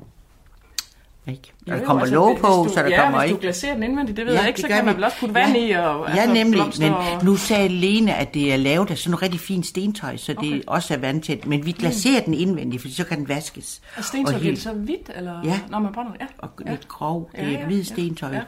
Ikke? 1.26 1.52
Og 1.66 1.72
Jo, 1.72 1.78
der 1.78 1.84
kommer 1.84 2.00
altså, 2.02 2.14
låg 2.14 2.32
hvis 2.32 2.40
på, 2.40 2.46
du- 2.46 2.68
så 2.74 2.82
der 2.82 2.88
ja, 2.88 3.02
kommer 3.02 3.18
hvis 3.20 3.28
ikke. 3.30 3.36
du 3.36 3.40
glaserer 3.42 3.74
den 3.74 3.82
indvendigt, 3.82 4.16
det 4.16 4.26
ved 4.26 4.32
Ja, 4.34 4.38
jeg 4.40 4.48
ikke, 4.48 4.60
så 4.60 4.68
kan 4.68 4.84
man 4.84 4.94
vel 4.96 5.04
også 5.04 5.16
putte 5.20 5.34
vand 5.34 5.56
i 5.56 5.70
og 5.70 6.06
Ja, 6.08 6.10
altså, 6.10 6.32
nemlig. 6.34 6.52
blomster 6.56 6.82
Men 6.84 6.94
og... 6.94 7.24
nu 7.24 7.36
sagde 7.36 7.68
Lene, 7.68 8.14
at 8.14 8.34
det 8.34 8.52
er 8.52 8.56
lavet 8.56 8.90
af 8.90 8.98
sådan 8.98 9.10
noget 9.10 9.22
rigtig 9.22 9.40
fint 9.40 9.66
stentøj, 9.66 10.16
så 10.16 10.32
det 10.32 10.38
Okay. 10.38 10.60
også 10.66 10.94
er 10.94 10.98
vandtæt. 10.98 11.46
Men 11.46 11.66
vi 11.66 11.72
glaserer 11.72 12.24
den 12.24 12.34
indvendigt, 12.34 12.82
for 12.82 12.88
så 12.88 13.04
kan 13.04 13.18
den 13.18 13.28
vaskes. 13.28 13.80
Og 13.96 14.04
stentøj 14.04 14.38
helt- 14.38 14.58
så 14.62 14.72
hvidt, 14.72 15.10
eller 15.14 15.40
Ja. 15.44 15.60
når 15.70 15.78
man 15.78 15.92
brænder? 15.92 16.12
Ja. 16.20 16.26
og 16.38 16.48
ja. 16.66 16.70
lidt 16.70 16.88
grov. 16.88 17.30
Det 17.32 17.38
Ja, 17.38 17.44
er 17.44 17.50
ja, 17.50 17.66
hvid 17.66 17.78
ja. 17.78 17.84
stentøj. 17.84 18.30
Ja. 18.32 18.40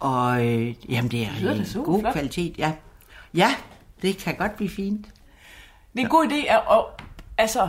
Og 0.00 0.46
øh, 0.46 0.74
jamen, 0.88 1.10
det 1.10 1.22
er 1.22 1.50
en 1.52 1.82
god 1.84 2.00
flot. 2.00 2.12
kvalitet. 2.12 2.58
Ja. 2.58 2.72
ja, 3.34 3.54
det 4.02 4.18
kan 4.18 4.34
godt 4.34 4.56
blive 4.56 4.70
fint. 4.70 5.06
Det 5.92 6.00
er 6.00 6.04
en 6.04 6.08
god 6.10 6.24
idé, 6.24 6.52
at, 6.52 6.60
og, 6.66 6.86
altså, 7.38 7.68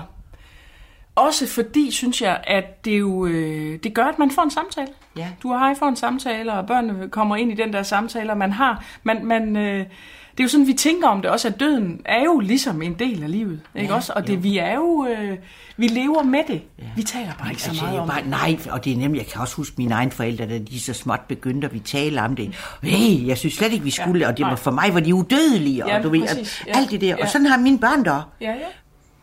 også 1.16 1.48
fordi, 1.48 1.92
synes 1.92 2.22
jeg, 2.22 2.40
at 2.48 2.86
det 2.86 3.00
jo, 3.00 3.26
øh, 3.26 3.80
det 3.84 3.94
gør, 3.94 4.06
at 4.06 4.20
man 4.20 4.32
får 4.32 4.42
en 4.42 4.52
samtale. 4.52 4.88
Ja. 5.18 5.28
Du 5.44 5.54
og 5.54 5.60
jeg 5.68 5.76
får 5.80 5.88
en 5.88 5.96
samtale, 5.96 6.54
og 6.54 6.68
børnene 6.68 7.10
kommer 7.10 7.36
ind 7.36 7.52
i 7.52 7.56
den 7.56 7.74
der 7.74 7.84
samtale, 7.84 8.32
og 8.32 8.38
man 8.38 8.52
har, 8.52 8.84
man, 9.04 9.26
man, 9.26 9.56
øh, 9.56 9.86
det 10.32 10.40
er 10.40 10.44
jo 10.44 10.48
sådan, 10.48 10.68
vi 10.68 10.74
tænker 10.74 11.08
om 11.08 11.22
det 11.22 11.32
også, 11.32 11.48
at 11.48 11.60
døden 11.60 12.02
er 12.06 12.24
jo 12.24 12.40
ligesom 12.40 12.82
en 12.82 12.94
del 12.94 13.24
af 13.24 13.32
livet, 13.32 13.62
ikke 13.76 13.88
Ja, 13.90 13.96
også? 13.96 14.14
Og 14.16 14.22
jo. 14.22 14.34
det, 14.34 14.44
vi 14.44 14.58
er 14.58 14.76
jo, 14.76 15.08
øh, 15.10 15.38
vi 15.78 15.88
lever 15.88 16.24
med 16.24 16.40
det. 16.48 16.62
Vi 16.96 17.04
taler 17.04 17.32
bare 17.40 17.50
ikke 17.50 17.62
så 17.62 17.70
Altså, 17.70 17.84
meget 17.86 18.00
om 18.00 18.08
bare, 18.08 18.22
det. 18.22 18.30
nej, 18.30 18.58
og 18.72 18.86
det 18.86 18.94
er 18.94 18.98
nemlig, 18.98 19.20
jeg 19.20 19.28
kan 19.28 19.42
også 19.42 19.56
huske 19.56 19.76
mine 19.78 19.94
egne 19.96 20.12
forældre, 20.12 20.46
da 20.50 20.58
de 20.60 20.80
så 20.80 20.94
småt 20.94 21.20
begyndte, 21.28 21.68
at 21.68 21.74
vi 21.74 21.80
taler 21.80 22.22
om 22.24 22.36
det. 22.36 22.56
Hey, 22.84 23.28
jeg 23.28 23.38
synes 23.38 23.54
slet 23.54 23.74
ikke, 23.74 23.84
vi 23.84 23.90
skulle, 23.92 24.20
Ja, 24.26 24.32
og 24.32 24.38
det 24.38 24.46
var 24.46 24.56
for 24.56 24.72
mig, 24.72 24.94
var 24.94 25.00
de 25.00 25.16
udødelige, 25.16 25.84
og 25.86 25.90
Ja, 25.92 26.02
du 26.02 26.10
ved, 26.10 26.22
præcis, 26.22 26.64
ja. 26.68 26.78
alt 26.78 26.92
det 26.92 27.02
der. 27.02 27.08
Ja. 27.08 27.22
Og 27.22 27.30
sådan 27.30 27.48
har 27.48 27.58
mine 27.58 27.80
børn 27.80 28.06
der. 28.06 28.30
Ja, 28.42 28.52
ja. 28.52 28.56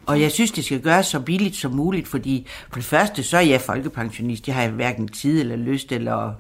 Og 0.07 0.21
jeg 0.21 0.33
synes, 0.33 0.51
det 0.51 0.65
skal 0.65 0.81
gøres 0.81 1.07
så 1.07 1.21
billigt 1.21 1.57
som 1.57 1.73
muligt, 1.73 2.09
fordi 2.09 2.47
for 2.69 2.75
det 2.75 2.85
første, 2.85 3.23
så 3.23 3.37
er 3.37 3.41
jeg 3.41 3.61
folkepensionist. 3.61 4.49
Jeg 4.49 4.57
har 4.57 4.69
hverken 4.69 5.09
tid 5.09 5.41
eller 5.41 5.57
lyst 5.57 5.93
eller 5.93 6.35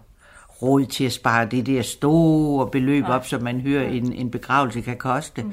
råd 0.62 0.86
til 0.86 1.04
at 1.04 1.12
spare 1.12 1.46
det 1.46 1.66
der 1.66 1.82
store 1.82 2.70
beløb 2.70 3.04
op, 3.08 3.26
som 3.26 3.42
man 3.42 3.60
hører 3.60 3.88
en, 3.88 4.12
en 4.12 4.30
begravelse 4.30 4.80
kan 4.80 4.96
koste. 4.96 5.42
Mm. 5.42 5.52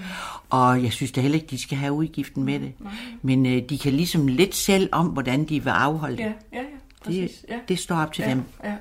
Og 0.50 0.84
jeg 0.84 0.94
synes 0.94 1.12
da 1.12 1.22
heller 1.22 1.36
ikke, 1.36 1.48
de 1.48 1.62
skal 1.62 1.78
have 1.78 1.94
udgiften 1.94 2.44
med 2.44 2.60
det. 2.60 2.74
Men 3.22 3.46
øh, 3.46 3.62
de 3.70 3.78
kan 3.78 3.94
ligesom 3.94 4.28
lidt 4.28 4.56
selv 4.56 4.90
om, 4.92 5.08
hvordan 5.08 5.44
de 5.44 5.64
vil 5.64 5.70
afholde 5.70 6.18
det. 6.18 6.24
Ja, 6.24 6.34
ja, 6.54 6.60
ja. 6.60 7.12
Det. 7.12 7.32
Ja. 7.50 7.56
det 7.68 7.80
står 7.80 7.96
op 7.96 8.14
til 8.14 8.24
ja, 8.24 8.30
dem. 8.30 8.44
ja. 8.64 8.74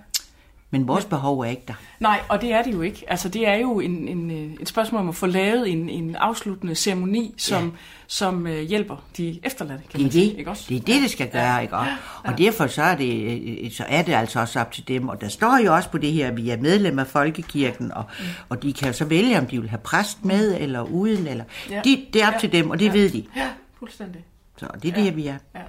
Men 0.70 0.88
vores 0.88 1.04
behov 1.04 1.40
er 1.40 1.44
ikke 1.44 1.62
der. 1.68 1.74
Nej, 2.00 2.20
og 2.28 2.40
det 2.40 2.52
er 2.52 2.62
det 2.62 2.72
jo 2.74 2.80
ikke. 2.82 3.04
Altså, 3.08 3.28
det 3.28 3.48
er 3.48 3.54
jo 3.54 3.80
en, 3.80 4.08
en, 4.08 4.30
øh, 4.30 4.52
et 4.60 4.68
spørgsmål 4.68 5.00
om 5.00 5.08
at 5.08 5.14
få 5.14 5.26
lavet 5.26 5.72
en, 5.72 5.88
en 5.88 6.16
afsluttende 6.16 6.74
ceremoni, 6.74 7.34
som, 7.38 7.64
ja. 7.64 7.70
som 8.06 8.42
uh, 8.46 8.50
hjælper 8.58 8.96
de 9.16 9.40
efterladte, 9.42 9.84
kan 9.90 10.00
Det 10.00 10.06
er 10.06 10.10
sige. 10.10 10.30
det, 10.30 10.38
Ikke 10.38 10.50
også? 10.50 10.64
det 10.68 10.76
er 10.76 10.80
det, 10.80 11.02
det 11.02 11.10
skal 11.10 11.30
gøre, 11.30 11.62
ikke? 11.62 11.76
Og, 11.76 11.86
og 12.24 12.38
derfor 12.38 12.66
så 12.66 12.82
er, 12.82 12.94
det, 12.96 13.40
øh, 13.64 13.70
så 13.70 13.84
er 13.88 14.02
det 14.02 14.12
altså 14.14 14.40
også 14.40 14.60
op 14.60 14.72
til 14.72 14.88
dem. 14.88 15.08
Og 15.08 15.20
der 15.20 15.28
står 15.28 15.58
jo 15.64 15.74
også 15.74 15.90
på 15.90 15.98
det 15.98 16.12
her, 16.12 16.28
at 16.28 16.36
vi 16.36 16.50
er 16.50 16.56
medlem 16.56 16.98
af 16.98 17.06
Folkekirken, 17.06 17.92
og, 17.92 18.04
Mm. 18.18 18.24
og 18.48 18.62
de 18.62 18.72
kan 18.72 18.86
jo 18.86 18.92
så 18.92 19.04
vælge, 19.04 19.38
om 19.38 19.46
de 19.46 19.60
vil 19.60 19.70
have 19.70 19.80
præst 19.80 20.24
med 20.24 20.56
eller 20.60 20.82
uden. 20.82 21.26
Eller, 21.26 21.44
Ja. 21.70 21.80
de, 21.84 22.04
det 22.12 22.22
er 22.22 22.26
op 22.26 22.32
Ja. 22.32 22.38
til 22.38 22.52
dem, 22.52 22.70
og 22.70 22.78
det 22.78 22.84
Ja. 22.86 22.92
ved 22.92 23.10
de. 23.10 23.24
Ja, 23.36 23.48
fuldstændig. 23.78 24.24
Så 24.56 24.66
det 24.82 24.88
er 24.98 25.02
det, 25.02 25.16
vi 25.16 25.26
er. 25.26 25.36
Ja. 25.54 25.60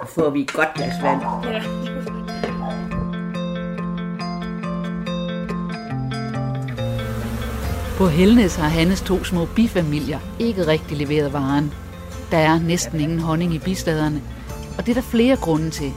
Og 0.00 0.08
får 0.08 0.30
vi 0.30 0.40
et 0.40 0.52
godt 0.52 0.74
glas 0.74 0.94
vand. 1.02 1.22
Ja. 1.44 2.07
På 7.98 8.08
Helnes 8.08 8.56
har 8.56 8.68
Hannes 8.68 9.00
to 9.00 9.24
små 9.24 9.44
bifamilier 9.56 10.18
ikke 10.38 10.66
rigtig 10.66 10.96
leveret 10.96 11.32
varen. 11.32 11.72
Der 12.30 12.38
er 12.38 12.58
næsten 12.58 13.00
ingen 13.00 13.18
honning 13.18 13.54
i 13.54 13.58
bistaderne, 13.58 14.20
og 14.78 14.86
det 14.86 14.90
er 14.90 14.94
der 14.94 15.08
flere 15.08 15.36
grunde 15.36 15.70
til. 15.70 15.92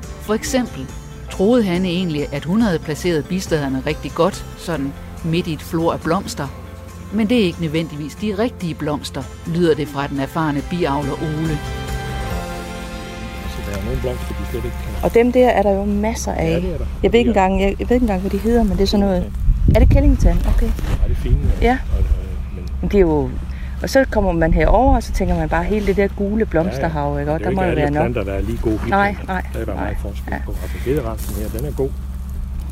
For 0.00 0.34
eksempel 0.34 0.86
troede 1.30 1.62
Hanne 1.62 1.88
egentlig, 1.88 2.34
at 2.34 2.44
hun 2.44 2.60
havde 2.60 2.78
placeret 2.78 3.28
bistaderne 3.28 3.82
rigtig 3.86 4.12
godt, 4.14 4.46
sådan 4.56 4.92
midt 5.24 5.46
i 5.46 5.52
et 5.52 5.62
flor 5.62 5.92
af 5.92 6.00
blomster. 6.00 6.48
Men 7.12 7.28
det 7.28 7.40
er 7.40 7.44
ikke 7.44 7.60
nødvendigvis 7.60 8.14
de 8.14 8.38
rigtige 8.38 8.74
blomster, 8.74 9.22
lyder 9.46 9.74
det 9.74 9.88
fra 9.88 10.06
den 10.06 10.20
erfarne 10.20 10.62
biavler 10.70 11.12
Ole. 11.12 11.58
Altså, 13.44 13.58
der 13.70 13.78
er 13.78 13.84
nogle 13.84 14.00
blomster, 14.00 14.28
de 14.28 14.50
slet 14.50 14.64
ikke 14.64 14.76
kan. 14.76 15.04
Og 15.04 15.14
dem 15.14 15.32
der 15.32 15.48
er 15.48 15.62
der 15.62 15.70
jo 15.70 15.84
masser 15.84 16.32
af. 16.32 16.50
Ja, 16.50 16.56
det 16.56 16.74
er 16.74 16.78
der. 16.78 16.86
Jeg 17.02 17.12
ved 17.12 17.18
ikke 17.18 17.28
engang, 17.28 17.60
jeg, 17.62 17.76
jeg 17.78 17.88
ved 17.88 17.96
ikke 17.96 18.04
engang 18.04 18.20
hvad 18.20 18.30
de 18.30 18.38
hedder, 18.38 18.62
men 18.62 18.72
det 18.72 18.82
er 18.82 18.86
sådan 18.86 19.06
noget... 19.06 19.32
Er 19.74 19.78
det 19.78 19.88
Kellington? 19.90 20.38
Okay. 20.54 20.66
Ja, 20.66 21.08
det 21.08 21.10
er 21.10 21.14
fine. 21.14 21.38
Ja. 21.62 21.78
Og, 21.92 21.98
og, 21.98 22.04
men 22.54 22.64
Men 22.80 22.90
det 22.90 22.96
er 22.96 23.00
jo... 23.00 23.30
Og 23.82 23.90
så 23.90 24.04
kommer 24.10 24.32
man 24.32 24.54
herover, 24.54 24.96
og 24.96 25.02
så 25.02 25.12
tænker 25.12 25.34
man 25.36 25.48
bare 25.48 25.64
hele 25.64 25.86
det 25.86 25.96
der 25.96 26.08
gule 26.08 26.46
blomsterhav, 26.46 27.20
ikke? 27.20 27.32
Og 27.32 27.40
der 27.40 27.46
er 27.46 27.50
må 27.50 27.62
jo 27.62 27.66
jo 27.66 27.70
ikke 27.70 27.76
være 27.76 27.86
alle 27.86 27.94
nok. 27.98 28.02
planter, 28.12 28.32
der 28.32 28.38
er 28.38 28.42
lige 28.42 28.58
gode 28.62 28.80
Nej, 28.88 29.16
nej, 29.26 29.42
Der 29.52 29.60
er 29.60 29.66
nej. 29.66 29.74
meget 29.74 29.96
forskel 30.02 30.32
Ja. 30.32 30.38
på. 30.46 30.50
Altså, 30.62 30.76
gederansen 30.84 31.34
her, 31.42 31.58
den 31.58 31.66
er 31.68 31.72
god. 31.76 31.88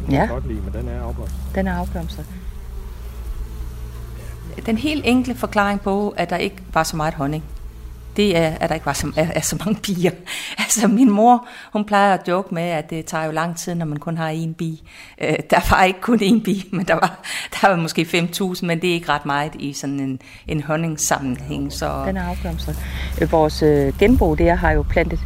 Den 0.06 0.12
Ja. 0.14 0.20
jeg 0.20 0.28
godt 0.28 0.48
lide, 0.48 0.60
men 0.60 0.72
den 0.82 0.88
er 0.88 1.02
afblomstret. 1.02 1.40
Den 1.54 1.66
er 1.66 1.74
afblomstret. 1.74 2.26
Den 4.66 4.76
helt 4.78 5.02
enkle 5.04 5.34
forklaring 5.34 5.80
på, 5.80 6.14
at 6.16 6.30
der 6.30 6.36
ikke 6.36 6.56
var 6.74 6.82
så 6.82 6.96
meget 6.96 7.14
honning, 7.14 7.44
det 8.16 8.36
er, 8.36 8.48
at 8.60 8.68
der 8.68 8.74
ikke 8.74 8.86
var 8.86 8.92
så, 8.92 9.12
er, 9.16 9.26
er 9.34 9.40
så 9.40 9.56
mange 9.64 9.80
bier. 9.82 10.10
Altså 10.58 10.88
min 10.88 11.10
mor, 11.10 11.46
hun 11.72 11.84
plejer 11.84 12.14
at 12.14 12.28
joke 12.28 12.54
med, 12.54 12.62
at 12.62 12.90
det 12.90 13.06
tager 13.06 13.24
jo 13.24 13.30
lang 13.30 13.56
tid, 13.56 13.74
når 13.74 13.86
man 13.86 13.98
kun 13.98 14.16
har 14.16 14.32
én 14.32 14.54
bi. 14.54 14.82
Øh, 15.20 15.34
der 15.50 15.70
var 15.70 15.82
ikke 15.84 16.00
kun 16.00 16.18
én 16.18 16.42
bi, 16.42 16.64
men 16.76 16.86
der 16.86 16.94
var, 16.94 17.20
der 17.60 17.68
var 17.68 17.76
måske 17.76 18.02
5.000, 18.02 18.66
men 18.66 18.82
det 18.82 18.90
er 18.90 18.94
ikke 18.94 19.08
ret 19.08 19.26
meget 19.26 19.54
i 19.54 19.72
sådan 19.72 20.00
en, 20.00 20.20
en 20.48 20.62
honningssammenhæng. 20.62 21.72
Så 21.72 22.04
Den 22.06 22.16
er 22.16 22.24
afblomstret. 22.24 22.76
Øh, 23.22 23.32
Vores 23.32 23.62
øh, 23.62 23.98
genbo 23.98 24.34
der 24.34 24.54
har 24.54 24.70
jo 24.70 24.82
plantet, 24.82 25.20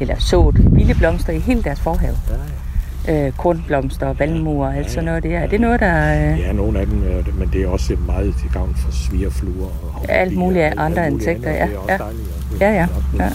eller 0.00 0.18
sået 0.18 0.74
vilde 0.76 0.94
blomster 0.94 1.32
i 1.32 1.38
hele 1.38 1.62
deres 1.62 1.80
forhave. 1.80 2.16
Ja, 2.28 2.34
ja. 2.34 2.61
Øh, 3.08 3.32
kornblomster, 3.32 4.12
valmuer 4.12 4.66
og 4.66 4.76
alt 4.76 4.90
sådan 4.90 5.04
noget 5.04 5.22
der. 5.22 5.38
Er 5.38 5.46
det 5.46 5.60
noget, 5.60 5.80
der... 5.80 6.32
Øh, 6.32 6.40
Ja, 6.40 6.52
nogle 6.52 6.80
af 6.80 6.86
dem, 6.86 7.02
øh, 7.04 7.38
men 7.38 7.48
det 7.52 7.62
er 7.62 7.68
også 7.68 7.96
meget 8.06 8.34
til 8.40 8.50
gavn 8.52 8.74
for 8.74 8.92
svigerfluer. 8.92 9.66
Og 9.94 10.06
Alt 10.08 10.36
muligt 10.36 10.64
og 10.64 10.84
andre 10.84 11.04
alt 11.04 11.12
muligt 11.12 11.28
insekter, 11.28 11.50
andet, 11.52 11.74
ja, 11.74 11.78
og 11.78 11.88
Det 11.88 11.92
er 11.94 11.98
også 11.98 12.04
ja. 12.04 12.04
dejligt. 12.04 12.28
og 12.52 12.60
Ja, 12.60 12.70
ja, 12.72 12.86
ja. 13.24 13.30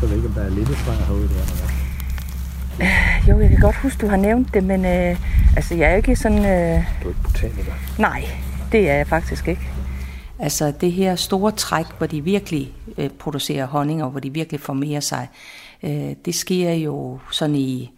Så 0.00 0.06
ved 0.06 0.08
jeg 0.08 0.16
ikke, 0.16 0.28
om 0.28 0.34
der 0.34 0.42
er 0.42 0.48
lindesvær 0.50 0.92
herude 1.06 1.22
der. 1.22 1.28
hvad. 2.76 2.86
Jo, 3.28 3.40
jeg 3.40 3.50
kan 3.50 3.58
godt 3.60 3.76
huske, 3.76 4.00
du 4.00 4.10
har 4.10 4.16
nævnt 4.16 4.54
det, 4.54 4.64
men 4.64 4.84
øh, 4.84 5.16
altså, 5.56 5.74
jeg 5.74 5.92
er 5.92 5.96
ikke 5.96 6.16
sådan... 6.16 6.38
Øh, 6.38 6.44
Du 7.02 7.08
er 7.08 7.12
ikke 7.12 7.22
botaniker. 7.24 7.72
nej, 7.98 8.24
det 8.72 8.90
er 8.90 8.94
jeg 8.94 9.06
faktisk 9.06 9.48
ikke. 9.48 9.68
Altså 10.38 10.72
det 10.80 10.92
her 10.92 11.14
store 11.14 11.52
træk, 11.52 11.86
hvor 11.98 12.06
de 12.06 12.24
virkelig 12.24 12.72
øh, 12.98 13.10
producerer 13.18 13.66
honning, 13.66 14.02
og 14.04 14.10
hvor 14.10 14.20
de 14.20 14.32
virkelig 14.32 14.60
formerer 14.60 15.00
sig, 15.00 15.28
øh, 15.82 15.90
det 16.24 16.34
sker 16.34 16.72
jo 16.72 17.18
sådan 17.30 17.54
i 17.56 17.90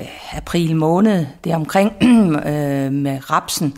øh, 0.00 0.36
april 0.36 0.76
måned, 0.76 1.26
det 1.44 1.52
er 1.52 1.56
omkring 1.56 1.92
øh, 2.50 2.92
med 2.92 3.30
rapsen. 3.30 3.74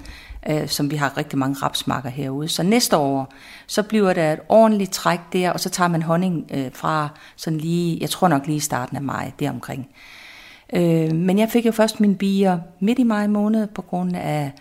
øh, 0.50 0.68
som 0.68 0.90
vi 0.90 0.96
har 0.96 1.16
rigtig 1.16 1.38
mange 1.38 1.56
rapsmarker 1.62 2.08
herude. 2.08 2.48
Så 2.48 2.62
næste 2.62 2.96
år, 2.96 3.32
så 3.66 3.82
bliver 3.82 4.12
der 4.12 4.32
et 4.32 4.40
ordentligt 4.48 4.92
træk 4.92 5.18
der, 5.32 5.50
og 5.50 5.60
så 5.60 5.70
tager 5.70 5.88
man 5.88 6.02
honning 6.02 6.50
øh, 6.54 6.70
fra 6.72 7.08
sådan 7.36 7.58
lige, 7.58 7.98
jeg 8.00 8.10
tror 8.10 8.28
nok 8.28 8.46
lige 8.46 8.56
i 8.56 8.60
starten 8.60 8.96
af 8.96 9.02
maj, 9.02 9.32
deromkring. 9.38 9.88
Øh, 10.72 11.14
men 11.14 11.38
jeg 11.38 11.48
fik 11.48 11.66
jo 11.66 11.72
først 11.72 12.00
mine 12.00 12.14
bier 12.14 12.58
midt 12.80 12.98
i 12.98 13.02
maj 13.02 13.26
måned 13.26 13.66
på 13.66 13.82
grund 13.82 14.16
af 14.16 14.52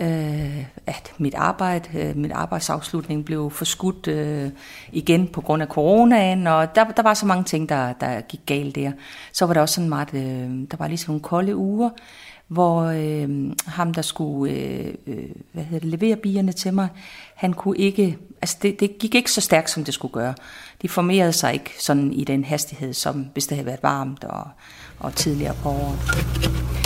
øh, 0.00 0.64
at 0.86 1.12
mit 1.18 1.34
arbejde, 1.34 1.98
øh, 1.98 2.16
min 2.16 2.32
arbejdsafslutning 2.32 3.24
blev 3.24 3.50
forskudt 3.50 4.06
øh, 4.06 4.50
igen 4.92 5.28
på 5.28 5.40
grund 5.40 5.62
af 5.62 5.68
coronaen, 5.68 6.46
og 6.46 6.74
der, 6.74 6.84
der 6.84 7.02
var 7.02 7.14
så 7.14 7.26
mange 7.26 7.44
ting, 7.44 7.68
der, 7.68 7.92
der 7.92 8.20
gik 8.20 8.40
galt 8.46 8.74
der. 8.74 8.92
Så 9.32 9.46
var 9.46 9.54
der 9.54 9.60
også 9.60 9.74
sådan 9.74 9.88
meget, 9.88 10.14
øh, 10.14 10.68
der 10.70 10.76
var 10.76 10.88
ligesom 10.88 11.12
nogle 11.12 11.22
kolde 11.22 11.56
uger, 11.56 11.90
hvor 12.48 12.82
øh, 12.82 13.52
ham, 13.66 13.94
der 13.94 14.02
skulle 14.02 14.52
øh, 14.54 14.94
øh, 15.06 15.24
hvad 15.52 15.64
hedder 15.64 15.78
det, 15.78 16.00
levere 16.00 16.16
bierne 16.16 16.52
til 16.52 16.74
mig, 16.74 16.88
han 17.34 17.52
kunne 17.52 17.78
ikke, 17.78 18.18
altså 18.42 18.56
det, 18.62 18.80
det 18.80 18.98
gik 18.98 19.14
ikke 19.14 19.32
så 19.32 19.40
stærkt, 19.40 19.70
som 19.70 19.84
det 19.84 19.94
skulle 19.94 20.12
gøre. 20.12 20.34
De 20.82 20.88
formerede 20.88 21.32
sig 21.32 21.52
ikke 21.52 21.70
sådan 21.78 22.12
i 22.12 22.24
den 22.24 22.44
hastighed, 22.44 22.92
som 22.92 23.26
hvis 23.32 23.46
det 23.46 23.56
havde 23.56 23.66
været 23.66 23.82
varmt 23.82 24.24
og, 24.24 24.48
og 24.98 25.14
tidligere 25.14 25.54
på 25.62 25.68
året. 25.68 26.81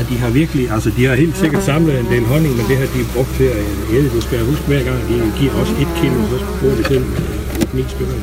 Nej, 0.00 0.08
de 0.08 0.18
har 0.18 0.30
virkelig, 0.30 0.70
altså 0.70 0.90
de 0.96 1.04
har 1.04 1.14
helt 1.14 1.36
sikkert 1.36 1.62
samlet 1.62 2.00
en 2.00 2.06
del 2.06 2.24
honning, 2.32 2.52
men 2.58 2.64
det 2.70 2.76
har 2.80 2.88
de 2.94 3.00
brugt 3.14 3.32
til 3.38 3.44
at 3.44 3.56
æde. 3.94 4.08
Det 4.14 4.22
skal 4.22 4.36
jeg 4.38 4.46
huske 4.46 4.66
hver 4.66 4.82
gang, 4.88 4.98
de 5.08 5.14
giver 5.38 5.54
os 5.62 5.70
et 5.82 5.90
kilo, 6.00 6.18
så 6.30 6.36
bruger 6.60 6.76
vi 6.80 6.84
selv 6.92 7.04
ni 7.76 7.82
stykker. 7.94 8.18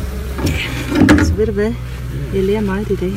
Altså 1.20 1.34
ved 1.34 1.46
du 1.46 1.52
hvad, 1.52 1.74
jeg 2.36 2.44
lærer 2.44 2.62
meget 2.62 2.90
i 2.90 2.96
dag. 2.96 3.14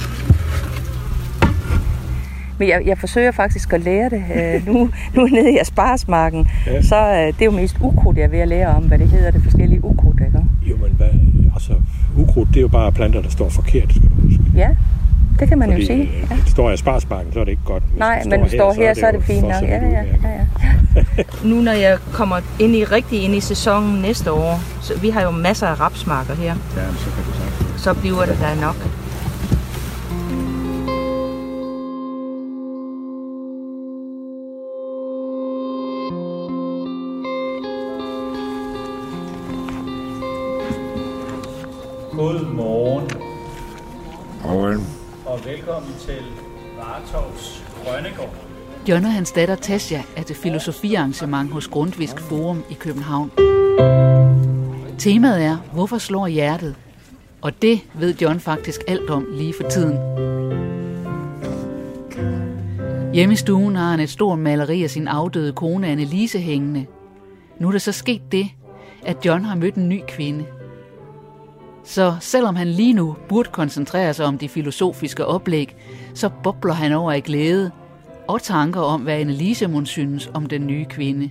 Men 2.58 2.68
jeg, 2.68 2.82
jeg 2.86 2.98
forsøger 2.98 3.32
faktisk 3.32 3.72
at 3.72 3.80
lære 3.80 4.08
det. 4.10 4.22
Øh, 4.36 4.66
nu, 4.66 4.90
nu 5.14 5.26
nede 5.26 5.52
i 5.54 5.58
Asparsmarken, 5.58 6.46
ja. 6.66 6.82
så 6.82 6.96
øh, 6.96 7.26
det 7.26 7.40
er 7.40 7.44
jo 7.44 7.50
mest 7.50 7.76
ukrudt, 7.80 8.16
jeg 8.16 8.24
er 8.24 8.28
ved 8.28 8.38
at 8.38 8.48
lære 8.48 8.68
om, 8.68 8.82
hvad 8.82 8.98
det 8.98 9.08
hedder, 9.08 9.30
det 9.30 9.42
forskellige 9.42 9.84
ukrudt, 9.84 10.20
ikke? 10.26 10.44
Jo, 10.70 10.76
men 10.76 10.92
hvad, 10.96 11.14
altså, 11.54 11.72
ukrudt, 12.16 12.48
det 12.48 12.56
er 12.56 12.60
jo 12.60 12.68
bare 12.68 12.92
planter, 12.92 13.22
der 13.22 13.30
står 13.30 13.48
forkert, 13.48 13.90
skal 13.90 14.10
du 14.10 14.22
huske. 14.22 14.42
Ja, 14.56 14.68
det 15.40 15.48
kan 15.48 15.58
man 15.58 15.68
Fordi, 15.70 15.80
jo 15.80 15.86
sige. 15.86 16.02
øh, 16.02 16.30
Ja. 16.30 16.36
Det 16.36 16.50
står 16.50 16.70
i 16.70 16.72
Asparsmarken, 16.72 17.32
så 17.32 17.40
er 17.40 17.44
det 17.44 17.50
ikke 17.50 17.62
godt. 17.64 17.82
Hvis 17.82 17.98
Nej, 17.98 18.18
det 18.18 18.30
men 18.30 18.40
hvis 18.40 18.50
det 18.50 18.58
står 18.60 18.72
her, 18.72 18.94
så 18.94 19.06
er 19.06 19.10
det 19.10 19.18
jo 19.18 19.22
fint 19.24 19.40
for 19.40 19.46
nok. 19.48 19.54
så 19.58 19.64
Ja, 19.66 19.74
ja, 19.74 19.90
ja, 19.90 20.30
ja. 20.96 21.22
nu 21.50 21.54
når 21.60 21.72
jeg 21.72 21.98
kommer 22.12 22.40
ind 22.58 22.76
i 22.76 22.84
rigtig 22.84 23.22
ind 23.22 23.34
i 23.34 23.40
sæsonen 23.40 24.02
næste 24.02 24.32
år, 24.32 24.60
så 24.80 24.98
vi 24.98 25.10
har 25.10 25.22
jo 25.22 25.30
masser 25.30 25.66
af 25.66 25.80
rapsmarker 25.80 26.34
her, 26.34 26.54
Ja, 26.76 26.82
så 26.98 27.04
kan 27.14 27.24
du 27.24 27.32
sagt. 27.70 27.80
så 27.80 27.94
bliver 27.94 28.24
det 28.24 28.38
der 28.40 28.60
nok. 28.60 28.76
Velkommen 45.50 45.94
til 45.98 46.22
Vartovs 46.78 47.64
Grønnegård. 47.84 48.34
John 48.88 49.04
og 49.04 49.12
hans 49.12 49.32
datter 49.32 49.54
Tasja 49.54 50.02
er 50.16 50.22
til 50.22 50.36
filosofiarrangement 50.36 51.52
hos 51.52 51.68
Grundvisk 51.68 52.20
Forum 52.20 52.64
i 52.70 52.74
København. 52.74 53.30
Temaet 54.98 55.44
er, 55.44 55.56
hvorfor 55.72 55.98
slår 55.98 56.26
hjertet? 56.26 56.76
Og 57.40 57.62
det 57.62 57.80
ved 57.94 58.14
John 58.14 58.40
faktisk 58.40 58.80
alt 58.88 59.10
om 59.10 59.26
lige 59.32 59.54
for 59.60 59.68
tiden. 59.68 59.98
Hjemme 63.14 63.32
i 63.32 63.36
stuen 63.36 63.76
har 63.76 63.90
han 63.90 64.00
et 64.00 64.10
stort 64.10 64.38
maleri 64.38 64.82
af 64.82 64.90
sin 64.90 65.08
afdøde 65.08 65.52
kone 65.52 65.86
Annelise 65.86 66.38
hængende. 66.38 66.86
Nu 67.58 67.68
er 67.68 67.72
der 67.72 67.78
så 67.78 67.92
sket 67.92 68.32
det, 68.32 68.46
at 69.02 69.26
John 69.26 69.44
har 69.44 69.54
mødt 69.54 69.74
en 69.74 69.88
ny 69.88 70.00
kvinde. 70.08 70.44
Så 71.84 72.16
selvom 72.20 72.56
han 72.56 72.68
lige 72.68 72.92
nu 72.92 73.16
burde 73.28 73.48
koncentrere 73.52 74.14
sig 74.14 74.26
om 74.26 74.38
de 74.38 74.48
filosofiske 74.48 75.26
oplæg, 75.26 75.76
så 76.14 76.30
bobler 76.42 76.74
han 76.74 76.92
over 76.92 77.12
i 77.12 77.20
glæde 77.20 77.70
og 78.28 78.42
tanker 78.42 78.80
om, 78.80 79.00
hvad 79.00 79.14
Annelise 79.14 79.66
må 79.66 79.84
synes 79.84 80.30
om 80.34 80.46
den 80.46 80.66
nye 80.66 80.84
kvinde. 80.84 81.30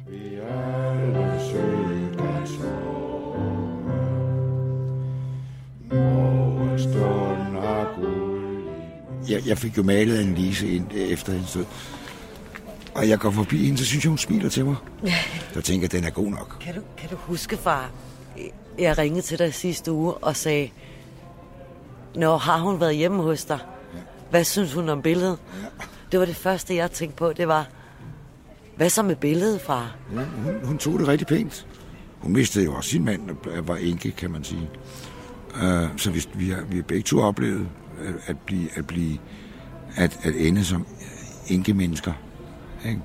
jeg, 9.29 9.47
jeg 9.47 9.57
fik 9.57 9.77
jo 9.77 9.83
malet 9.83 10.21
en 10.21 10.35
Lise 10.35 10.67
ind 10.67 10.93
øh, 10.93 11.01
efter 11.01 11.31
hendes 11.31 11.53
død. 11.53 11.65
Og 12.95 13.09
jeg 13.09 13.19
går 13.19 13.31
forbi 13.31 13.65
hende, 13.65 13.77
så 13.77 13.85
synes 13.85 14.03
jeg, 14.03 14.09
hun 14.09 14.17
smiler 14.17 14.49
til 14.49 14.65
mig. 14.65 14.75
Så 15.53 15.61
tænker 15.61 15.83
jeg, 15.83 15.91
den 15.91 16.03
er 16.03 16.09
god 16.09 16.31
nok. 16.31 16.57
Kan 16.61 16.75
du, 16.75 16.81
kan 16.97 17.09
du 17.09 17.15
huske, 17.15 17.57
far? 17.57 17.91
Jeg 18.79 18.97
ringede 18.97 19.21
til 19.21 19.39
dig 19.39 19.53
sidste 19.53 19.91
uge 19.91 20.13
og 20.13 20.35
sagde, 20.35 20.69
Nå, 22.15 22.37
har 22.37 22.59
hun 22.59 22.79
været 22.79 22.95
hjemme 22.95 23.23
hos 23.23 23.45
dig? 23.45 23.59
Hvad 24.29 24.43
synes 24.43 24.73
hun 24.73 24.89
om 24.89 25.01
billedet? 25.01 25.37
Det 26.11 26.19
var 26.19 26.25
det 26.25 26.35
første, 26.35 26.75
jeg 26.75 26.91
tænkte 26.91 27.17
på. 27.17 27.33
Det 27.33 27.47
var, 27.47 27.67
hvad 28.75 28.89
så 28.89 29.03
med 29.03 29.15
billedet, 29.15 29.61
far? 29.61 29.95
Ja, 30.15 30.23
hun, 30.43 30.53
hun 30.63 30.77
tog 30.77 30.99
det 30.99 31.07
rigtig 31.07 31.27
pænt. 31.27 31.67
Hun 32.19 32.33
mistede 32.33 32.65
jo 32.65 32.73
også 32.73 32.89
sin 32.89 33.05
mand, 33.05 33.29
og 33.29 33.67
var 33.67 33.75
enke, 33.75 34.11
kan 34.11 34.31
man 34.31 34.43
sige. 34.43 34.69
Uh, 35.53 35.97
så 35.97 36.11
vi, 36.11 36.27
vi, 36.33 36.49
har, 36.49 36.61
vi 36.61 36.75
har 36.75 36.83
begge 36.83 37.03
to 37.03 37.19
oplevet 37.19 37.67
at, 38.27 38.39
blive, 38.39 38.69
at, 38.77 38.87
blive 38.87 39.17
at, 39.95 40.19
at 40.23 40.33
ende 40.35 40.65
som 40.65 40.87
enke 41.47 41.73
mennesker. 41.73 42.13
Ikke? 42.85 43.01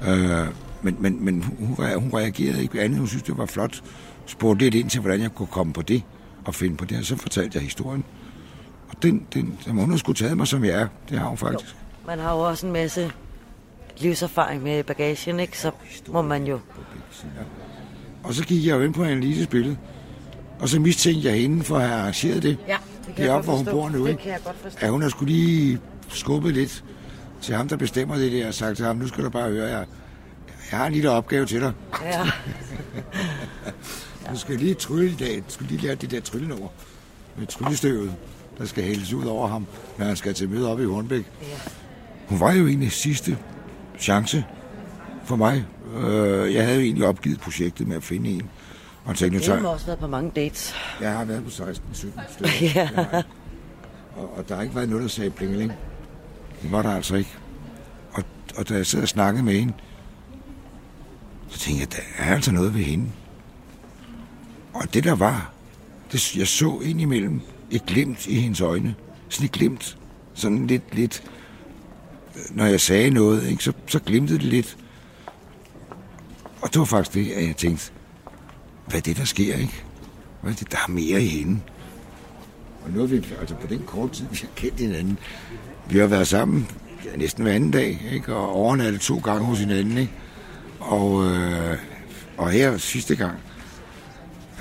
Uh, 0.00 0.48
men 0.82 0.96
men, 1.00 1.24
men 1.24 1.42
hun, 1.42 1.76
hun 1.76 2.10
reagerede 2.14 2.62
ikke 2.62 2.80
andet. 2.80 2.98
Hun 2.98 3.08
synes, 3.08 3.22
det 3.22 3.38
var 3.38 3.46
flot. 3.46 3.82
Spurgte 4.26 4.64
lidt 4.64 4.74
ind 4.74 4.90
til, 4.90 5.00
hvordan 5.00 5.20
jeg 5.20 5.34
kunne 5.34 5.46
komme 5.46 5.72
på 5.72 5.82
det 5.82 6.02
og 6.44 6.54
finde 6.54 6.76
på 6.76 6.84
det. 6.84 6.98
Og 6.98 7.04
så 7.04 7.16
fortalte 7.16 7.56
jeg 7.56 7.62
historien. 7.62 8.04
Og 8.88 9.02
den, 9.02 9.26
den, 9.34 9.58
den 9.64 9.72
hun 9.78 9.90
har 9.90 9.96
sgu 9.96 10.12
taget 10.12 10.36
mig, 10.36 10.48
som 10.48 10.64
jeg 10.64 10.80
er. 10.80 10.88
Det 11.08 11.18
har 11.18 11.26
hun 11.26 11.38
faktisk. 11.38 11.76
Man 12.06 12.18
har 12.18 12.32
jo 12.34 12.38
også 12.40 12.66
en 12.66 12.72
masse 12.72 13.12
livserfaring 13.98 14.62
med 14.62 14.84
bagagen, 14.84 15.40
ikke? 15.40 15.58
Så 15.58 15.70
må 16.08 16.22
man 16.22 16.46
jo... 16.46 16.60
Og 18.22 18.34
så 18.34 18.44
gik 18.44 18.66
jeg 18.66 18.76
jo 18.76 18.80
ind 18.82 18.94
på 18.94 19.04
Annelises 19.04 19.46
billede. 19.46 19.76
Og 20.60 20.68
så 20.68 20.80
mistænkte 20.80 21.28
jeg 21.28 21.40
hende 21.40 21.64
for 21.64 21.76
at 21.76 21.82
have 21.88 22.00
arrangeret 22.00 22.42
det. 22.42 22.58
Ja, 22.68 22.76
det 23.06 23.16
Det 23.16 23.26
er 23.26 23.32
op, 23.32 23.44
hvor 23.44 23.56
hun 23.56 23.64
bor 23.64 23.88
nu, 23.88 24.04
Det 24.04 24.10
ikke? 24.10 24.22
kan 24.22 24.32
jeg 24.32 24.40
godt 24.44 24.56
forstå. 24.62 24.78
Ja, 24.82 24.90
hun 24.90 25.02
har 25.02 25.08
skulle 25.08 25.32
lige 25.32 25.78
skubbet 26.08 26.54
lidt 26.54 26.84
til 27.40 27.54
ham, 27.54 27.68
der 27.68 27.76
bestemmer 27.76 28.16
det 28.16 28.32
der, 28.32 28.46
og 28.48 28.54
sagt 28.54 28.76
til 28.76 28.86
ham, 28.86 28.96
nu 28.96 29.08
skal 29.08 29.24
du 29.24 29.30
bare 29.30 29.50
høre, 29.50 29.68
jeg, 29.68 29.86
jeg 30.70 30.78
har 30.78 30.86
en 30.86 30.92
lille 30.92 31.10
opgave 31.10 31.46
til 31.46 31.60
dig. 31.60 31.72
Ja. 32.04 32.20
Du 34.32 34.38
skal 34.38 34.56
lige 34.56 34.74
trylle 34.74 35.10
i 35.10 35.14
dag. 35.14 35.36
Du 35.36 35.42
skal 35.52 35.66
lige 35.66 35.80
lære 35.80 35.94
det 35.94 36.10
der 36.10 36.20
tryllenummer 36.20 36.68
med 37.38 37.46
tryllestøvet, 37.46 38.14
der 38.58 38.64
skal 38.64 38.84
hældes 38.84 39.12
ud 39.12 39.24
over 39.24 39.48
ham, 39.48 39.66
når 39.98 40.06
han 40.06 40.16
skal 40.16 40.34
til 40.34 40.48
møde 40.48 40.72
op 40.72 40.80
i 40.80 40.84
Hornbæk. 40.84 41.24
Hun 42.28 42.40
var 42.40 42.52
jo 42.52 42.66
egentlig 42.66 42.92
sidste 42.92 43.38
chance 43.98 44.44
for 45.24 45.36
mig. 45.36 45.64
Øh, 45.96 46.54
Jeg 46.54 46.64
havde 46.64 46.76
jo 46.76 46.82
egentlig 46.84 47.06
opgivet 47.06 47.40
projektet 47.40 47.88
med 47.88 47.96
at 47.96 48.02
finde 48.02 48.30
en. 48.30 48.50
Og 49.04 49.16
tænkte, 49.16 49.50
Jeg 49.52 49.60
har 49.60 49.68
også 49.68 49.86
været 49.86 49.98
på 49.98 50.06
mange 50.06 50.30
dates. 50.36 50.74
Jeg 51.00 51.12
har 51.12 51.24
været 51.24 51.44
på 51.44 51.50
16, 51.50 51.88
17 51.94 52.20
stykker. 52.32 52.80
Ja. 52.80 52.88
Og, 54.16 54.36
og 54.38 54.48
der 54.48 54.54
har 54.54 54.62
ikke 54.62 54.74
været 54.74 54.88
noget, 54.88 55.02
der 55.02 55.08
sagde 55.08 55.30
plingeling. 55.30 55.72
Det 56.62 56.72
var 56.72 56.82
der 56.82 56.90
altså 56.94 57.14
ikke. 57.16 57.30
Og, 58.12 58.24
og 58.56 58.68
da 58.68 58.74
jeg 58.74 58.86
sad 58.86 59.02
og 59.02 59.08
snakkede 59.08 59.44
med 59.44 59.52
hende, 59.54 59.72
så 61.48 61.58
tænkte 61.58 61.80
jeg, 61.80 61.92
der 61.92 62.24
er 62.24 62.34
altså 62.34 62.52
noget 62.52 62.74
ved 62.74 62.82
hende. 62.82 63.06
Og 64.72 64.94
det 64.94 65.04
der 65.04 65.14
var, 65.14 65.52
det, 66.12 66.36
jeg 66.36 66.46
så 66.46 66.80
indimellem 66.84 67.40
et 67.70 67.86
glimt 67.86 68.26
i 68.26 68.40
hendes 68.40 68.60
øjne. 68.60 68.94
Sådan 69.28 69.44
et 69.44 69.52
glimt. 69.52 69.98
Sådan 70.34 70.66
lidt, 70.66 70.94
lidt 70.94 71.22
når 72.50 72.66
jeg 72.66 72.80
sagde 72.80 73.10
noget, 73.10 73.48
ikke, 73.50 73.64
så, 73.64 73.72
så 73.86 73.98
glimtede 73.98 74.38
det 74.38 74.46
lidt. 74.46 74.76
Og 76.62 76.72
det 76.72 76.78
var 76.78 76.84
faktisk 76.84 77.14
det, 77.14 77.32
at 77.32 77.46
jeg 77.46 77.56
tænkte, 77.56 77.90
hvad 78.86 78.96
er 78.96 79.02
det, 79.02 79.16
der 79.16 79.24
sker, 79.24 79.56
ikke? 79.56 79.84
Hvad 80.40 80.52
er 80.52 80.56
det, 80.56 80.72
der 80.72 80.78
er 80.88 80.90
mere 80.90 81.22
i 81.22 81.28
hende? 81.28 81.60
Og 82.84 82.90
nu 82.90 83.00
har 83.00 83.06
vi, 83.06 83.26
altså 83.40 83.54
på 83.54 83.66
den 83.66 83.82
korte 83.86 84.14
tid, 84.14 84.26
vi 84.30 84.38
har 84.40 84.48
kendt 84.56 84.80
hinanden, 84.80 85.18
vi 85.90 85.98
har 85.98 86.06
været 86.06 86.28
sammen 86.28 86.68
ja, 87.04 87.16
næsten 87.16 87.42
hver 87.42 87.52
anden 87.52 87.70
dag, 87.70 88.08
ikke? 88.12 88.34
Og 88.34 88.52
overnattet 88.52 89.00
to 89.00 89.18
gange 89.18 89.44
hos 89.44 89.58
hinanden, 89.58 89.98
ikke? 89.98 90.12
Og, 90.80 91.24
øh, 91.26 91.78
og 92.36 92.50
her 92.50 92.76
sidste 92.76 93.16
gang, 93.16 93.38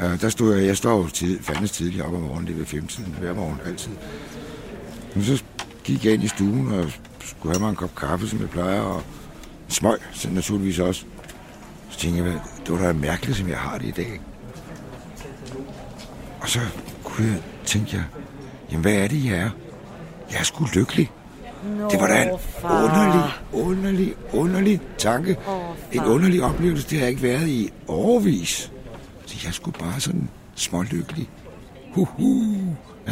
øh, 0.03 0.21
der 0.21 0.29
stod 0.29 0.55
jeg, 0.55 0.67
jeg 0.67 0.77
står 0.77 0.97
jo 0.97 1.07
tid, 1.07 1.39
fandens 1.43 1.71
tidligt 1.71 2.03
op 2.03 2.13
om 2.13 2.21
morgenen, 2.21 2.47
det 2.47 2.53
er 2.53 2.57
ved 2.57 2.65
femtiden, 2.65 3.15
hver 3.19 3.33
morgen, 3.33 3.57
altid. 3.65 3.91
Men 5.15 5.23
så 5.23 5.43
gik 5.83 6.05
jeg 6.05 6.13
ind 6.13 6.23
i 6.23 6.27
stuen 6.27 6.71
og 6.73 6.91
skulle 7.25 7.53
have 7.55 7.59
mig 7.61 7.69
en 7.69 7.75
kop 7.75 7.95
kaffe, 7.95 8.27
som 8.27 8.39
jeg 8.39 8.49
plejer, 8.49 8.79
og 8.81 9.03
smøg, 9.67 9.97
så 10.13 10.29
naturligvis 10.29 10.79
også. 10.79 11.05
Så 11.89 11.99
tænkte 11.99 12.23
jeg, 12.23 12.39
det 12.65 12.71
var 12.79 12.85
da 12.87 12.93
mærkeligt, 12.93 13.37
som 13.37 13.49
jeg 13.49 13.57
har 13.57 13.77
det 13.77 13.87
i 13.87 13.91
dag. 13.91 14.21
Og 16.41 16.49
så 16.49 16.59
kunne 17.03 17.27
jeg, 17.27 17.41
tænkte 17.65 17.95
jeg, 17.95 18.03
jamen 18.71 18.81
hvad 18.81 18.93
er 18.93 19.07
det, 19.07 19.25
jeg 19.25 19.33
er? 19.33 19.49
Jeg 20.31 20.39
er 20.39 20.43
sgu 20.43 20.65
lykkelig. 20.75 21.11
Nå, 21.79 21.89
Det 21.89 21.99
var 21.99 22.07
da 22.07 22.23
en 22.23 22.29
far. 22.61 22.83
underlig, 22.83 23.31
underlig, 23.53 24.13
underlig 24.33 24.81
tanke. 24.97 25.37
Åh, 25.49 25.61
En 25.91 26.03
underlig 26.05 26.43
oplevelse, 26.43 26.89
det 26.89 26.97
har 26.97 27.05
jeg 27.05 27.09
ikke 27.09 27.21
været 27.23 27.47
i 27.47 27.69
overvis. 27.87 28.71
Jeg 29.45 29.53
skulle 29.53 29.79
bare 29.79 29.99
sådan 29.99 30.29
smålykkelig. 30.55 31.29
Huhu, 31.93 32.57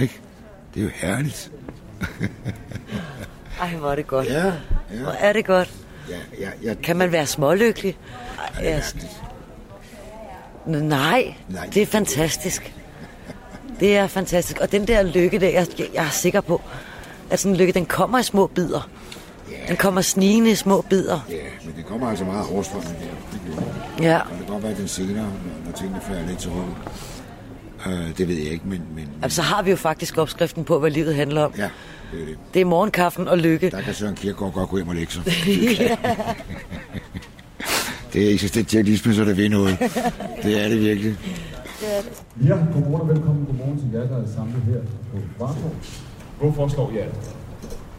ikke? 0.01 0.19
Det 0.73 0.79
er 0.79 0.83
jo 0.83 0.89
herligt. 0.93 1.51
Ej, 3.61 3.69
hvor 3.69 3.91
er 3.91 3.95
det 3.95 4.07
godt. 4.07 4.27
Ja, 4.27 4.45
ja. 4.45 4.51
Hvor 5.03 5.11
er 5.11 5.33
det 5.33 5.45
godt. 5.45 5.73
Ja, 6.09 6.17
ja, 6.39 6.49
ja. 6.63 6.73
Kan 6.73 6.97
man 6.97 7.11
være 7.11 7.25
smålykkelig? 7.25 7.97
Ej, 8.57 8.65
jeg... 8.65 8.83
Nej, 10.65 11.35
Nej. 11.49 11.69
det 11.73 11.81
er 11.81 11.85
fantastisk. 11.85 12.73
Det 13.79 13.97
er 13.97 14.07
fantastisk. 14.07 14.59
Og 14.59 14.71
den 14.71 14.87
der 14.87 15.03
lykke 15.03 15.39
der, 15.39 15.49
jeg, 15.49 15.67
jeg 15.93 16.05
er 16.05 16.09
sikker 16.09 16.41
på, 16.41 16.61
at 17.29 17.39
sådan 17.39 17.51
en 17.51 17.57
lykke, 17.57 17.73
den 17.73 17.85
kommer 17.85 18.19
i 18.19 18.23
små 18.23 18.47
bidder. 18.47 18.89
Den 19.67 19.77
kommer 19.77 20.01
snigende 20.01 20.51
i 20.51 20.55
små 20.55 20.81
bidder. 20.81 21.19
Ja, 21.29 21.35
men 21.65 21.75
det 21.77 21.85
kommer 21.85 22.09
altså 22.09 22.25
meget 22.25 22.47
overstrømmende 22.51 22.95
der. 22.99 24.03
Ja. 24.03 24.19
Og 24.19 24.29
det 24.29 24.37
kan 24.37 24.47
godt 24.47 24.63
være, 24.63 24.71
at 24.71 24.77
den 24.77 24.87
senere, 24.87 25.31
tingene 25.79 26.01
falder 26.01 26.27
lidt 26.27 26.39
til 26.39 26.51
ro. 26.51 26.63
Uh, 27.85 28.17
det 28.17 28.27
ved 28.27 28.35
jeg 28.35 28.51
ikke, 28.51 28.67
men, 28.67 28.81
men 28.95 29.09
Altså, 29.21 29.35
så 29.35 29.41
har 29.41 29.63
vi 29.63 29.69
jo 29.69 29.75
faktisk 29.75 30.17
opskriften 30.17 30.63
på, 30.63 30.79
hvad 30.79 30.91
livet 30.91 31.15
handler 31.15 31.43
om. 31.43 31.53
ja, 31.57 31.69
det 32.11 32.21
er 32.21 32.25
det. 32.25 32.37
Det 32.53 32.61
er 32.61 32.65
morgenkaffen 32.65 33.27
og 33.27 33.37
lykke. 33.37 33.69
Der 33.69 33.81
kan 33.81 33.93
Søren 33.93 34.15
Kierkegaard 34.15 34.53
godt 34.53 34.69
gå 34.69 34.77
hjem 34.77 34.87
og 34.87 34.95
lægge 34.95 35.11
sig. 35.13 35.23
det 38.13 38.29
er 38.29 38.33
eksistentialisme, 38.33 39.13
så 39.13 39.23
det 39.25 39.37
vil 39.37 39.51
noget. 39.51 39.79
Det 40.43 40.65
er 40.65 40.69
det 40.69 40.79
virkelig. 40.79 41.17
Ja, 42.45 42.55
godmorgen 42.73 43.01
og 43.01 43.07
velkommen. 43.07 43.45
Godmorgen 43.45 43.79
til 43.79 43.89
jer, 43.93 44.07
der 44.07 44.23
er 44.23 44.27
samlet 44.35 44.61
her 44.63 44.79
på 45.11 45.45
Vartov. 45.45 45.75
Hvorfor 46.39 46.67
slår 46.67 46.91
jer? 46.91 47.05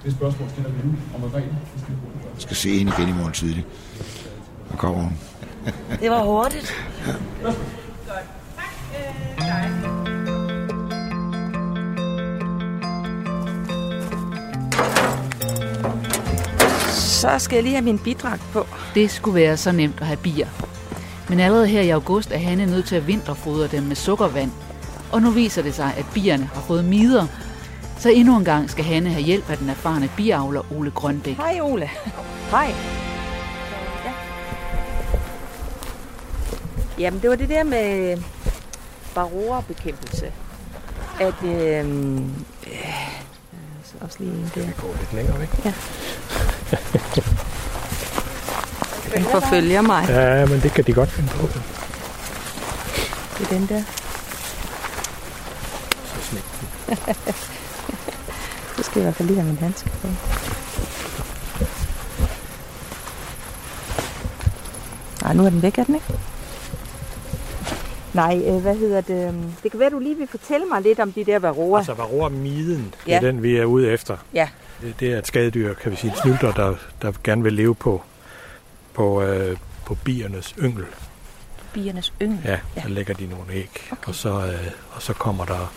Det 0.04 0.12
spørgsmål 0.12 0.48
stiller 0.50 0.70
vi 0.70 0.88
nu 0.88 0.94
om. 1.14 1.30
Det 1.30 1.30
skal 1.30 1.42
vi 2.36 2.42
skal 2.42 2.56
se 2.56 2.78
hende 2.78 2.92
igen 2.98 3.08
i 3.08 3.12
morgen 3.12 3.32
tidlig. 3.32 3.64
Og 4.70 4.78
kommer 4.78 5.02
hun. 5.02 5.12
Det 6.00 6.10
var 6.10 6.22
hurtigt. 6.22 6.74
Så 17.20 17.38
skal 17.38 17.56
jeg 17.56 17.62
lige 17.62 17.74
have 17.74 17.84
min 17.84 17.98
bidrag 17.98 18.38
på. 18.52 18.66
Det 18.94 19.10
skulle 19.10 19.34
være 19.34 19.56
så 19.56 19.72
nemt 19.72 20.00
at 20.00 20.06
have 20.06 20.16
bier. 20.16 20.48
Men 21.28 21.40
allerede 21.40 21.66
her 21.66 21.80
i 21.80 21.90
august 21.90 22.32
er 22.32 22.38
Hanne 22.38 22.66
nødt 22.66 22.86
til 22.86 22.96
at 22.96 23.06
vinterfodre 23.06 23.66
dem 23.66 23.82
med 23.82 23.96
sukkervand. 23.96 24.50
Og 25.12 25.22
nu 25.22 25.30
viser 25.30 25.62
det 25.62 25.74
sig, 25.74 25.92
at 25.98 26.04
bierne 26.14 26.50
har 26.54 26.60
fået 26.60 26.84
mider. 26.84 27.26
Så 27.98 28.10
endnu 28.10 28.36
en 28.36 28.44
gang 28.44 28.70
skal 28.70 28.84
Hanne 28.84 29.10
have 29.10 29.22
hjælp 29.22 29.50
af 29.50 29.58
den 29.58 29.68
erfarne 29.68 30.10
biavler 30.16 30.72
Ole 30.72 30.90
Grønbæk. 30.90 31.36
Hej 31.36 31.60
Ole. 31.62 31.90
Hej. 32.50 32.74
Jamen, 37.00 37.22
det 37.22 37.30
var 37.30 37.36
det 37.36 37.48
der 37.48 37.64
med 37.64 38.18
varroa-bekæmpelse. 39.14 40.32
At, 41.20 41.34
øh, 41.44 41.86
øh, 42.66 43.10
så 43.84 43.94
også 44.00 44.16
lige 44.20 44.30
en 44.30 44.50
der. 44.54 44.70
Gå 44.80 44.94
lidt 45.00 45.12
længere 45.14 45.40
væk. 45.40 45.48
Den 49.14 49.24
forfølger 49.24 49.82
mig. 49.82 50.04
Ja, 50.08 50.46
men 50.46 50.60
det 50.60 50.72
kan 50.72 50.84
de 50.84 50.92
godt 50.92 51.08
finde 51.10 51.28
på. 51.28 51.46
Det 53.38 53.46
er 53.46 53.48
den 53.48 53.66
der. 53.68 53.82
Så 56.04 56.22
smæk. 56.22 56.42
Så 58.76 58.82
skal 58.90 59.00
jeg 59.00 59.02
i 59.02 59.02
hvert 59.02 59.16
fald 59.16 59.28
lige 59.28 59.40
have 59.40 59.48
min 59.48 59.58
handske 59.58 59.90
på. 59.90 60.08
Nej, 65.22 65.34
nu 65.34 65.44
er 65.46 65.50
den 65.50 65.62
væk, 65.62 65.78
er 65.78 65.84
den 65.84 65.94
ikke? 65.94 66.06
Nej, 68.14 68.42
øh, 68.46 68.56
hvad 68.62 68.76
hedder 68.76 69.00
det? 69.00 69.28
øhm, 69.28 69.52
Det 69.62 69.70
kan 69.70 69.80
være, 69.80 69.90
du 69.90 69.98
lige 69.98 70.16
vil 70.16 70.26
fortælle 70.28 70.66
mig 70.66 70.82
lidt 70.82 71.00
om 71.00 71.12
de 71.12 71.24
der 71.24 71.38
varroa. 71.38 71.78
Altså 71.78 71.94
varroa-miden, 71.94 72.94
det 73.04 73.08
Ja. 73.12 73.16
er 73.16 73.20
den, 73.20 73.42
vi 73.42 73.56
er 73.56 73.64
ude 73.64 73.90
efter. 73.90 74.16
Ja. 74.34 74.48
Det, 75.00 75.12
er 75.12 75.18
et 75.18 75.26
skadedyr, 75.26 75.74
kan 75.74 75.92
vi 75.92 75.96
sige, 75.96 76.12
et 76.12 76.18
snylter, 76.18 76.52
der, 76.52 76.74
der 77.02 77.12
gerne 77.24 77.42
vil 77.42 77.52
leve 77.52 77.74
på, 77.74 78.02
på, 78.94 79.22
øh, 79.22 79.56
på 79.86 79.94
biernes 79.94 80.54
yngel. 80.58 80.84
Biernes 81.72 82.12
yngel. 82.22 82.38
Ja, 82.44 82.58
Ja. 82.76 82.80
der 82.82 82.88
lægger 82.88 83.14
de 83.14 83.26
nogle 83.26 83.52
æg, 83.52 83.70
okay. 83.92 84.08
og, 84.08 84.14
så, 84.14 84.28
øh, 84.28 84.70
og 84.90 85.02
så, 85.02 85.12
kommer 85.12 85.44
der, 85.44 85.72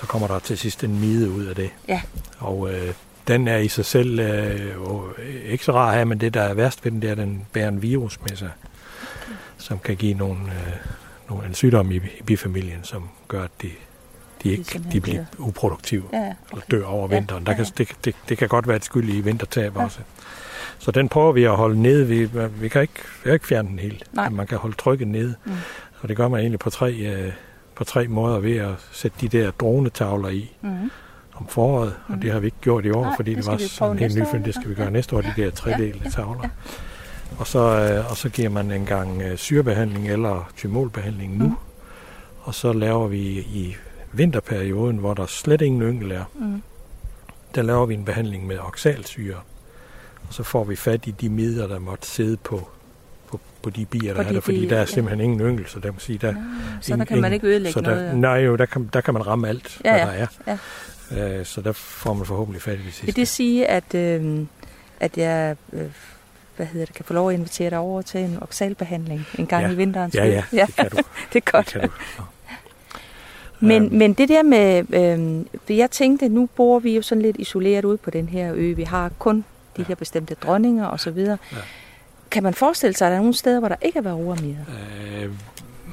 så 0.00 0.06
kommer 0.06 0.28
der 0.28 0.38
til 0.38 0.58
sidst 0.58 0.84
en 0.84 1.00
mide 1.00 1.30
ud 1.30 1.44
af 1.44 1.54
det. 1.54 1.70
Ja. 1.88 2.00
Og 2.38 2.70
øh, 2.72 2.94
den 3.28 3.48
er 3.48 3.56
i 3.56 3.68
sig 3.68 3.84
selv 3.84 4.18
øh, 4.20 4.74
jo 4.74 5.04
ikke 5.44 5.64
så 5.64 5.72
rar 5.72 5.86
at 5.88 5.94
have, 5.94 6.04
men 6.04 6.20
det, 6.20 6.34
der 6.34 6.42
er 6.42 6.54
værst 6.54 6.84
ved 6.84 6.92
den, 6.92 7.02
det 7.02 7.08
er, 7.08 7.12
at 7.12 7.18
den 7.18 7.46
bærer 7.52 7.68
en 7.68 7.82
virus 7.82 8.18
med 8.28 8.36
sig, 8.36 8.50
som 9.58 9.78
kan 9.78 9.96
give 9.96 10.14
nogle, 10.14 10.38
øh, 10.40 10.72
nogle, 11.32 11.48
en 11.48 11.54
sygdom 11.54 11.90
i, 11.92 12.00
bifamilien, 12.26 12.84
som 12.84 13.08
gør, 13.28 13.42
at 13.42 13.50
de, 13.62 13.70
de, 14.42 14.50
ikke, 14.50 14.82
de 14.92 15.00
bliver 15.00 15.24
uproduktive 15.38 16.02
Ja, 16.12 16.18
ja, 16.18 16.32
eller 16.52 16.64
dør 16.70 16.84
over 16.84 17.08
Ja, 17.10 17.16
vinteren. 17.18 17.46
Der 17.46 17.52
ja, 17.52 17.56
kan, 17.56 17.66
det, 17.78 17.88
det, 18.04 18.14
det 18.28 18.38
kan 18.38 18.48
godt 18.48 18.68
være 18.68 18.76
et 18.76 18.84
skyld 18.84 19.08
i 19.08 19.20
vintertab 19.20 19.76
Ja. 19.76 19.84
også. 19.84 19.98
Så 20.78 20.90
den 20.90 21.08
prøver 21.08 21.32
vi 21.32 21.44
at 21.44 21.56
holde 21.56 21.82
nede. 21.82 22.06
Vi, 22.06 22.24
vi, 22.60 22.68
kan, 22.68 22.82
ikke, 22.82 22.94
vi 22.94 23.24
kan 23.24 23.32
ikke 23.32 23.46
fjerne 23.46 23.68
den 23.68 23.78
helt. 23.78 24.04
Nej. 24.12 24.28
Men 24.28 24.36
man 24.36 24.46
kan 24.46 24.58
holde 24.58 24.76
trykket 24.76 25.08
nede. 25.08 25.34
Mm. 25.44 25.52
Og 26.00 26.08
det 26.08 26.16
gør 26.16 26.28
man 26.28 26.40
egentlig 26.40 26.58
på 26.58 26.70
tre, 26.70 26.92
øh, 26.92 27.32
på 27.74 27.84
tre 27.84 28.08
måder 28.08 28.38
ved 28.38 28.56
at 28.56 28.74
sætte 28.92 29.16
de 29.20 29.28
der 29.28 29.50
dronetavler 29.50 30.28
i 30.28 30.52
Mm. 30.60 30.90
om 31.34 31.46
foråret. 31.48 31.94
Og 32.08 32.22
det 32.22 32.32
har 32.32 32.40
vi 32.40 32.46
ikke 32.46 32.56
gjort 32.60 32.84
i 32.84 32.90
år, 32.90 33.04
Nej, 33.04 33.16
fordi 33.16 33.34
det 33.34 33.46
var 33.46 33.56
sådan 33.58 33.98
helt 33.98 34.14
nyfødt. 34.18 34.44
Det 34.44 34.54
skal 34.54 34.68
vi 34.68 34.74
ja. 34.74 34.82
gøre 34.82 34.90
næste 34.90 35.16
år, 35.16 35.20
de 35.20 35.32
der 35.36 35.50
tredelte 35.50 36.00
ja, 36.04 36.10
tavler. 36.10 36.40
ja. 36.42 36.48
Og, 37.38 37.46
så, 37.46 37.58
øh, 37.58 38.10
og 38.10 38.16
så 38.16 38.28
giver 38.28 38.48
man 38.48 38.70
en 38.70 38.86
gang 38.86 39.22
øh, 39.22 39.36
syrebehandling 39.38 40.08
eller 40.10 40.52
tymolbehandling 40.56 41.36
nu. 41.38 41.44
Mhm. 41.44 41.56
Og 42.42 42.54
så 42.54 42.72
laver 42.72 43.08
vi 43.08 43.18
i 43.38 43.76
vinterperioden, 44.12 44.96
hvor 44.96 45.14
der 45.14 45.26
slet 45.26 45.60
ingen 45.60 45.82
yngel 45.82 46.10
er, 46.12 46.24
Mm. 46.34 46.62
der 47.54 47.62
laver 47.62 47.86
vi 47.86 47.94
en 47.94 48.04
behandling 48.04 48.46
med 48.46 48.58
oxalsyre. 48.58 49.36
Og 50.28 50.34
så 50.34 50.42
får 50.42 50.64
vi 50.64 50.76
fat 50.76 51.06
i 51.06 51.10
de 51.10 51.28
midler, 51.28 51.66
der 51.66 51.78
måtte 51.78 52.06
sidde 52.06 52.36
på, 52.36 52.68
på, 53.30 53.40
på 53.62 53.70
de 53.70 53.84
bier, 53.86 54.14
der 54.14 54.22
Fordi 54.22 54.28
er 54.28 54.32
der. 54.32 54.40
Fordi 54.40 54.64
de- 54.66 54.70
der 54.70 54.76
er 54.76 54.80
ja. 54.80 54.86
simpelthen 54.86 55.20
ingen 55.24 55.40
yngel, 55.40 55.66
så 55.68 55.78
der 55.80 55.92
må 55.92 55.98
sige, 55.98 56.18
der, 56.18 56.34
så 56.80 56.96
der 56.96 57.04
kan 57.04 57.20
man 57.20 57.32
ikke 57.32 57.46
ødelægge 57.46 57.72
så 57.72 57.80
der, 57.80 57.94
noget. 57.94 58.16
Nej, 58.18 58.32
jo, 58.36 58.56
der 58.56 58.66
kan, 58.66 58.90
der 58.92 59.00
kan 59.00 59.14
man 59.14 59.26
ramme 59.26 59.48
alt, 59.48 59.80
Ja, 59.84 60.04
hvad 60.04 60.14
ja, 60.18 60.26
der 60.46 60.52
er. 60.52 60.56
ja. 61.16 61.38
Øh, 61.38 61.46
så 61.46 61.60
der 61.60 61.72
får 61.72 62.12
man 62.14 62.26
forhåbentlig 62.26 62.62
fat 62.62 62.74
i 62.78 62.82
det 62.82 62.84
sidste. 62.92 63.06
Vil 63.06 63.16
det 63.16 63.28
sige, 63.28 63.66
at, 63.66 63.94
øh, 63.94 64.46
at 65.00 65.18
jeg 65.18 65.56
øh, 65.72 65.86
hvad 66.62 66.72
hedder 66.72 66.86
det, 66.86 66.94
kan 66.94 67.04
få 67.04 67.12
lov 67.14 67.28
at 67.30 67.34
invitere 67.34 67.70
dig 67.70 67.78
over 67.78 68.02
til 68.02 68.20
en 68.20 68.38
oxalbehandling 68.40 69.26
en 69.38 69.46
gang 69.46 69.66
Ja. 69.66 69.70
i 69.72 69.76
vinteren? 69.76 70.10
Ja, 70.14 70.24
ja, 70.26 70.42
det 70.66 70.74
kan 70.76 70.90
du. 70.90 70.96
det 71.32 71.42
er 71.46 71.50
godt. 71.52 71.66
Det 71.66 71.72
kan 71.72 71.80
du. 72.18 72.22
Men, 73.60 73.82
Øhm. 73.84 73.94
men 73.94 74.12
det 74.12 74.28
der 74.28 74.42
med, 74.42 74.78
øh, 74.94 75.44
for 75.66 75.72
jeg 75.72 75.90
tænkte, 75.90 76.28
nu 76.28 76.48
bor 76.56 76.78
vi 76.78 76.96
jo 76.96 77.02
sådan 77.02 77.22
lidt 77.22 77.36
isoleret 77.38 77.84
ude 77.84 77.96
på 77.96 78.10
den 78.10 78.28
her 78.28 78.52
ø. 78.54 78.72
Vi 78.76 78.82
har 78.82 79.10
kun 79.18 79.44
de 79.76 79.84
her 79.88 79.94
bestemte 79.94 80.34
dronninger 80.34 80.86
og 80.86 81.00
så 81.00 81.10
videre. 81.10 81.38
Ja. 81.52 81.56
Kan 82.30 82.42
man 82.42 82.54
forestille 82.54 82.96
sig, 82.96 83.06
at 83.06 83.10
der 83.10 83.16
er 83.16 83.20
nogle 83.20 83.34
steder, 83.34 83.58
hvor 83.58 83.68
der 83.68 83.76
ikke 83.82 83.98
er 83.98 84.02
varroamider? 84.02 84.64
Øh, 85.22 85.30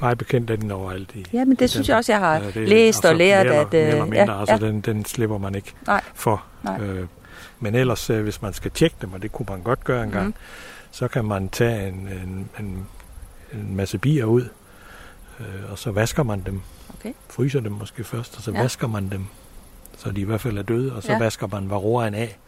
meget 0.00 0.18
bekendt 0.18 0.50
er 0.50 0.56
den 0.56 0.70
overalt 0.70 1.10
i. 1.14 1.26
Ja, 1.32 1.44
men 1.44 1.56
det 1.56 1.64
i 1.64 1.68
synes 1.68 1.86
den- 1.86 1.90
jeg 1.92 1.96
også, 1.98 2.12
jeg 2.12 2.18
har 2.18 2.34
Ja, 2.34 2.60
læst 2.60 3.04
og 3.04 3.10
altså, 3.10 3.18
lært, 3.18 3.46
mere 3.46 3.54
at, 3.60 3.72
Mere 3.72 3.82
øh, 3.82 3.88
eller 3.88 4.04
mindre, 4.04 4.32
ja, 4.32 4.40
altså 4.40 4.58
ja. 4.60 4.66
Den, 4.66 4.80
den 4.80 5.04
slipper 5.04 5.38
man 5.38 5.54
ikke 5.54 5.72
Nej. 5.86 6.00
for. 6.14 6.42
Nej. 6.64 6.80
Øh, 6.80 7.06
men 7.60 7.74
ellers, 7.74 8.10
øh, 8.10 8.22
hvis 8.22 8.42
man 8.42 8.52
skal 8.52 8.70
tjekke 8.70 8.96
dem, 9.02 9.12
og 9.12 9.22
det 9.22 9.32
kunne 9.32 9.46
man 9.50 9.60
godt 9.60 9.84
gøre 9.84 10.04
en 10.04 10.10
gang, 10.10 10.24
Mhm. 10.26 10.34
så 10.90 11.08
kan 11.08 11.24
man 11.24 11.48
tage 11.48 11.88
en, 11.88 11.94
en, 11.94 12.48
en, 12.58 12.86
en 13.54 13.76
masse 13.76 13.98
bier 13.98 14.24
ud, 14.24 14.42
øh, 15.40 15.46
og 15.72 15.78
så 15.78 15.90
vasker 15.90 16.22
man 16.22 16.42
dem. 16.46 16.60
Okay. 17.00 17.12
Fryser 17.30 17.60
dem 17.60 17.72
måske 17.72 18.04
først, 18.04 18.36
og 18.36 18.42
så 18.42 18.50
Ja. 18.52 18.62
vasker 18.62 18.86
man 18.88 19.08
dem, 19.08 19.24
så 19.98 20.10
de 20.10 20.20
i 20.20 20.24
hvert 20.24 20.40
fald 20.40 20.58
er 20.58 20.62
døde, 20.62 20.92
og 20.96 21.02
så 21.02 21.12
Ja. 21.12 21.18
vasker 21.18 21.46
man 21.52 21.70
varroaen 21.70 22.14
af. 22.14 22.38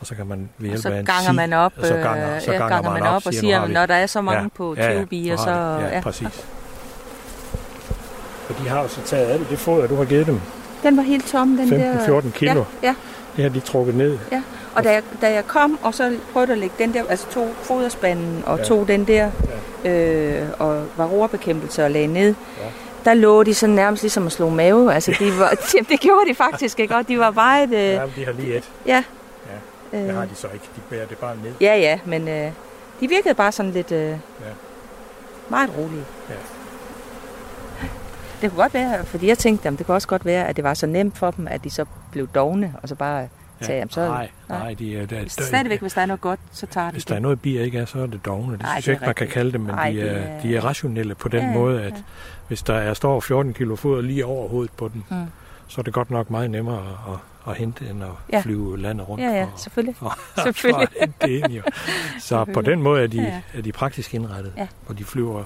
Og 0.00 0.06
så 0.06 0.14
kan 0.14 0.26
man 0.26 0.48
ved 0.58 0.68
hjælp 0.68 0.82
så 0.82 0.88
af 0.88 0.98
en 1.00 1.06
ganger 1.06 1.32
man 1.32 1.52
op, 1.52 1.72
og 1.76 1.86
så 1.86 1.96
øh, 1.96 2.02
ganger, 2.02 2.38
så 2.40 2.52
ja, 2.52 2.58
ganger, 2.58 2.74
ganger 2.76 2.90
man 2.92 3.02
op 3.02 3.22
og 3.26 3.34
siger, 3.34 3.58
har 3.58 3.66
vi- 3.66 3.72
når 3.72 3.86
der 3.86 3.94
er 3.94 4.06
så 4.06 4.20
mange 4.20 4.50
på 4.50 4.76
20 4.80 5.06
bier, 5.06 5.32
nu 5.32 5.36
har 5.38 5.44
så- 5.80 5.84
Ja, 5.86 5.94
ja. 5.94 6.00
præcis. 6.00 6.46
Og 8.48 8.54
de 8.64 8.68
har 8.68 8.82
jo 8.82 8.88
så 8.88 9.00
taget 9.04 9.26
af 9.26 9.38
det, 9.38 9.48
det 9.50 9.58
foder, 9.58 9.86
du 9.86 9.96
har 9.96 10.04
givet 10.04 10.26
dem. 10.26 10.40
Den 10.82 10.96
var 10.96 11.02
helt 11.02 11.26
tom, 11.26 11.56
den 11.56 11.70
der. 11.70 12.06
15-14 12.22 12.30
kilo. 12.32 12.64
Ja, 12.82 12.88
ja, 12.88 12.94
Det 13.36 13.42
har 13.44 13.50
de 13.50 13.60
trukket 13.60 13.94
ned. 13.94 14.18
ja. 14.32 14.42
Og 14.74 14.84
da 14.84 14.92
jeg, 14.92 15.02
da 15.20 15.32
jeg 15.32 15.46
kom, 15.46 15.78
og 15.82 15.94
så 15.94 16.16
prøvede 16.32 16.52
at 16.52 16.58
lægge 16.58 16.74
den 16.78 16.94
der, 16.94 17.02
altså 17.08 17.26
to 17.30 17.48
foderspanden 17.62 18.42
og 18.46 18.56
Ja. 18.56 18.62
ja. 18.62 18.68
tog 18.68 18.88
den 18.88 19.04
der, 19.06 19.30
øh, 19.84 20.42
og 20.58 20.84
varroa-bekæmpelse 20.96 21.84
og 21.84 21.90
lagde 21.90 22.06
ned, 22.06 22.34
Ja. 22.58 22.64
der 23.04 23.14
lå 23.14 23.42
de 23.42 23.54
sådan 23.54 23.74
nærmest 23.74 24.02
ligesom 24.02 24.26
at 24.26 24.32
slå 24.32 24.48
mave. 24.48 24.94
Altså, 24.94 25.14
de 25.18 25.38
var, 25.38 25.54
jamen, 25.74 25.86
det 25.88 26.00
gjorde 26.00 26.28
de 26.30 26.34
faktisk 26.34 26.80
ikke, 26.80 26.96
og 26.96 27.08
de 27.08 27.18
var 27.18 27.30
meget... 27.30 27.72
Øh, 27.72 27.80
Ja, 27.80 28.02
de 28.16 28.24
har 28.24 28.32
lige 28.32 28.56
et. 28.56 28.70
ja. 28.86 29.04
Ja, 29.92 29.98
det 29.98 30.08
Øh, 30.08 30.14
har 30.16 30.24
de 30.24 30.34
så 30.34 30.46
ikke. 30.54 30.64
De 30.76 30.80
bærer 30.90 31.06
det 31.06 31.18
bare 31.18 31.36
ned. 31.44 31.52
ja, 31.60 31.76
ja, 31.76 31.98
men 32.04 32.28
øh, 32.28 32.50
de 33.00 33.08
virkede 33.08 33.34
bare 33.34 33.52
sådan 33.52 33.72
lidt 33.72 33.92
øh, 33.92 34.08
Ja. 34.10 34.16
meget 35.48 35.70
rolige. 35.78 36.04
Ja. 36.30 36.34
Det 38.42 38.50
kunne 38.50 38.62
godt 38.62 38.74
være, 38.74 39.04
fordi 39.04 39.26
jeg 39.28 39.38
tænkte, 39.38 39.64
jamen, 39.66 39.78
det 39.78 39.86
kunne 39.86 39.94
også 39.94 40.08
godt 40.08 40.24
være, 40.24 40.48
at 40.48 40.56
det 40.56 40.64
var 40.64 40.74
så 40.74 40.86
nemt 40.86 41.18
for 41.18 41.30
dem, 41.30 41.48
at 41.50 41.64
de 41.64 41.70
så 41.70 41.84
blev 42.12 42.28
dogne, 42.28 42.74
og 42.82 42.88
så 42.88 42.94
bare 42.94 43.28
tage 43.66 43.80
dem. 43.80 43.90
Så, 43.90 44.00
nej, 44.08 44.28
nej, 44.48 44.74
de 44.74 44.96
er, 44.98 45.06
der, 45.06 45.24
Stadigvæk, 45.28 45.80
hvis 45.80 45.92
der 45.92 46.00
er 46.00 46.06
noget 46.06 46.20
godt, 46.20 46.40
så 46.52 46.66
tager 46.66 46.86
de 46.86 46.92
Hvis 46.92 47.04
der 47.04 47.14
er 47.14 47.18
noget, 47.18 47.40
bier 47.40 47.62
ikke 47.62 47.78
er, 47.78 47.84
så 47.84 47.98
er 48.00 48.06
det 48.06 48.24
dogne. 48.24 48.52
Det 48.52 48.62
Nej, 48.62 48.70
synes 48.72 48.84
det 48.84 48.88
jeg 48.88 48.94
ikke, 48.94 49.06
man 49.06 49.14
kan 49.14 49.28
kalde 49.28 49.52
dem, 49.52 49.60
men 49.60 49.74
Nej, 49.74 49.90
de, 49.90 50.00
er, 50.00 50.12
er- 50.18 50.40
de 50.40 50.56
er 50.56 50.60
rationelle 50.64 51.14
på 51.14 51.28
den 51.28 51.40
Ja, 51.40 51.46
ja, 51.46 51.52
måde, 51.54 51.82
at 51.82 51.92
ja. 51.92 52.02
hvis 52.48 52.62
der 52.62 52.74
er, 52.74 52.94
står 52.94 53.20
14 53.20 53.54
kilo 53.54 53.76
foder 53.76 54.02
lige 54.02 54.26
over 54.26 54.48
hovedet 54.48 54.72
på 54.76 54.88
dem, 54.94 55.02
Mm. 55.10 55.26
så 55.68 55.80
er 55.80 55.82
det 55.82 55.92
godt 55.92 56.10
nok 56.10 56.30
meget 56.30 56.50
nemmere 56.50 56.78
at, 56.78 57.12
at, 57.12 57.18
at 57.52 57.56
hente, 57.56 57.90
end 57.90 58.02
at 58.04 58.08
Ja. 58.32 58.40
flyve 58.40 58.78
landet 58.80 59.08
rundt. 59.08 59.24
Ja, 59.24 59.30
ja, 59.30 59.44
for- 59.44 59.50
selvfølgelig. 59.58 59.96
For, 59.96 60.18
Selvfølgelig. 60.42 60.88
Hente 61.00 61.14
det 61.22 61.28
ind, 61.30 61.46
jo. 61.52 61.62
Så 62.20 62.44
på 62.44 62.60
den 62.60 62.82
måde 62.82 63.02
er 63.02 63.06
de, 63.06 63.16
Ja, 63.16 63.22
ja. 63.22 63.40
er 63.54 63.62
de 63.62 63.72
praktisk 63.72 64.14
indrettet, 64.14 64.52
Ja. 64.56 64.66
og 64.86 64.98
de 64.98 65.04
flyver 65.04 65.42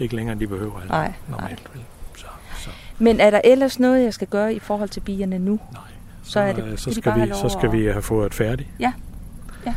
ikke 0.00 0.16
længere, 0.16 0.32
end 0.32 0.40
de 0.40 0.46
behøver. 0.46 0.74
altså, 0.80 0.88
Nej, 0.92 1.12
normalt. 1.28 1.62
vel. 1.74 1.82
Så, 2.16 2.26
så. 2.58 2.70
Men 2.98 3.20
er 3.20 3.30
der 3.30 3.40
ellers 3.44 3.78
noget, 3.78 4.04
jeg 4.04 4.14
skal 4.14 4.26
gøre 4.28 4.54
i 4.54 4.58
forhold 4.58 4.88
til 4.88 5.00
bierne 5.00 5.38
nu? 5.38 5.60
Nej. 5.72 5.80
Så, 6.26 6.40
er 6.40 6.52
det, 6.52 6.64
øh, 6.64 6.78
så, 6.78 6.90
de 6.90 6.94
skal 6.94 7.02
bare 7.04 7.18
have 7.18 7.28
vi, 7.28 7.34
så 7.34 7.48
skal 7.48 7.72
vi 7.72 7.84
have 7.84 8.02
fået 8.02 8.34
færdigt. 8.34 8.68
Ja. 8.80 8.92
ja. 9.66 9.74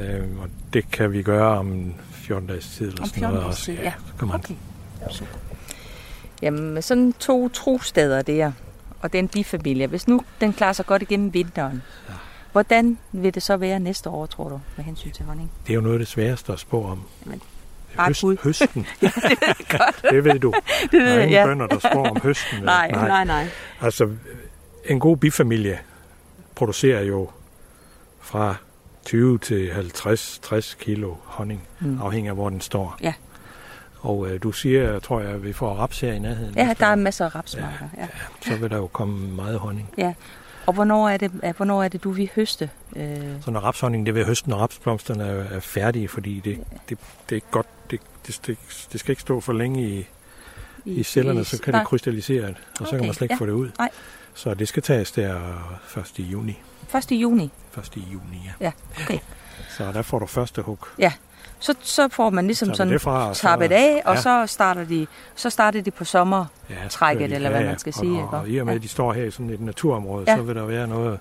Øh, 0.00 0.24
og 0.40 0.48
det 0.72 0.90
kan 0.90 1.12
vi 1.12 1.22
gøre 1.22 1.58
om 1.58 1.94
14 2.12 2.46
dages 2.48 2.68
tid. 2.68 2.88
Eller 2.88 3.02
Om 3.02 3.08
sådan 3.08 3.20
14 3.20 3.34
noget 3.34 3.48
også. 3.48 3.64
tid, 3.64 3.74
ja. 3.74 3.92
så 4.06 4.12
kan 4.18 4.28
man 4.28 4.36
Okay. 4.36 4.54
Super. 5.10 5.36
Jamen, 6.42 6.82
sådan 6.82 7.12
to 7.18 7.48
trosteder 7.48 8.22
der, 8.22 8.52
og 9.00 9.12
den 9.12 9.28
bifamilie, 9.28 9.86
hvis 9.86 10.08
nu 10.08 10.20
den 10.40 10.52
klarer 10.52 10.72
sig 10.72 10.86
godt 10.86 11.02
igennem 11.02 11.34
vinteren, 11.34 11.82
ja. 12.08 12.14
hvordan 12.52 12.98
vil 13.12 13.34
det 13.34 13.42
så 13.42 13.56
være 13.56 13.80
næste 13.80 14.10
år, 14.10 14.26
tror 14.26 14.48
du, 14.48 14.60
med 14.76 14.84
hensyn 14.84 15.10
til 15.12 15.24
honning? 15.24 15.50
Det 15.66 15.70
er 15.70 15.74
jo 15.74 15.80
noget 15.80 15.94
af 15.94 15.98
det 15.98 16.08
sværeste 16.08 16.52
at 16.52 16.58
spå 16.58 16.84
om. 16.84 17.02
Jamen, 17.26 17.40
bare 17.96 18.10
et 18.10 18.18
bud. 18.22 18.36
høsten. 18.42 18.86
ja, 19.02 19.06
det 19.06 19.38
ved 19.40 19.68
godt. 19.78 20.02
Det 20.10 20.24
ved 20.24 20.38
du. 20.38 20.52
det 20.90 20.92
ved 20.92 21.06
der 21.06 21.14
er 21.14 21.20
ingen 21.20 21.30
ja. 21.30 21.46
bønder, 21.46 21.66
der 21.66 21.78
spår 21.78 22.08
om 22.08 22.16
høsten. 22.22 22.56
vel? 22.56 22.64
nej, 22.64 22.90
nej, 22.90 23.24
nej. 23.24 23.48
Altså, 23.80 24.10
en 24.84 25.00
god 25.00 25.16
bifamilie 25.16 25.78
producerer 26.54 27.02
jo 27.02 27.30
fra 28.20 28.54
20 29.04 29.38
til 29.38 29.70
50-60 29.70 30.76
kilo 30.80 31.14
honning, 31.24 31.62
Mm. 31.80 32.00
afhængig 32.02 32.28
af, 32.30 32.34
hvor 32.36 32.50
den 32.50 32.60
står. 32.60 32.96
Ja. 33.02 33.12
Og 34.00 34.28
øh, 34.30 34.42
du 34.42 34.52
siger, 34.52 34.98
tror 34.98 35.20
jeg, 35.20 35.30
at 35.30 35.44
vi 35.44 35.52
får 35.52 35.74
raps 35.74 36.00
her 36.00 36.12
i 36.12 36.18
nærheden. 36.18 36.54
Ja, 36.56 36.74
der 36.80 36.86
er 36.86 36.94
masser 36.94 37.24
af 37.24 37.34
rapsmarker. 37.34 37.88
Ja. 37.98 38.06
Så 38.46 38.56
vil 38.56 38.70
der 38.70 38.76
jo 38.76 38.86
komme 38.86 39.28
meget 39.36 39.58
honning. 39.58 39.88
ja. 39.98 40.14
Og 40.66 40.72
hvornår 40.72 41.08
er, 41.08 41.16
det, 41.16 41.30
ja, 41.42 41.52
hvornår 41.52 41.82
er 41.82 41.88
det, 41.88 42.04
du 42.04 42.10
vil 42.10 42.30
høste? 42.34 42.70
Øh, 42.96 43.18
Så 43.44 43.50
når 43.50 43.60
rapshonning, 43.60 44.06
det 44.06 44.14
vil 44.14 44.24
høsten, 44.26 44.50
når 44.50 44.56
rapsblomsterne 44.58 45.24
er, 45.24 45.44
er 45.56 45.60
færdige, 45.60 46.08
fordi 46.08 46.40
det, 46.44 46.58
det, 46.88 46.98
det 47.28 47.32
er 47.32 47.34
ikke 47.34 47.46
godt, 47.50 47.66
det, 47.90 48.00
det, 48.26 48.40
det, 48.46 48.58
det 48.92 49.00
skal 49.00 49.12
ikke 49.12 49.22
stå 49.22 49.40
for 49.40 49.52
længe 49.52 49.82
i, 49.88 50.06
i, 50.84 50.94
i 50.94 51.02
cellerne, 51.02 51.44
så 51.44 51.62
kan 51.62 51.72
nej. 51.74 51.80
det 51.80 51.88
krystallisere, 51.88 52.48
og 52.48 52.54
så 52.74 52.84
Okay, 52.84 52.96
kan 52.96 53.06
man 53.06 53.14
slet 53.14 53.22
ikke 53.24 53.34
ja. 53.34 53.38
få 53.40 53.46
det 53.46 53.52
ud. 53.52 53.70
Nej. 53.78 53.88
Så 54.34 54.54
det 54.54 54.68
skal 54.68 54.82
tages 54.82 55.12
der 55.12 55.40
1. 55.98 56.12
i 56.18 56.22
juni. 56.22 56.58
1. 56.96 57.12
juni? 57.12 57.50
1. 57.78 57.90
i 57.96 58.00
juni, 58.12 58.42
ja. 58.60 58.66
Ja, 58.66 58.72
okay. 59.02 59.18
Så 59.78 59.92
der 59.92 60.02
får 60.02 60.18
du 60.18 60.26
første 60.26 60.62
hug. 60.62 60.78
Ja, 60.98 61.12
så, 61.58 61.74
så 61.80 62.08
får 62.08 62.30
man 62.30 62.46
ligesom 62.46 62.68
Tager 62.68 62.76
sådan 62.76 63.00
fra, 63.00 63.28
og 63.28 63.36
så- 63.36 63.42
tappet 63.42 63.72
af, 63.72 64.02
og 64.04 64.14
ja. 64.14 64.20
så 64.20 64.46
starter 64.46 64.84
de, 64.84 65.06
så 65.34 65.50
starter 65.50 65.80
de 65.82 65.90
på 65.90 66.04
sommer. 66.04 66.44
Ja, 66.70 66.74
eller 67.20 67.50
hvad 67.50 67.64
man 67.64 67.78
skal 67.78 67.90
og, 67.90 67.94
sige, 68.00 68.12
Og, 68.12 68.18
ikke? 68.24 68.36
og, 68.36 68.48
i 68.48 68.58
og 68.58 68.66
med, 68.66 68.72
Ja. 68.72 68.76
at 68.76 68.82
de 68.82 68.88
står 68.88 69.12
her 69.12 69.24
i 69.24 69.30
sådan 69.30 69.50
et 69.50 69.60
naturområde, 69.60 70.24
Ja. 70.28 70.36
så 70.36 70.42
vil 70.42 70.54
der 70.54 70.64
være 70.64 70.86
noget 70.88 71.18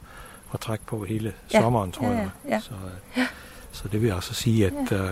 at 0.53 0.59
trække 0.59 0.85
på 0.85 1.03
hele 1.05 1.33
Ja, 1.53 1.61
sommeren, 1.61 1.91
tror 1.91 2.05
ja, 2.07 2.11
jeg. 2.11 2.29
ja, 2.47 2.53
ja. 2.53 2.59
Så, 2.59 2.71
øh, 3.17 3.23
så 3.71 3.87
det 3.87 4.01
vil 4.01 4.11
altså 4.11 4.33
sige, 4.33 4.65
at 4.65 4.73
der, 4.89 5.09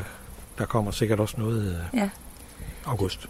der 0.58 0.66
kommer 0.66 0.92
sikkert 0.92 1.20
også 1.20 1.36
noget 1.38 1.86
øh, 1.94 2.00
Ja. 2.00 2.10
august. 2.86 3.30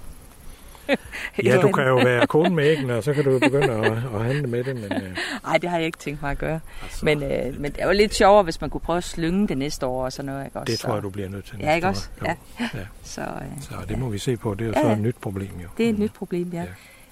Ja, 1.43 1.57
du 1.61 1.71
kan 1.71 1.87
jo 1.87 1.95
være 1.95 2.27
kone 2.27 2.55
med 2.55 2.63
æggene, 2.71 2.95
og 2.95 3.03
så 3.03 3.13
kan 3.13 3.23
du 3.23 3.31
jo 3.31 3.39
begynde 3.39 3.73
at, 3.73 3.91
at 4.15 4.25
handle 4.25 4.47
med 4.47 4.63
det, 4.63 4.75
men 4.75 4.91
øh, 4.91 5.17
Nej, 5.43 5.57
det 5.57 5.69
har 5.69 5.77
jeg 5.77 5.85
ikke 5.85 5.97
tænkt 5.97 6.21
mig 6.21 6.31
at 6.31 6.37
gøre. 6.37 6.59
Altså. 6.83 7.05
Men, 7.05 7.23
øh, 7.23 7.59
men 7.61 7.71
det 7.71 7.81
er 7.81 7.85
jo 7.85 7.91
lidt 7.93 8.15
sjovere, 8.15 8.43
hvis 8.43 8.61
man 8.61 8.69
kunne 8.69 8.81
prøve 8.81 8.97
at 8.97 9.03
slynge 9.03 9.47
det 9.47 9.57
næste 9.57 9.85
år 9.85 10.05
og 10.05 10.11
sådan 10.13 10.31
noget. 10.31 10.45
Ikke? 10.45 10.59
Også, 10.59 10.71
det 10.71 10.79
tror 10.79 10.93
jeg, 10.93 11.03
du 11.03 11.09
bliver 11.09 11.29
nødt 11.29 11.45
til 11.45 11.55
Ja, 11.59 11.65
næste 11.65 11.75
ikke 11.75 11.87
år. 11.87 11.91
også? 11.91 12.09
Ja. 12.25 12.35
Ja. 12.59 12.67
Så, 13.03 13.21
øh, 13.21 13.61
Så 13.61 13.73
det 13.89 13.99
må 13.99 14.09
vi 14.09 14.17
se 14.17 14.37
på. 14.37 14.53
Det 14.53 14.61
er 14.61 14.65
jo 14.65 14.73
Ja, 14.75 14.81
så 14.81 14.87
ja. 14.87 14.93
et 14.93 14.99
nyt 15.01 15.15
problem 15.21 15.49
jo. 15.63 15.67
det 15.77 15.85
er 15.85 15.89
et 15.89 15.99
nyt 15.99 16.13
problem, 16.13 16.49
ja. 16.53 16.63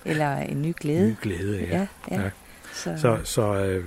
Eller 0.05 0.37
en 0.37 0.61
ny 0.61 0.73
glæde. 0.79 1.09
Ny 1.09 1.15
glæde, 1.21 1.59
ja. 1.71 1.77
Ja, 1.77 1.87
ja. 2.11 2.21
ja. 2.21 2.29
Så, 2.73 2.93
Så, 2.97 3.17
så 3.23 3.55
øh, 3.55 3.85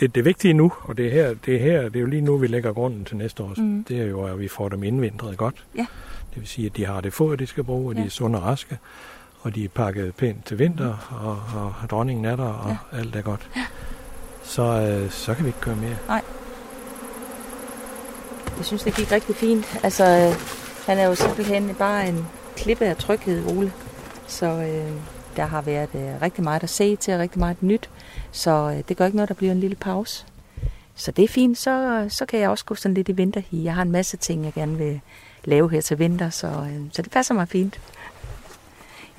det, 0.00 0.14
det 0.14 0.24
vigtige 0.24 0.54
nu, 0.54 0.72
og 0.82 0.96
det 0.98 1.06
er, 1.06 1.10
her, 1.10 1.34
det 1.46 1.54
er 1.54 1.58
her, 1.60 1.82
det 1.82 1.96
er 1.96 2.00
jo 2.00 2.06
lige 2.06 2.22
nu, 2.22 2.36
vi 2.36 2.46
lægger 2.46 2.72
grunden 2.72 3.04
til 3.04 3.16
næste 3.16 3.42
år, 3.42 3.54
Mm. 3.56 3.62
mm. 3.62 3.84
det 3.84 4.00
er 4.00 4.06
jo, 4.06 4.22
at 4.24 4.38
vi 4.40 4.48
får 4.48 4.68
dem 4.68 4.82
indvindret 4.84 5.36
godt. 5.36 5.64
Ja. 5.76 5.86
Det 6.34 6.40
vil 6.40 6.46
sige, 6.48 6.66
at 6.66 6.76
de 6.76 6.86
har 6.86 7.00
det 7.00 7.12
foder, 7.12 7.36
de 7.36 7.46
skal 7.46 7.64
bruge, 7.64 7.90
og 7.90 7.94
de 7.94 8.00
Ja. 8.00 8.06
er 8.06 8.10
sunde 8.10 8.38
og 8.38 8.44
raske, 8.44 8.78
og 9.42 9.54
de 9.54 9.64
er 9.64 9.68
pakket 9.68 10.14
pænt 10.14 10.46
til 10.46 10.58
vinter, 10.58 10.94
og, 11.10 11.38
og 11.82 11.90
dronningen 11.90 12.24
er 12.24 12.36
der, 12.36 12.44
og 12.44 12.76
ja. 12.92 12.98
alt 12.98 13.16
er 13.16 13.22
godt. 13.22 13.50
Så, 14.42 14.62
øh, 14.62 15.10
så 15.10 15.34
kan 15.34 15.44
vi 15.44 15.48
ikke 15.48 15.60
gøre 15.60 15.76
mere. 15.76 15.96
Nej. 16.08 16.22
Jeg 18.56 18.66
synes, 18.66 18.82
det 18.82 18.94
gik 18.94 19.12
rigtig 19.12 19.36
fint. 19.36 19.78
Altså, 19.82 20.04
øh, 20.04 20.34
han 20.86 20.98
er 20.98 21.04
jo 21.04 21.14
simpelthen 21.14 21.74
bare 21.74 22.08
en 22.08 22.26
klippe 22.56 22.84
af 22.84 22.96
tryghed, 22.96 23.56
Ole. 23.56 23.72
Så 24.26 24.46
øh, 24.46 24.92
der 25.36 25.46
har 25.46 25.62
været 25.62 25.88
øh, 25.94 26.22
rigtig 26.22 26.44
meget 26.44 26.62
at 26.62 26.70
se 26.70 26.96
til, 26.96 27.14
og 27.14 27.20
rigtig 27.20 27.38
meget 27.38 27.62
nyt. 27.62 27.90
Så 28.30 28.50
øh, 28.50 28.82
det 28.88 28.96
gør 28.96 29.04
ikke 29.04 29.16
noget, 29.16 29.28
der 29.28 29.34
bliver 29.34 29.52
en 29.52 29.60
lille 29.60 29.76
pause. 29.76 30.26
Så 30.94 31.10
det 31.10 31.24
er 31.24 31.28
fint. 31.28 31.58
Så, 31.58 32.06
så 32.08 32.26
kan 32.26 32.40
jeg 32.40 32.50
også 32.50 32.64
gå 32.64 32.74
sådan 32.74 32.94
lidt 32.94 33.08
i 33.08 33.12
vinter. 33.12 33.42
Jeg 33.52 33.74
har 33.74 33.82
en 33.82 33.92
masse 33.92 34.16
ting, 34.16 34.44
jeg 34.44 34.52
gerne 34.52 34.78
vil 34.78 35.00
lave 35.44 35.70
her 35.70 35.80
til 35.80 35.98
vinter, 35.98 36.30
så, 36.30 36.46
øh, 36.46 36.80
så 36.92 37.02
det 37.02 37.10
passer 37.10 37.34
mig 37.34 37.48
fint. 37.48 37.80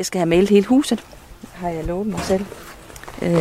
Jeg 0.01 0.05
skal 0.05 0.19
have 0.19 0.29
malet 0.29 0.49
hele 0.49 0.65
huset, 0.65 1.03
har 1.53 1.69
jeg 1.69 1.85
lovet 1.85 2.07
mig 2.07 2.19
selv. 2.19 2.45
Øh, 3.21 3.31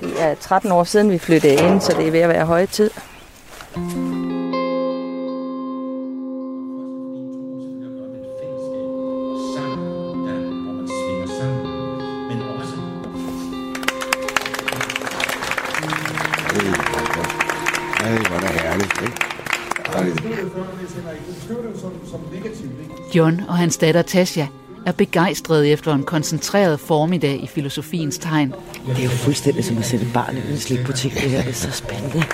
det 0.00 0.22
er 0.22 0.34
13 0.34 0.72
år 0.72 0.84
siden, 0.84 1.10
vi 1.10 1.18
flyttede 1.18 1.54
ind, 1.54 1.80
så 1.80 1.94
det 1.98 2.06
er 2.06 2.10
ved 2.10 2.20
at 2.20 2.28
være 2.28 2.46
høje 2.46 2.66
tid. 2.66 2.90
Er 19.94 20.04
John 23.14 23.40
og 23.48 23.56
hans 23.56 23.76
datter 23.76 24.02
Tasha 24.02 24.46
er 24.88 24.92
begejstrede 24.92 25.68
efter 25.68 25.94
en 25.94 26.02
koncentreret 26.02 26.80
formiddag 26.80 27.42
i 27.42 27.46
filosofiens 27.46 28.18
tegn. 28.18 28.54
Det 28.86 28.98
er 28.98 29.02
jo 29.02 29.10
fuldstændig 29.10 29.64
som 29.64 29.78
at 29.78 29.84
sætte 29.84 30.06
et 30.06 30.12
barn 30.12 30.36
i 30.36 30.52
en 30.52 30.58
slikbutik, 30.58 31.14
det 31.14 31.20
her. 31.20 31.42
Det 31.42 31.50
er 31.50 31.54
så 31.54 31.70
spændende. 31.70 32.24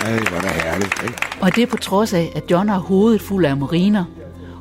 Ej, 0.00 0.18
hvor 0.18 0.36
er 0.36 0.40
det 0.40 0.50
herligt, 0.50 1.02
ikke? 1.02 1.14
Og 1.40 1.54
det 1.54 1.62
er 1.62 1.66
på 1.66 1.76
trods 1.76 2.12
af, 2.12 2.32
at 2.34 2.50
John 2.50 2.68
har 2.68 2.78
hovedet 2.78 3.20
fuld 3.22 3.44
af 3.44 3.56
mariner, 3.56 4.04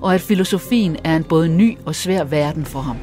og 0.01 0.15
at 0.15 0.21
filosofien 0.21 0.97
er 1.03 1.15
en 1.15 1.23
både 1.23 1.47
ny 1.49 1.77
og 1.85 1.95
svær 1.95 2.23
verden 2.23 2.65
for 2.65 2.79
ham. 2.79 2.97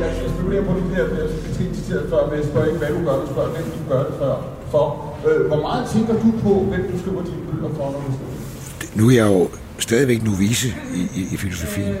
Jeg 0.00 0.14
spekulerer 0.28 0.64
på 0.64 0.72
det 0.80 0.96
der, 0.96 1.04
jeg 1.04 1.30
skal 1.54 1.74
citeret 1.74 2.06
før, 2.10 2.30
men 2.30 2.38
jeg 2.38 2.44
spørger 2.44 2.66
ikke, 2.66 2.78
hvad 2.78 2.88
du 2.88 3.04
gør, 3.04 3.20
du 3.20 3.26
spørger, 3.32 3.50
hvem 3.50 3.64
du 3.64 3.92
gør 3.92 4.04
det 4.04 4.14
før. 4.18 4.34
For 4.70 5.14
øh, 5.28 5.46
hvor 5.46 5.60
meget 5.60 5.90
tænker 5.90 6.12
du 6.12 6.32
på, 6.42 6.64
hvem 6.70 6.92
du 6.92 6.98
skriver 6.98 7.24
dine 7.24 7.42
bøger 7.52 7.74
for, 7.74 7.84
når 7.84 8.02
du 8.06 8.12
skriver? 8.16 8.94
Nu 8.94 9.08
er 9.08 9.14
jeg 9.14 9.26
jo 9.26 9.48
stadigvæk 9.78 10.22
novise 10.24 10.68
i, 10.94 11.20
i, 11.20 11.22
i 11.32 11.36
filosofien. 11.36 11.94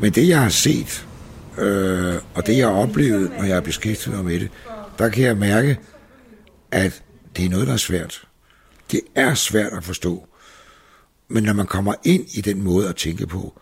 Men 0.00 0.12
det, 0.12 0.28
jeg 0.28 0.42
har 0.42 0.48
set, 0.48 1.06
øh, 1.58 2.14
og 2.34 2.46
det, 2.46 2.58
jeg 2.58 2.66
har 2.66 2.74
oplevet, 2.74 3.30
når 3.38 3.44
jeg 3.44 3.54
har 3.54 3.60
beskæftiget 3.60 4.16
mig 4.16 4.24
med 4.24 4.40
det, 4.40 4.50
der 4.98 5.08
kan 5.08 5.24
jeg 5.24 5.36
mærke, 5.36 5.78
at 6.70 7.02
det 7.36 7.44
er 7.44 7.48
noget, 7.50 7.66
der 7.66 7.72
er 7.72 7.76
svært. 7.76 8.22
Det 8.90 9.00
er 9.14 9.34
svært 9.34 9.72
at 9.72 9.84
forstå. 9.84 10.26
Men 11.28 11.44
når 11.44 11.52
man 11.52 11.66
kommer 11.66 11.94
ind 12.04 12.26
i 12.34 12.40
den 12.40 12.62
måde 12.62 12.88
at 12.88 12.96
tænke 12.96 13.26
på, 13.26 13.60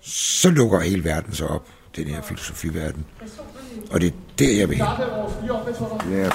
så 0.00 0.50
lukker 0.50 0.80
hele 0.80 1.04
verden 1.04 1.34
sig 1.34 1.46
op, 1.46 1.68
den 1.96 2.06
her 2.06 2.22
filosofiverden. 2.22 3.04
Og 3.90 4.00
det 4.00 4.06
er 4.06 4.12
der, 4.38 4.52
jeg 4.58 4.68
vil 4.68 4.76
hen. 4.76 4.86
Ja. 6.12 6.30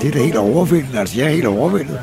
Det 0.00 0.08
er 0.08 0.12
da 0.12 0.18
helt 0.18 0.36
overvældende. 0.36 0.98
Altså, 0.98 1.18
jeg 1.18 1.26
er 1.26 1.30
helt 1.30 1.46
overvældet. 1.46 2.00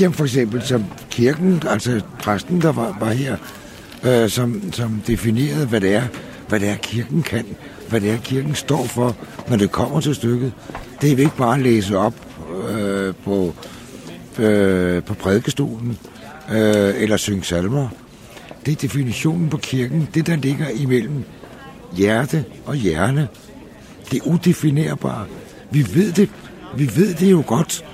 Jamen 0.00 0.14
for 0.14 0.24
eksempel 0.24 0.62
som 0.62 0.84
kirken, 1.10 1.62
altså 1.70 2.00
præsten, 2.18 2.60
der 2.62 2.72
var, 2.72 2.96
var 3.00 3.10
her, 3.10 3.36
øh, 4.04 4.30
som, 4.30 4.72
som 4.72 5.02
definerede, 5.06 5.66
hvad 5.66 5.80
det 5.80 5.94
er, 5.94 6.02
hvad 6.48 6.60
det 6.60 6.68
er, 6.68 6.76
kirken 6.76 7.22
kan, 7.22 7.44
hvad 7.88 8.00
det 8.00 8.10
er, 8.10 8.16
kirken 8.16 8.54
står 8.54 8.84
for, 8.84 9.16
når 9.48 9.56
det 9.56 9.70
kommer 9.72 10.00
til 10.00 10.14
stykket. 10.14 10.52
Det 11.00 11.12
er 11.12 11.16
vi 11.16 11.22
ikke 11.22 11.36
bare 11.36 11.54
at 11.54 11.60
læse 11.60 11.98
op 11.98 12.14
øh, 12.70 13.14
på, 13.24 13.54
øh, 14.38 15.02
på 15.02 15.14
prædikestolen 15.14 15.98
øh, 16.52 17.02
eller 17.02 17.16
synge 17.16 17.44
salmer. 17.44 17.88
Det 18.66 18.72
er 18.72 18.76
definitionen 18.76 19.48
på 19.48 19.56
kirken, 19.56 20.08
det 20.14 20.26
der 20.26 20.36
ligger 20.36 20.66
imellem 20.68 21.24
hjerte 21.96 22.44
og 22.66 22.74
hjerne. 22.74 23.28
Det 24.10 24.18
er 24.18 24.26
udefinerbare. 24.26 25.26
Vi 25.70 25.86
ved 25.94 26.12
det, 26.12 26.30
vi 26.76 26.96
ved 26.96 27.14
det 27.14 27.30
jo 27.30 27.44
godt, 27.46 27.84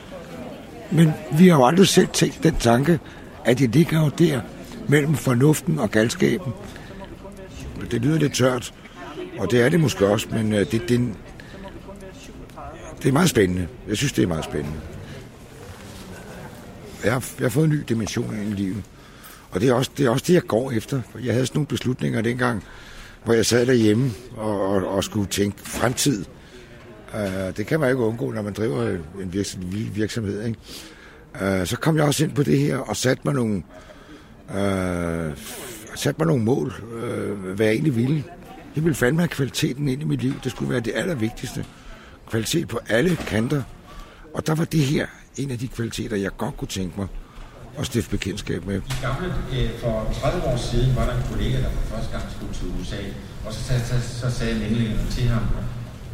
men 0.91 1.13
vi 1.39 1.49
har 1.49 1.57
jo 1.57 1.67
aldrig 1.67 1.89
selv 1.89 2.09
tænkt 2.09 2.43
den 2.43 2.57
tanke, 2.57 3.01
at 3.45 3.59
det 3.59 3.75
ligger 3.75 4.05
jo 4.05 4.09
der 4.09 4.41
mellem 4.89 5.15
fornuften 5.15 5.79
og 5.79 5.91
galskaben. 5.91 6.53
det 7.91 8.03
lyder 8.03 8.19
lidt 8.19 8.35
tørt, 8.35 8.75
og 9.39 9.51
det 9.51 9.63
er 9.63 9.69
det 9.69 9.81
måske 9.81 10.07
også, 10.07 10.27
men 10.31 10.53
øh, 10.53 10.71
det, 10.71 10.89
det, 10.89 11.15
det 13.03 13.09
er 13.09 13.13
meget 13.13 13.31
spændende. 13.31 13.69
Jeg 13.89 13.97
synes, 13.97 14.13
det 14.13 14.23
er 14.23 14.27
meget 14.27 14.45
spændende. 14.45 14.79
Jeg 17.05 17.13
har, 17.13 17.25
jeg 17.39 17.45
har 17.45 17.51
fået 17.51 17.65
en 17.65 17.71
ny 17.71 17.83
dimension 17.89 18.35
ind 18.35 18.51
i 18.51 18.55
livet. 18.55 18.83
Og 19.51 19.61
det 19.61 19.69
er, 19.69 19.75
også, 19.75 19.91
det 19.97 20.07
er 20.07 20.11
også 20.11 20.25
det, 20.27 20.35
jeg 20.35 20.43
går 20.43 20.71
efter. 20.71 21.01
Jeg 21.25 21.33
havde 21.33 21.47
sådan 21.47 21.59
nogle 21.59 21.67
beslutninger 21.67 22.21
dengang, 22.21 22.65
hvor 23.25 23.35
jeg 23.35 23.47
sad 23.47 23.67
derhjemme 23.67 24.11
og, 24.37 24.69
og, 24.69 24.89
og 24.89 25.05
skulle 25.05 25.27
tænke 25.27 25.59
fremtid. 25.61 26.25
Øh, 27.17 27.57
det 27.57 27.67
kan 27.67 27.81
man 27.81 27.89
ikke 27.89 28.03
undgå, 28.03 28.33
når 28.33 28.43
man 28.43 28.53
driver 28.53 28.99
en 29.23 29.33
virksomhed. 29.33 29.91
virksomhed 29.95 30.45
ikke? 30.47 30.59
Uh, 31.35 31.67
så 31.67 31.77
kom 31.77 31.97
jeg 31.97 32.05
også 32.05 32.25
ind 32.25 32.35
på 32.35 32.43
det 32.43 32.59
her 32.59 32.77
og 32.77 32.97
satte 32.97 33.23
mig 33.25 33.35
nogle, 33.35 33.63
øh, 34.51 35.33
satte 35.95 36.19
mig 36.19 36.27
nogle 36.27 36.45
mål, 36.45 36.75
øh, 37.03 37.39
hvad 37.39 37.67
jeg 37.67 37.73
egentlig 37.73 37.97
ville. 37.97 38.25
Jeg 38.77 38.85
ville 38.85 38.95
fandme 38.95 39.21
have 39.21 39.29
kvaliteten 39.29 39.89
ind 39.89 40.03
i 40.03 40.05
mit 40.05 40.23
liv. 40.23 40.35
Det 40.45 40.53
skulle 40.53 40.71
være 40.71 40.81
det 40.81 40.93
allervigtigste. 40.95 41.65
Kvalitet 42.31 42.69
på 42.69 42.79
alle 42.89 43.17
kanter. 43.17 43.63
Og 44.35 44.47
der 44.47 44.55
var 44.55 44.65
det 44.65 44.81
her 44.81 45.07
en 45.37 45.51
af 45.51 45.59
de 45.59 45.69
kvaliteter, 45.69 46.17
jeg 46.17 46.31
godt 46.39 46.57
kunne 46.57 46.69
tænke 46.69 47.01
mig 47.01 47.07
at 47.79 47.87
stifte 47.87 48.11
bekendtskab 48.11 48.67
med. 48.67 48.77
I 48.77 48.81
gamle, 49.03 49.35
øh, 49.53 49.71
for 49.81 50.13
30 50.21 50.45
år 50.45 50.57
siden 50.57 50.97
var 50.97 51.05
der 51.07 51.17
en 51.17 51.23
kollega, 51.31 51.57
der 51.57 51.71
for 51.71 51.97
første 51.97 52.13
gang 52.13 52.25
skulle 52.37 52.55
til 52.55 52.67
USA, 52.81 52.97
og 53.47 53.53
så, 53.53 53.65
så, 53.65 53.75
så, 53.87 54.19
så 54.21 54.31
sagde 54.31 54.55
længlægen 54.55 54.99
til 55.11 55.23
ham, 55.23 55.43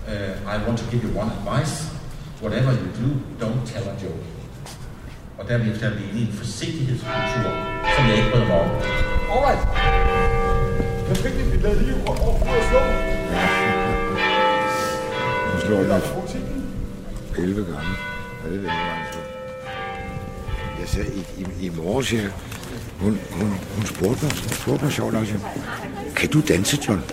uh, 0.08 0.54
I 0.54 0.56
want 0.66 0.78
to 0.78 0.84
give 0.90 1.02
you 1.04 1.10
one 1.20 1.30
advice. 1.38 1.74
Whatever 2.40 2.72
you 2.72 2.88
do, 3.02 3.08
don't 3.38 3.66
tell 3.66 3.84
a 3.88 3.94
joke. 4.02 4.24
Og 5.38 5.48
derefter 5.48 5.86
er 5.86 5.94
vi 5.94 6.02
inde 6.08 6.20
i 6.20 6.22
en 6.22 6.32
forsigtighedskultur, 6.32 7.52
som 7.96 8.06
jeg 8.08 8.16
ikke 8.16 8.30
bryder 8.32 8.46
mig 8.46 8.60
om. 8.60 8.70
Alright. 9.32 9.62
Perfekt, 11.08 11.52
vi 11.52 11.56
lader 11.66 11.82
lige 11.82 11.96
over 12.06 12.16
og 12.40 12.62
slå. 12.70 12.80
Nu 15.52 15.60
slår 15.60 15.78
jeg 15.78 16.02
11 17.38 17.64
gange. 17.64 17.90
Ja, 18.44 18.50
det 18.50 18.64
er 18.66 18.70
slå. 19.12 19.20
Jeg 20.80 20.88
sagde 20.88 21.10
i, 21.14 21.42
i, 21.42 21.66
i 21.66 21.70
morges 21.76 22.10
her, 22.10 22.30
hun, 23.00 23.18
hun, 23.30 23.54
hun 23.74 23.86
spurgte 23.86 24.24
mig, 24.24 24.32
hun 24.32 24.52
spurgte 24.52 24.84
mig 24.84 24.92
sjovt 24.92 25.12
nok, 25.12 25.26
kan 26.16 26.28
du 26.28 26.40
danse, 26.48 26.78
John? 26.88 27.04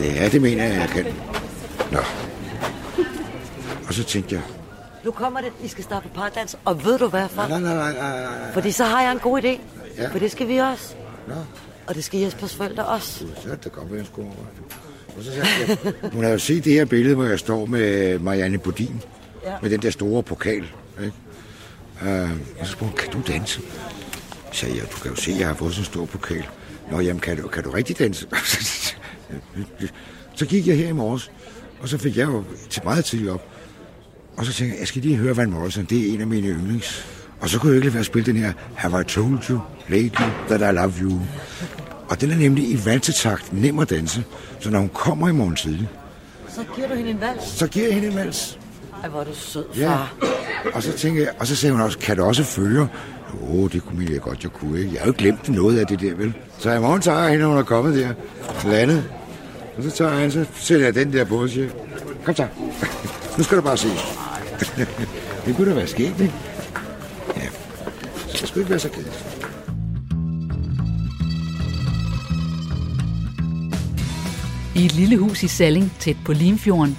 Ja, 0.00 0.28
det 0.28 0.42
mener 0.42 0.64
jeg, 0.64 0.74
jeg 0.74 0.88
kan. 0.88 1.06
Nå. 1.92 1.98
Og 3.88 3.94
så 3.94 4.04
tænkte 4.04 4.34
jeg, 4.34 4.42
Nu 5.04 5.10
kommer 5.10 5.40
det, 5.40 5.52
I 5.64 5.68
skal 5.68 5.84
starte 5.84 6.08
på 6.08 6.14
pardans, 6.14 6.56
og 6.64 6.84
ved 6.84 6.98
du 6.98 7.08
hvad, 7.08 7.28
far? 7.28 7.48
nej, 7.48 7.60
nej, 7.60 7.74
nej, 7.74 7.92
nej, 7.92 8.20
nej. 8.22 8.52
Fordi 8.52 8.70
så 8.70 8.84
har 8.84 9.02
jeg 9.02 9.12
en 9.12 9.18
god 9.18 9.42
idé. 9.42 9.60
Ja. 9.98 10.08
For 10.08 10.18
det 10.18 10.30
skal 10.30 10.48
vi 10.48 10.58
også. 10.58 10.94
Nå. 11.28 11.34
Og 11.86 11.94
det 11.94 12.04
skal 12.04 12.20
Jespers 12.20 12.54
forældre 12.54 12.84
også. 12.86 13.18
Så 13.42 13.50
er 13.50 13.54
det 13.56 13.72
godt, 13.72 13.86
hvad 13.88 13.98
jeg 13.98 14.06
skulle 14.06 14.28
overveje 14.28 14.50
det. 14.56 14.76
Og 15.18 15.24
så 15.24 15.30
sagde 15.32 15.78
jeg, 16.02 16.10
hun 16.12 16.24
har 16.24 16.30
jo 16.30 16.38
set 16.38 16.64
det 16.64 16.72
her 16.72 16.84
billede, 16.84 17.14
hvor 17.14 17.24
jeg 17.24 17.38
står 17.38 17.66
med 17.66 18.18
Marianne 18.18 18.58
Bodin, 18.58 19.02
Ja. 19.44 19.52
med 19.62 19.70
den 19.70 19.82
der 19.82 19.90
store 19.90 20.22
pokal. 20.22 20.64
Ikke? 21.00 21.12
Uh, 22.02 22.30
og 22.60 22.66
så 22.66 22.72
spurgte 22.72 22.84
hun, 22.84 22.92
kan 22.96 23.12
du 23.12 23.32
danse? 23.32 23.60
Så 24.52 24.58
sagde 24.60 24.74
jeg, 24.76 24.84
du 24.92 24.96
kan 25.02 25.10
jo 25.10 25.16
se, 25.16 25.30
at 25.32 25.38
jeg 25.38 25.46
har 25.46 25.54
fået 25.54 25.72
sådan 25.72 25.82
en 25.82 25.84
stor 25.92 26.04
pokal. 26.04 26.46
Nå, 26.90 27.00
jamen, 27.00 27.20
kan 27.20 27.36
du, 27.42 27.48
kan 27.48 27.62
du 27.64 27.70
rigtig 27.70 27.98
danse? 27.98 28.26
så 30.34 30.46
gik 30.46 30.66
jeg 30.66 30.76
her 30.76 30.88
i 30.88 30.92
morges, 30.92 31.30
og 31.82 31.88
så 31.88 31.98
fik 31.98 32.16
jeg 32.16 32.26
jo 32.26 32.44
til 32.70 32.82
meget 32.84 33.04
tidligt 33.04 33.30
op. 33.30 33.42
Og 34.36 34.46
så 34.46 34.52
tænkte 34.52 34.74
jeg, 34.74 34.80
jeg 34.80 34.88
skal 34.88 35.02
lige 35.02 35.16
høre 35.16 35.36
Van 35.36 35.50
Morrison, 35.50 35.84
det 35.84 36.08
er 36.10 36.14
en 36.14 36.20
af 36.20 36.26
mine 36.26 36.48
yndlings. 36.48 37.06
Og 37.40 37.48
så 37.48 37.58
kunne 37.58 37.70
jeg 37.70 37.76
ikke 37.76 37.86
lade 37.86 37.94
være 37.94 38.00
at 38.00 38.06
spille 38.06 38.26
den 38.32 38.36
her, 38.36 38.52
Have 38.74 39.00
I 39.00 39.04
told 39.04 39.38
you 39.50 39.60
lately 39.88 40.28
that 40.48 40.60
I 40.60 40.76
love 40.76 40.92
you? 41.02 41.20
Og 42.08 42.20
den 42.20 42.30
er 42.30 42.36
nemlig 42.36 42.64
i 42.70 42.80
valsetakt 42.84 43.52
nem 43.52 43.78
at 43.78 43.90
danse. 43.90 44.24
Så 44.60 44.70
når 44.70 44.78
hun 44.78 44.88
kommer 44.94 45.28
i 45.28 45.32
morgen 45.32 45.56
tidlig, 45.56 45.88
Så 46.48 46.60
giver 46.76 46.88
du 46.88 46.94
hende 46.94 47.10
en 47.10 47.20
vals. 47.20 47.42
så 47.48 47.66
giver 47.66 47.84
jeg 47.86 47.94
hende 47.94 48.08
en 48.08 48.14
vals. 48.16 48.58
Ej, 49.02 49.08
hvor 49.08 49.20
er 49.20 49.24
du 49.24 49.30
sød, 49.34 49.64
Ja. 49.76 49.88
far. 49.88 50.14
Og 50.74 50.82
så 50.82 50.92
tænker 50.92 51.22
jeg, 51.22 51.30
og 51.38 51.46
så 51.46 51.56
sagde 51.56 51.72
hun 51.72 51.80
også, 51.82 51.98
kan 51.98 52.16
du 52.16 52.24
også 52.24 52.44
følge? 52.44 52.80
Åh, 52.80 52.88
oh, 53.54 53.72
det 53.72 53.82
kunne 53.84 54.06
jeg 54.12 54.20
godt, 54.20 54.42
jeg 54.42 54.52
kunne 54.52 54.78
ikke. 54.78 54.90
Jeg 54.92 55.00
har 55.00 55.06
jo 55.06 55.14
glemt 55.18 55.48
noget 55.48 55.78
af 55.78 55.86
det 55.86 56.00
der, 56.00 56.14
vel? 56.14 56.34
Så 56.58 56.72
i 56.72 56.80
morgen 56.80 57.00
tager 57.02 57.18
jeg 57.18 57.30
hende, 57.30 57.42
når 57.42 57.48
hun 57.50 57.58
er 57.58 57.62
kommet 57.62 57.94
der, 57.94 58.12
landet. 58.70 59.04
Og 59.78 59.84
så 59.84 59.90
tager 59.90 60.18
hende, 60.18 60.32
så 60.32 60.46
sætter 60.54 60.86
jeg 60.86 60.94
den 60.94 61.12
der 61.12 61.24
på 61.24 61.42
og 61.42 61.48
siger, 61.48 61.68
kom 62.24 62.34
så. 62.34 62.46
nu 63.38 63.44
skal 63.44 63.56
du 63.56 63.62
bare 63.62 63.76
se. 63.76 63.88
det 65.46 65.56
kunne 65.56 65.70
da 65.70 65.74
være 65.74 65.86
sket, 65.86 66.20
ikke? 66.20 66.34
Ja, 67.36 67.48
så 68.28 68.38
det 68.40 68.48
skulle 68.48 68.60
ikke 68.62 68.70
være 68.70 68.78
så 68.78 68.88
kedeligt. 68.88 69.24
I 74.74 74.84
et 74.84 74.94
lille 74.94 75.18
hus 75.18 75.42
i 75.42 75.48
Salling, 75.48 75.92
tæt 75.98 76.16
på 76.24 76.32
Limfjorden, 76.32 76.98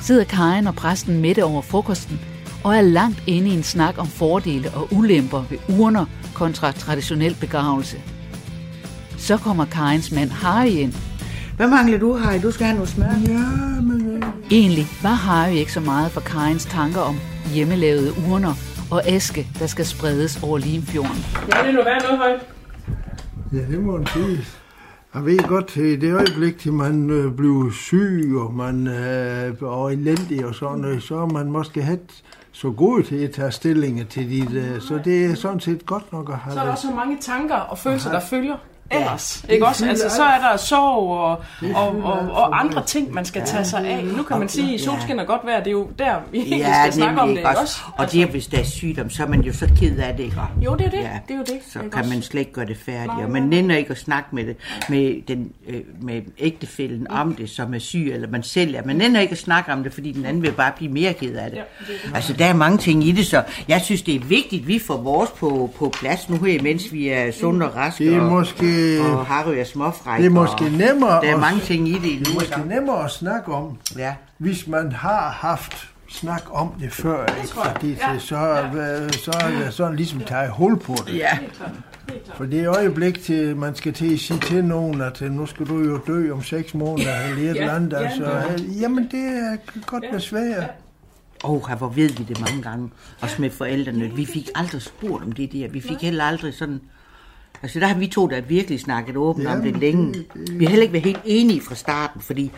sidder 0.00 0.24
Karen 0.24 0.66
og 0.66 0.74
præsten 0.74 1.20
Mette 1.20 1.44
over 1.44 1.62
frokosten 1.62 2.20
og 2.64 2.76
er 2.76 2.80
langt 2.80 3.22
inde 3.26 3.48
i 3.48 3.52
en 3.52 3.62
snak 3.62 3.98
om 3.98 4.06
fordele 4.06 4.70
og 4.70 4.88
ulemper 4.92 5.44
ved 5.50 5.58
urner 5.68 6.06
kontra 6.34 6.72
traditionel 6.72 7.36
begravelse. 7.40 7.96
Så 9.18 9.36
kommer 9.36 9.64
Karens 9.64 10.12
mand 10.12 10.30
Harry 10.30 10.70
ind. 10.70 10.94
Hvad 11.56 11.68
mangler 11.68 11.98
du, 11.98 12.12
Harry? 12.12 12.42
Du 12.42 12.50
skal 12.50 12.66
have 12.66 12.74
noget 12.74 12.88
smør. 12.88 13.04
Ja, 13.28 13.80
men... 13.82 14.16
Øh, 14.16 14.22
Egentlig 14.50 14.86
var 15.02 15.08
Harry 15.14 15.52
ikke 15.52 15.72
så 15.72 15.80
meget 15.80 16.10
for 16.12 16.20
Karens 16.20 16.64
tanker 16.64 17.00
om 17.00 17.16
hjemmelavede 17.54 18.12
urner 18.30 18.54
og 18.90 19.06
aske, 19.08 19.46
der 19.58 19.66
skal 19.66 19.86
spredes 19.86 20.42
over 20.42 20.58
Limfjorden. 20.58 21.24
Ja, 21.54 21.66
det 21.66 21.74
nu 21.74 21.80
være 21.84 21.98
noget 22.02 22.18
højt. 22.18 22.40
ja, 23.52 23.72
det 23.72 23.82
må 23.84 23.96
man 23.96 24.06
sige. 24.06 24.38
Jeg 25.14 25.24
ved 25.26 25.38
godt, 25.38 25.76
i 25.76 25.96
det 25.96 26.14
øjeblik, 26.14 26.58
til 26.58 26.72
man 26.72 27.10
øh, 27.10 27.32
bliver 27.36 27.70
syg, 27.72 28.32
og 28.36 28.54
man 28.54 28.86
øh, 28.86 29.54
og 29.60 29.92
elendig 29.92 30.46
og 30.46 30.54
sådan 30.54 30.78
noget, 30.78 31.02
så 31.02 31.16
er 31.16 31.26
man 31.26 31.50
måske 31.50 31.82
have 31.82 31.98
så 32.52 32.70
god 32.70 33.02
til 33.02 33.16
at 33.16 33.30
tage 33.30 33.50
stillinger 33.50 34.04
til 34.04 34.30
dit, 34.30 34.52
øh, 34.52 34.80
så 34.80 35.00
det 35.04 35.24
er 35.24 35.34
sådan 35.34 35.60
set 35.60 35.86
godt 35.86 36.12
nok 36.12 36.30
at 36.30 36.36
have 36.36 36.52
Så 36.54 36.58
er 36.60 36.62
der 36.64 36.70
det. 36.70 36.72
også 36.76 36.88
så 36.88 36.94
mange 36.94 37.16
tanker 37.20 37.54
og 37.56 37.78
følelser, 37.78 38.10
der 38.12 38.20
følger 38.20 38.56
ellers. 38.90 39.42
det 39.46 39.52
Ikke 39.52 39.66
også? 39.66 39.86
Altså, 39.88 40.04
alt. 40.04 40.12
så 40.12 40.22
er 40.22 40.38
der 40.50 40.56
sorg 40.56 41.18
og, 41.18 41.30
og, 41.74 41.96
og, 42.02 42.30
og 42.32 42.60
andre 42.60 42.84
ting, 42.86 43.14
man 43.14 43.24
skal 43.24 43.40
Ja. 43.40 43.46
tage 43.46 43.64
sig 43.64 43.86
af. 43.86 44.04
Nu 44.04 44.22
kan 44.22 44.38
man 44.38 44.48
sige, 44.48 44.74
at 44.74 44.80
solskin 44.80 45.18
er 45.18 45.24
godt 45.24 45.40
vejr, 45.44 45.58
det 45.58 45.66
er 45.66 45.70
jo 45.72 45.88
der, 45.98 46.14
vi 46.32 46.38
Ja, 46.56 46.82
skal 46.82 46.92
snakke 46.92 47.20
om 47.20 47.28
det, 47.28 47.36
ikke 47.36 47.48
også? 47.48 47.80
Og 47.96 48.12
det 48.12 48.22
er, 48.22 48.26
hvis 48.26 48.46
der 48.46 48.58
er 48.58 48.64
sygdom, 48.64 49.10
så 49.10 49.22
er 49.22 49.28
man 49.28 49.40
jo 49.40 49.52
så 49.52 49.68
ked 49.80 49.98
af 49.98 50.16
det, 50.16 50.24
ikke? 50.24 50.36
Jo, 50.64 50.74
det 50.74 50.86
er 50.86 50.90
det. 50.90 50.98
Ja. 50.98 51.10
Det 51.28 51.34
er 51.34 51.38
jo 51.38 51.44
det. 51.44 51.58
Så 51.72 51.78
ikke 51.78 51.90
kan 51.90 52.00
også? 52.00 52.12
man 52.12 52.22
slet 52.22 52.40
ikke 52.40 52.52
gøre 52.52 52.66
det 52.66 52.76
færdigt, 52.86 53.24
og 53.24 53.30
man 53.30 53.42
nænder 53.42 53.76
ikke 53.76 53.90
at 53.90 53.98
snakke 53.98 54.28
med, 54.32 54.44
det, 54.46 54.56
med, 54.88 55.26
den, 55.28 55.52
øh, 55.68 55.80
med 56.00 56.22
ægtefælden 56.38 57.10
om 57.10 57.34
det, 57.34 57.50
som 57.50 57.74
er 57.74 57.78
syg, 57.78 58.10
eller 58.14 58.28
man 58.28 58.42
selv 58.42 58.74
er. 58.74 58.80
Man 58.84 58.96
nænder 58.96 59.20
ikke 59.20 59.32
at 59.32 59.38
snakke 59.38 59.72
om 59.72 59.82
det, 59.82 59.94
fordi 59.94 60.12
den 60.12 60.24
anden 60.26 60.42
vil 60.42 60.52
bare 60.52 60.72
blive 60.76 60.92
mere 60.92 61.12
ked 61.12 61.34
af 61.36 61.50
det. 61.50 61.56
Ja, 61.56 61.62
det. 61.86 62.14
Altså, 62.14 62.32
der 62.32 62.44
er 62.44 62.54
mange 62.54 62.78
ting 62.78 63.04
i 63.04 63.12
det, 63.12 63.26
så 63.26 63.42
jeg 63.68 63.80
synes, 63.80 64.02
det 64.02 64.14
er 64.14 64.20
vigtigt, 64.20 64.62
at 64.62 64.68
vi 64.68 64.78
får 64.78 64.96
vores 64.96 65.30
på, 65.30 65.70
på 65.76 65.92
plads 66.00 66.28
nu 66.28 66.36
her, 66.38 66.62
mens 66.62 66.92
vi 66.92 67.08
er 67.08 67.30
sunde 67.32 67.66
og 67.66 67.76
raske, 67.76 68.04
Det 68.04 68.14
er 68.16 68.20
og, 68.20 68.30
måske, 68.74 69.16
og 69.18 69.26
Harry 69.26 69.54
er 69.54 69.64
småfræk. 69.64 70.18
det 70.18 70.26
er 70.26 70.30
måske 70.30 70.64
nemmere, 70.64 71.10
Der 71.10 71.30
er 71.30 71.34
at- 71.34 71.40
mange 71.40 71.60
ting 71.60 71.88
i 71.88 71.92
det 71.92 72.02
det 72.02 72.12
er 72.14 72.28
nu. 72.28 72.34
måske 72.34 72.68
nemmere 72.68 73.04
at 73.04 73.10
snakke 73.10 73.52
om, 73.52 73.78
Ja. 73.98 74.14
hvis 74.38 74.66
man 74.66 74.92
har 74.92 75.30
haft 75.30 75.88
snak 76.08 76.42
om 76.50 76.72
det 76.80 76.92
før, 76.92 77.26
ikke? 77.26 77.48
fordi 77.54 77.88
Ja. 77.88 78.12
det, 78.12 78.22
så, 78.22 78.36
ja. 78.36 79.08
så 79.12 79.30
er 79.44 79.64
det 79.64 79.74
sådan 79.74 79.96
ligesom 79.96 80.20
taget 80.20 80.50
hul 80.50 80.78
på 80.78 80.94
det. 81.06 81.14
Ja. 81.16 81.38
For 82.34 82.44
det 82.44 82.60
er 82.60 82.76
øjeblik 82.76 83.22
til, 83.22 83.56
man 83.56 83.74
skal 83.74 83.92
til 83.92 84.12
at 84.14 84.20
sige 84.20 84.38
til 84.40 84.64
nogen, 84.64 85.00
at 85.00 85.22
øh, 85.22 85.30
nu 85.30 85.46
skal 85.46 85.66
du 85.66 85.78
jo 85.78 86.00
dø 86.06 86.32
om 86.32 86.42
seks 86.42 86.74
måneder, 86.74 87.16
eller 87.30 87.50
et 87.50 87.56
Ja, 87.56 87.60
eller 87.60 87.74
andet. 87.74 87.92
ja, 87.92 87.96
Altså, 87.96 88.24
ja. 88.30 88.52
øh, 88.52 88.80
jamen, 88.80 89.04
det 89.10 89.20
er 89.24 89.56
godt 89.86 90.04
være 90.12 90.20
svært. 90.20 90.70
Åh, 91.44 91.50
oh, 91.50 91.78
hvor 91.78 91.88
ved 91.88 92.08
vi 92.08 92.24
det 92.24 92.40
mange 92.40 92.62
gange. 92.62 92.90
Også 93.20 93.36
med 93.42 93.50
forældrene. 93.50 94.10
Vi 94.16 94.24
fik 94.26 94.48
aldrig 94.54 94.82
spurgt 94.82 95.24
om 95.24 95.32
det 95.32 95.52
der. 95.52 95.68
Vi 95.68 95.80
fik 95.80 96.02
heller 96.02 96.24
aldrig 96.24 96.54
sådan... 96.54 96.80
Altså, 97.64 97.80
der 97.80 97.86
har 97.86 97.98
vi 97.98 98.06
to, 98.06 98.26
der 98.26 98.40
virkelig 98.40 98.80
snakket 98.80 99.16
åbent 99.16 99.46
om 99.46 99.62
det 99.62 99.76
længe. 99.76 100.12
det- 100.12 100.26
det- 100.34 100.58
Vi 100.58 100.64
har 100.64 100.70
heller 100.70 100.82
ikke 100.82 100.92
været 100.92 101.04
helt 101.04 101.20
enige 101.24 101.60
fra 101.60 101.74
starten, 101.74 102.20
fordi 102.20 102.50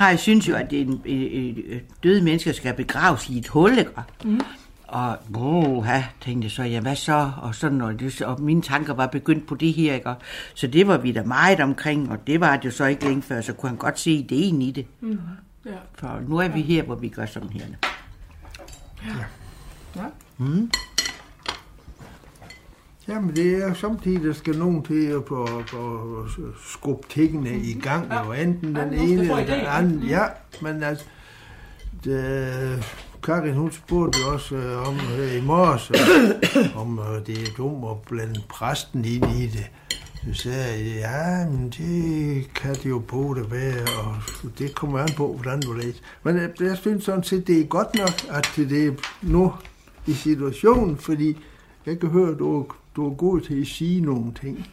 jeg 0.00 0.18
synes 0.18 0.48
jo, 0.48 0.54
at 0.54 0.70
det 0.70 0.80
en, 0.80 1.02
øh, 1.06 1.54
øh, 1.74 1.80
døde 2.02 2.22
mennesker 2.22 2.52
skal 2.52 2.74
begraves 2.74 3.28
i 3.28 3.38
et 3.38 3.48
hul, 3.48 3.78
ikke? 3.78 3.90
Mm. 4.24 4.40
Og 4.88 5.16
oh, 5.34 5.84
ja, 5.86 6.04
tænkte 6.24 6.44
jeg 6.46 6.50
så, 6.50 6.62
ja, 6.62 6.80
hvad 6.80 6.96
så? 6.96 7.30
Og, 7.42 7.54
sådan, 7.54 7.80
og, 7.80 8.00
det, 8.00 8.22
og 8.22 8.40
mine 8.40 8.62
tanker 8.62 8.94
var 8.94 9.06
begyndt 9.06 9.46
på 9.46 9.54
det 9.54 9.72
her, 9.72 9.94
ikke? 9.94 10.06
Og 10.08 10.14
Så 10.54 10.66
det 10.66 10.86
var 10.86 10.98
vi 10.98 11.12
da 11.12 11.22
meget 11.22 11.60
omkring, 11.60 12.10
og 12.10 12.26
det 12.26 12.40
var 12.40 12.56
det 12.56 12.64
jo 12.64 12.70
så 12.70 12.84
ikke 12.84 13.04
længe 13.04 13.22
før, 13.22 13.40
så 13.40 13.52
kunne 13.52 13.68
han 13.68 13.78
godt 13.78 13.98
se 14.00 14.10
ideen 14.10 14.62
i 14.62 14.70
det. 14.70 14.86
Mhm. 15.00 15.18
Ja. 15.66 15.70
For 15.94 16.20
nu 16.28 16.36
er 16.38 16.48
vi 16.48 16.60
her, 16.62 16.82
hvor 16.82 16.94
vi 16.94 17.08
gør 17.08 17.26
sådan 17.26 17.48
her. 17.50 17.64
Ja. 19.96 20.02
Mm. 20.38 20.70
Jamen, 23.08 23.36
det 23.36 23.64
er 23.64 23.74
samtidig, 23.74 24.22
der 24.22 24.32
skal 24.32 24.58
nogen 24.58 24.82
til 24.82 25.06
at 25.06 25.24
på, 25.24 25.48
på 25.70 26.26
skubbe 26.66 27.08
tingene 27.08 27.56
i 27.56 27.80
gang, 27.80 28.12
ja. 28.12 28.26
jo 28.26 28.32
enten 28.32 28.76
Ja, 28.76 28.84
den 28.84 28.92
skal 28.92 29.08
ene 29.08 29.20
eller 29.20 29.36
den 29.36 29.66
anden. 29.66 30.02
Ja, 30.02 30.24
men 30.62 30.82
altså, 30.82 31.04
det, 32.04 32.84
Karin, 33.22 33.54
hun 33.54 33.72
spurgte 33.72 34.18
også 34.26 34.54
øh, 34.54 34.88
om 34.88 34.96
øh, 35.18 35.36
i 35.36 35.40
morges, 35.40 35.90
øh, 35.90 36.76
om 36.82 36.98
øh, 36.98 37.26
det 37.26 37.42
er 37.42 37.52
dumt 37.56 37.84
at 37.90 37.96
blande 38.08 38.40
præsten 38.48 39.04
ind 39.04 39.24
i 39.24 39.46
det. 39.46 39.70
Så 40.34 40.42
sagde 40.42 40.58
jeg, 40.58 40.96
ja, 40.96 41.50
men 41.50 41.70
det 41.70 42.54
kan 42.54 42.74
det 42.74 42.86
jo 42.86 42.98
på 42.98 43.34
det 43.38 43.50
være, 43.50 43.82
og 44.04 44.16
det 44.58 44.74
kommer 44.74 44.98
an 44.98 45.08
på, 45.16 45.32
hvordan 45.32 45.60
du 45.60 45.72
læser. 45.72 46.00
Men 46.22 46.36
jeg, 46.36 46.50
jeg 46.60 46.76
synes 46.76 47.04
sådan 47.04 47.24
set, 47.24 47.46
det 47.46 47.60
er 47.60 47.64
godt 47.64 47.94
nok, 47.94 48.36
at 48.36 48.52
det 48.56 48.86
er 48.86 48.92
nu 49.22 49.52
i 50.06 50.12
situationen, 50.12 50.96
fordi 50.96 51.38
jeg 51.86 52.00
kan 52.00 52.08
høre, 52.08 52.30
at 52.30 52.38
du, 52.38 52.66
du 52.96 53.10
er 53.10 53.14
god 53.14 53.40
til 53.40 53.60
at 53.60 53.66
sige 53.66 54.00
nogle 54.00 54.24
ting. 54.40 54.66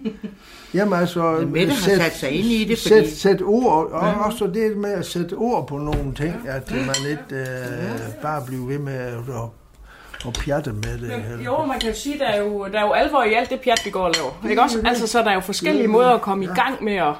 Jamen 0.74 0.98
altså... 0.98 1.22
Men 1.40 1.52
Mette 1.52 1.72
har 1.72 1.80
sæt- 1.80 1.96
sat 1.98 2.12
sig 2.16 2.30
ind 2.30 2.46
i 2.46 2.64
det, 2.64 2.78
Sæt, 2.78 2.92
fordi- 3.04 3.10
sæt 3.16 3.42
ord, 3.42 3.90
og 3.92 4.00
også 4.24 4.46
det 4.46 4.76
med 4.76 4.90
at 4.92 5.06
sætte 5.06 5.34
ord 5.34 5.66
på 5.68 5.78
nogle 5.78 6.14
ting, 6.14 6.34
at 6.48 6.70
man 6.70 6.94
ikke 7.10 7.22
øh, 7.42 8.22
bare 8.22 8.42
bliver 8.46 8.66
ved 8.66 8.78
med 8.78 8.92
at, 8.94 9.12
at, 9.14 10.26
at 10.26 10.32
pjatte 10.44 10.72
med 10.72 10.98
det. 10.98 11.24
Men, 11.30 11.44
jo, 11.44 11.64
man 11.64 11.80
kan 11.80 11.94
sige, 11.94 12.18
der 12.18 12.26
er 12.26 12.42
jo, 12.42 12.66
der 12.72 12.78
er 12.78 12.86
jo 12.86 12.92
alvor 12.92 13.22
i 13.22 13.32
alt 13.32 13.50
det 13.50 13.60
pjat, 13.60 13.80
vi 13.84 13.90
går 13.90 14.00
og 14.00 14.12
laver. 14.16 14.50
Ikke 14.50 14.62
også? 14.62 14.82
Altså, 14.84 15.06
så 15.06 15.18
der 15.18 15.30
er 15.30 15.34
jo 15.34 15.40
forskellige 15.40 15.88
måder 15.88 16.10
at 16.10 16.20
komme 16.20 16.44
i 16.44 16.48
gang 16.48 16.84
med 16.84 16.94
at, 16.94 17.14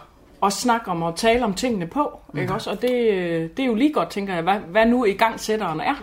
at 0.44 0.52
snakke 0.52 0.90
om 0.90 1.02
og 1.02 1.16
tale 1.16 1.44
om 1.44 1.54
tingene 1.54 1.86
på. 1.86 2.18
Ikke 2.38 2.54
også? 2.54 2.70
Og 2.70 2.82
det, 2.82 2.90
det 3.56 3.62
er 3.62 3.66
jo 3.66 3.74
lige 3.74 3.92
godt, 3.92 4.10
tænker 4.10 4.34
jeg, 4.34 4.42
hvad, 4.42 4.54
hvad 4.70 4.86
nu 4.86 5.04
i 5.04 5.12
gang 5.12 5.40
sætteren 5.40 5.80
er. 5.80 5.94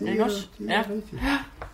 det 0.00 0.08
ikke 0.08 0.20
er- 0.20 0.24
også? 0.24 0.46
det 0.58 0.70
er 0.70 0.74
ja. 0.74 0.78
rigtigt. 0.94 1.22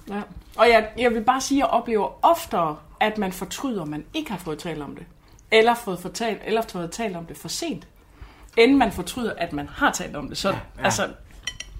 ja. 0.08 0.20
Og 0.58 0.68
jeg, 0.68 0.88
jeg 0.98 1.14
vil 1.14 1.20
bare 1.24 1.40
sige, 1.40 1.58
at 1.58 1.66
jeg 1.66 1.66
oplever 1.66 2.18
oftere, 2.22 2.76
at 3.00 3.18
man 3.18 3.32
fortryder, 3.32 3.82
at 3.82 3.88
man 3.88 4.04
ikke 4.14 4.30
har 4.30 4.38
fået 4.38 4.58
talt 4.58 4.82
om 4.82 4.96
det. 4.96 5.06
Eller 5.50 5.74
fået 5.74 5.98
fortalt, 5.98 6.40
eller 6.46 6.62
fået 6.72 6.90
talt 6.90 7.16
om 7.16 7.26
det 7.26 7.36
for 7.36 7.48
sent. 7.48 7.86
End 8.56 8.76
man 8.76 8.92
fortryder, 8.92 9.32
at 9.38 9.52
man 9.52 9.68
har 9.68 9.92
talt 9.92 10.16
om 10.16 10.28
det. 10.28 10.38
Så, 10.38 10.48
ja, 10.48 10.54
ja. 10.78 10.84
altså, 10.84 11.08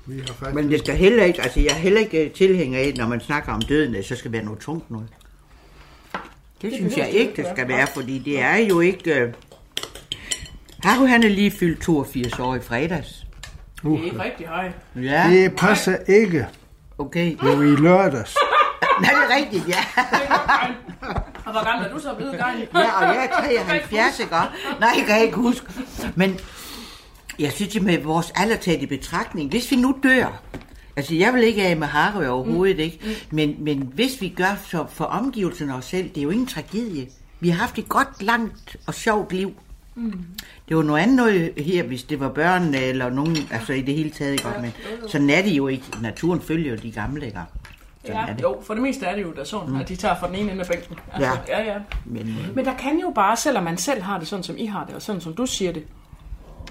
Vi 0.07 0.19
har 0.19 0.27
faktisk... 0.27 0.55
Men 0.55 0.71
det 0.71 0.79
skal 0.81 0.97
heller 0.97 1.25
ikke, 1.25 1.43
altså 1.43 1.61
jeg 1.61 1.71
er 1.71 1.75
heller 1.75 2.01
ikke 2.01 2.25
øh, 2.25 2.31
tilhænger 2.31 2.79
af, 2.79 2.93
når 2.97 3.07
man 3.07 3.21
snakker 3.21 3.53
om 3.53 3.63
døden, 3.63 3.95
at 3.95 4.05
så 4.05 4.17
skal 4.17 4.33
være 4.33 4.45
noget 4.45 4.61
tungt 4.61 4.91
noget. 4.91 5.09
Det 6.63 6.75
synes 6.75 6.97
jeg 6.97 7.11
ikke, 7.11 7.33
det 7.37 7.47
skal 7.55 7.69
være, 7.69 7.87
fordi 7.87 8.19
det 8.19 8.41
er 8.41 8.57
jo 8.57 8.81
ikke... 8.81 9.15
Øh... 9.15 9.33
Har 10.83 11.07
han 11.07 11.23
er 11.23 11.29
lige 11.29 11.51
fyldt 11.51 11.83
82 11.83 12.39
år 12.39 12.55
i 12.55 12.61
fredags. 12.61 13.27
det 13.83 13.93
er 13.93 14.05
ikke 14.05 14.23
rigtig 14.23 14.47
højt. 14.47 14.73
Ja, 14.97 15.31
Det 15.31 15.57
passer 15.57 15.97
ikke. 16.07 16.47
okay. 16.99 17.31
Det 17.31 17.59
var 17.59 17.63
i 17.63 17.77
lørdags. 17.77 18.37
Nej, 19.03 19.11
det 19.11 19.33
er 19.33 19.37
rigtigt, 19.37 19.69
ja. 19.69 19.85
Og 21.47 21.53
hvor 21.53 21.65
gammel 21.65 21.89
er 21.89 21.95
du 21.95 22.01
så 22.01 22.15
blevet, 22.15 22.33
Geil? 22.33 22.69
Ja, 22.75 22.93
og 22.93 23.15
jeg 23.15 23.29
er 23.33 23.41
73, 23.41 24.21
ikke? 24.21 24.33
Nej, 24.81 24.91
jeg 24.99 25.05
kan 25.07 25.23
ikke 25.23 25.37
huske. 25.37 25.67
Men 26.15 26.39
jeg 27.39 27.53
synes, 27.53 27.77
at 27.77 27.83
med 27.83 27.99
vores 28.03 28.33
alder 28.37 28.57
taget 28.57 28.83
i 28.83 28.87
betragtning, 28.87 29.51
hvis 29.51 29.71
vi 29.71 29.77
nu 29.77 29.97
dør, 30.03 30.43
altså 30.97 31.15
jeg 31.15 31.35
vil 31.35 31.43
ikke 31.43 31.63
af 31.63 31.77
med 31.77 31.87
Harry 31.87 32.25
overhovedet, 32.25 32.79
ikke? 32.79 33.27
Men, 33.31 33.55
men 33.59 33.91
hvis 33.95 34.21
vi 34.21 34.29
gør 34.29 34.57
så 34.71 34.87
for 34.93 35.05
omgivelserne 35.05 35.73
og 35.73 35.79
os 35.79 35.85
selv, 35.85 36.09
det 36.09 36.19
er 36.19 36.23
jo 36.23 36.31
ingen 36.31 36.47
tragedie. 36.47 37.07
Vi 37.41 37.49
har 37.49 37.59
haft 37.59 37.79
et 37.79 37.89
godt, 37.89 38.23
langt 38.23 38.77
og 38.87 38.95
sjovt 38.95 39.33
liv. 39.33 39.53
Det 40.69 40.77
var 40.77 40.83
noget 40.83 41.03
andet 41.03 41.17
noget 41.17 41.53
her, 41.57 41.83
hvis 41.83 42.03
det 42.03 42.21
var 42.21 42.29
børn 42.29 42.75
eller 42.75 43.11
nogen, 43.11 43.37
altså 43.51 43.73
i 43.73 43.83
det 43.83 43.95
hele 43.95 44.11
taget, 44.11 44.33
ikke? 44.33 44.47
Men 44.61 44.73
sådan 45.09 45.31
er 45.31 45.43
det 45.43 45.51
jo 45.51 45.69
ikke. 45.69 45.85
Naturen 46.03 46.41
følger 46.41 46.71
jo 46.71 46.77
de 46.83 46.91
gamle, 46.91 47.27
ikke? 47.27 47.39
Sådan 48.07 48.17
Ja, 48.29 48.35
jo, 48.43 48.61
for 48.67 48.75
det 48.75 48.83
meste 48.83 49.07
er 49.07 49.15
det 49.15 49.23
jo 49.23 49.33
da 49.33 49.45
sådan, 49.45 49.69
mm. 49.69 49.81
at 49.81 49.89
de 49.89 49.97
tager 49.97 50.15
fra 50.21 50.27
den 50.27 50.35
ene 50.35 50.53
ende 50.53 50.63
af 50.63 50.69
bænken. 50.69 50.97
Altså, 51.13 51.31
Ja. 51.49 51.59
ja, 51.59 51.73
ja. 51.73 51.79
Men, 52.05 52.23
øh, 52.29 52.57
Men 52.57 52.65
der 52.65 52.75
kan 52.75 52.99
jo 53.01 53.13
bare, 53.15 53.37
selvom 53.37 53.65
man 53.65 53.77
selv 53.77 54.03
har 54.03 54.19
det 54.19 54.29
sådan, 54.29 54.43
som 54.43 54.55
I 54.59 54.67
har 54.67 54.85
det, 54.85 54.95
og 54.95 55.03
sådan 55.03 55.21
som 55.21 55.35
du 55.35 55.47
siger 55.47 55.73
det, 55.73 55.85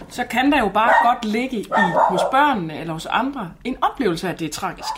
så 0.09 0.23
kan 0.29 0.51
der 0.51 0.59
jo 0.59 0.69
bare 0.73 0.93
godt 1.05 1.25
ligge 1.25 1.57
i, 1.59 1.65
hos 2.09 2.21
børnene 2.31 2.79
eller 2.79 2.93
hos 2.93 3.05
andre, 3.05 3.51
en 3.63 3.75
oplevelse 3.81 4.27
af, 4.27 4.33
at 4.33 4.39
det 4.39 4.45
er 4.47 4.51
tragisk. 4.53 4.89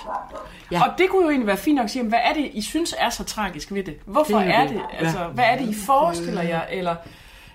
Ja. 0.71 0.77
Ja. 0.77 0.83
Og 0.83 0.93
det 0.97 1.09
kunne 1.09 1.23
jo 1.23 1.29
egentlig 1.29 1.47
være 1.47 1.57
fint 1.57 1.75
nok 1.75 1.83
at 1.83 1.91
sige, 1.91 2.03
hvad 2.05 2.19
er 2.23 2.33
det, 2.33 2.49
I 2.53 2.61
synes 2.61 2.95
er 2.99 3.09
så 3.09 3.23
tragisk 3.23 3.71
ved 3.71 3.83
det? 3.83 3.95
Hvorfor 4.05 4.39
Det 4.39 4.47
er 4.47 4.51
er 4.53 4.67
det. 4.67 4.75
det? 4.75 4.81
Altså, 4.99 5.17
hvad 5.33 5.45
er 5.45 5.57
det, 5.57 5.69
I 5.69 5.73
forestiller 5.85 6.41
jer? 6.41 6.61
Eller, 6.71 6.95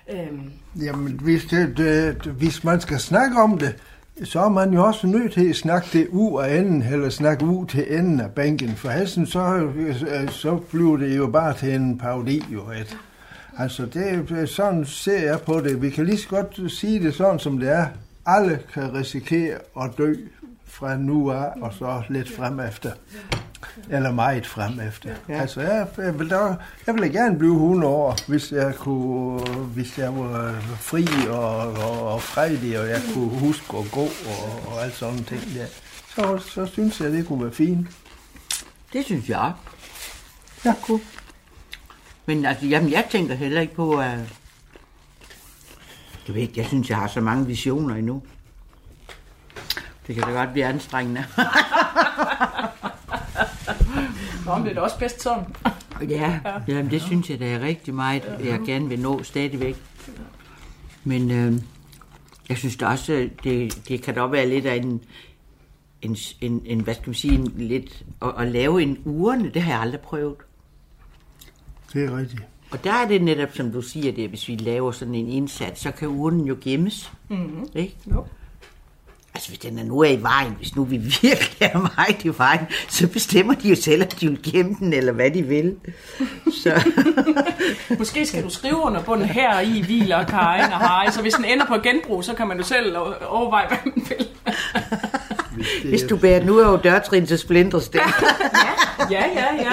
øhm, 0.09 0.51
Jamen, 0.81 1.19
hvis, 1.23 1.45
det, 1.45 1.77
det, 1.77 2.15
hvis 2.31 2.63
man 2.63 2.81
skal 2.81 2.99
snakke 2.99 3.41
om 3.41 3.57
det, 3.57 3.75
så 4.23 4.39
er 4.39 4.49
man 4.49 4.73
jo 4.73 4.83
også 4.85 5.07
nødt 5.07 5.33
til 5.33 5.49
at 5.49 5.55
snakke 5.55 5.87
det 5.93 6.07
ud 6.07 6.41
af 6.43 6.57
enden, 6.59 6.81
eller 6.81 7.09
snakke 7.09 7.45
ud 7.45 7.65
til 7.67 7.97
enden 7.99 8.19
af 8.19 8.31
bænken. 8.31 8.69
For 8.69 8.89
helst 8.89 9.13
så, 9.27 9.71
så 10.29 10.55
bliver 10.71 10.97
det 10.97 11.17
jo 11.17 11.27
bare 11.27 11.53
til 11.53 11.73
en 11.75 11.97
parodi, 11.97 12.43
jo. 12.53 12.61
Et. 12.71 12.97
Altså, 13.57 13.85
det, 13.85 14.13
er- 14.13 14.21
øh, 14.41 14.47
sådan 14.47 14.85
ser 14.85 15.19
jeg 15.25 15.39
på 15.45 15.59
det. 15.61 15.81
Vi 15.81 15.89
kan 15.89 16.05
lige 16.05 16.17
så 16.17 16.27
godt 16.29 16.71
sige 16.71 16.99
det 17.03 17.13
sådan, 17.13 17.39
som 17.39 17.57
det 17.59 17.69
er. 17.71 17.85
Alle 18.25 18.59
kan 18.73 18.93
risikere 18.93 19.55
at 19.81 19.89
dø 19.97 20.13
fra 20.65 20.97
nu 20.97 21.31
af, 21.31 21.47
og 21.61 21.73
så 21.73 22.01
lidt 22.09 22.31
frem 22.35 22.59
efter. 22.59 22.91
Eller 23.89 24.11
meget 24.11 24.47
frem 24.47 24.79
efter. 24.79 25.09
Ja. 25.29 25.41
Altså, 25.41 25.61
jeg, 25.61 25.87
jeg, 25.97 26.19
vil 26.19 26.29
da, 26.29 26.55
jeg 26.87 26.93
ville 26.93 27.09
gerne 27.09 27.37
blive 27.37 27.53
100 27.53 27.93
år, 27.93 28.17
hvis 28.27 28.51
jeg, 28.51 28.75
kunne, 28.75 29.39
hvis 29.65 29.97
jeg 29.97 30.15
var 30.15 30.59
fri 30.61 31.07
og, 31.29 31.57
og, 31.57 32.13
og 32.13 32.21
fredig, 32.21 32.79
og 32.79 32.89
jeg 32.89 33.01
kunne 33.13 33.39
huske 33.39 33.77
at 33.77 33.91
gå 33.91 34.01
og, 34.03 34.71
og 34.73 34.83
alt 34.83 34.95
sådan 34.95 35.23
ting 35.23 35.41
der. 35.55 35.65
Så, 36.15 36.37
så 36.37 36.65
synes 36.65 37.01
jeg, 37.01 37.11
det 37.11 37.27
kunne 37.27 37.43
være 37.43 37.53
fint. 37.53 37.87
Det 38.93 39.05
synes 39.05 39.29
jeg. 39.29 39.53
Ja. 40.65 40.75
Cool. 40.81 40.99
Men 42.25 42.45
altså, 42.45 42.65
jamen, 42.65 42.91
jeg 42.91 43.05
tænker 43.09 43.35
heller 43.35 43.61
ikke 43.61 43.75
på, 43.75 43.99
at... 43.99 44.19
Du 46.27 46.33
ved, 46.33 46.47
jeg 46.55 46.65
synes, 46.65 46.89
jeg 46.89 46.97
har 46.97 47.07
så 47.07 47.21
mange 47.21 47.47
visioner 47.47 47.95
endnu. 47.95 48.23
Det 50.07 50.15
kan 50.15 50.23
da 50.23 50.29
godt 50.31 50.51
blive 50.51 50.65
anstrengende. 50.65 51.25
Nå, 54.45 54.55
men 54.55 54.63
det 54.63 54.71
er 54.71 54.75
da 54.75 54.81
også 54.81 54.99
bedst 54.99 55.21
sådan. 55.21 55.43
ja, 56.09 56.39
jamen, 56.67 56.91
det 56.91 57.01
synes 57.01 57.29
jeg, 57.29 57.39
der 57.39 57.45
er 57.45 57.59
rigtig 57.59 57.93
meget, 57.93 58.23
jeg 58.43 58.59
gerne 58.65 58.89
vil 58.89 58.99
nå 58.99 59.23
stadigvæk. 59.23 59.75
Men 61.03 61.31
øh, 61.31 61.53
jeg 62.49 62.57
synes 62.57 62.77
da 62.77 62.85
også, 62.85 63.29
det, 63.43 63.87
det 63.87 64.01
kan 64.01 64.15
da 64.15 64.25
være 64.25 64.49
lidt 64.49 64.65
af 64.65 64.75
en, 64.75 65.01
en, 66.01 66.17
en, 66.41 66.61
en 66.65 66.79
hvad 66.79 66.93
skal 66.93 67.07
man 67.07 67.15
sige, 67.15 67.35
en, 67.35 67.53
lidt, 67.57 68.05
at, 68.21 68.31
at 68.37 68.47
lave 68.47 68.81
en 68.81 68.97
urne, 69.05 69.49
det 69.49 69.61
har 69.61 69.71
jeg 69.71 69.81
aldrig 69.81 69.99
prøvet. 69.99 70.35
Det 71.93 72.05
er 72.05 72.17
rigtigt. 72.17 72.43
Og 72.71 72.83
der 72.83 72.93
er 72.93 73.07
det 73.07 73.21
netop, 73.21 73.49
som 73.53 73.71
du 73.71 73.81
siger, 73.81 74.11
det, 74.11 74.23
at 74.23 74.29
hvis 74.29 74.47
vi 74.47 74.55
laver 74.55 74.91
sådan 74.91 75.15
en 75.15 75.27
indsats, 75.27 75.81
så 75.81 75.91
kan 75.91 76.07
urnen 76.07 76.47
jo 76.47 76.57
gemmes. 76.61 77.13
Mm-hmm. 77.29 77.65
Ikke? 77.75 77.95
Jo. 78.11 78.25
Altså, 79.35 79.49
hvis 79.49 79.59
den 79.59 79.79
er 79.79 79.83
nu 79.83 79.99
er 79.99 80.09
i 80.09 80.21
vejen, 80.21 80.55
hvis 80.57 80.75
nu 80.75 80.83
vi 80.83 80.97
virkelig 81.21 81.57
er 81.59 81.79
meget 81.97 82.23
i 82.23 82.37
vejen, 82.37 82.67
så 82.89 83.07
bestemmer 83.07 83.53
de 83.53 83.69
jo 83.69 83.75
selv, 83.75 84.01
at 84.01 84.21
de 84.21 84.29
vil 84.29 84.39
gemme 84.53 84.75
den, 84.79 84.93
eller 84.93 85.11
hvad 85.11 85.31
de 85.31 85.43
vil. 85.43 85.75
Så, 86.63 86.93
Måske 87.99 88.25
skal 88.25 88.43
du 88.43 88.49
skrive 88.49 88.75
under 88.75 89.01
bunden 89.03 89.27
her 89.27 89.59
i 89.59 89.81
hviler 89.81 90.25
Karin 90.25 90.73
og 90.73 90.79
Harry, 90.79 91.11
så 91.11 91.21
hvis 91.21 91.33
den 91.33 91.45
ender 91.45 91.65
på 91.65 91.77
genbrug, 91.77 92.23
så 92.23 92.33
kan 92.33 92.47
man 92.47 92.57
jo 92.57 92.63
selv 92.63 92.97
overveje, 93.27 93.67
hvad 93.67 93.77
man 93.85 94.07
vil. 94.09 94.27
hvis 95.89 96.03
du 96.03 96.17
bærer 96.17 96.39
den 96.39 96.49
ud 96.49 96.61
over 96.61 96.77
dørtrin, 96.77 97.27
så 97.27 97.37
splindres 97.37 97.89
det. 97.89 98.01
Ja, 99.11 99.23
ja, 99.35 99.45
ja. 99.59 99.71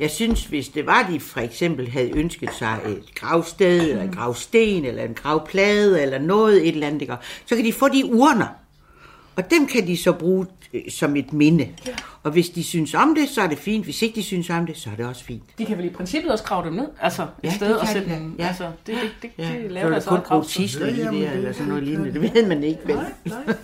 Jeg 0.00 0.10
synes, 0.10 0.44
hvis 0.44 0.68
det 0.68 0.86
var, 0.86 1.08
de 1.12 1.20
for 1.20 1.40
eksempel 1.40 1.88
havde 1.90 2.10
ønsket 2.16 2.50
sig 2.58 2.78
et 2.88 3.14
gravsted, 3.14 3.80
eller 3.90 4.02
en 4.02 4.10
gravsten, 4.12 4.84
eller 4.84 5.04
en 5.04 5.14
gravplade, 5.14 6.02
eller 6.02 6.18
noget, 6.18 6.62
et 6.68 6.74
eller 6.74 6.86
andet, 6.86 7.10
så 7.46 7.56
kan 7.56 7.64
de 7.64 7.72
få 7.72 7.88
de 7.88 8.04
urner. 8.04 8.46
Og 9.36 9.50
dem 9.50 9.66
kan 9.66 9.86
de 9.86 9.96
så 9.96 10.12
bruge 10.12 10.46
øh, 10.74 10.80
som 10.90 11.16
et 11.16 11.32
minde. 11.32 11.68
Og 12.22 12.30
hvis 12.32 12.48
de 12.48 12.64
synes 12.64 12.94
om 12.94 13.14
det, 13.14 13.28
så 13.28 13.42
er 13.42 13.46
det 13.46 13.58
fint. 13.58 13.84
Hvis 13.84 14.02
ikke 14.02 14.14
de 14.16 14.22
synes 14.22 14.50
om 14.50 14.66
det, 14.66 14.76
så 14.78 14.90
er 14.90 14.96
det 14.96 15.06
også 15.06 15.24
fint. 15.24 15.42
De 15.58 15.64
kan 15.66 15.78
vel 15.78 15.84
i 15.86 15.90
princippet 15.90 16.32
også 16.32 16.44
grave 16.44 16.64
dem 16.64 16.72
ned, 16.72 16.86
altså 17.00 17.22
et 17.22 17.28
Ja, 17.44 17.54
sted 17.56 17.68
det 17.68 17.78
og 17.78 17.86
sætte 17.88 18.08
dem. 18.14 18.34
Ja. 18.38 18.46
Altså, 18.46 18.64
det, 18.86 18.94
det, 18.96 19.10
det, 19.22 19.30
Ja, 19.38 19.42
det 19.44 19.62
så 19.66 19.68
laver 19.74 19.86
er 19.86 19.90
deres 19.90 20.04
der 20.04 20.10
kun 20.10 20.20
gravsted. 20.20 20.56
grotister 20.60 20.86
i 20.86 20.90
Ja, 20.94 21.10
det, 21.10 21.32
eller 21.32 21.52
sådan 21.52 21.66
noget 21.68 21.82
lignende. 21.82 22.12
Det 22.20 22.34
ved 22.34 22.46
man 22.46 22.64
ikke, 22.64 22.80
vel? 22.86 22.96
Nej, 22.96 23.12
nej. 23.24 23.44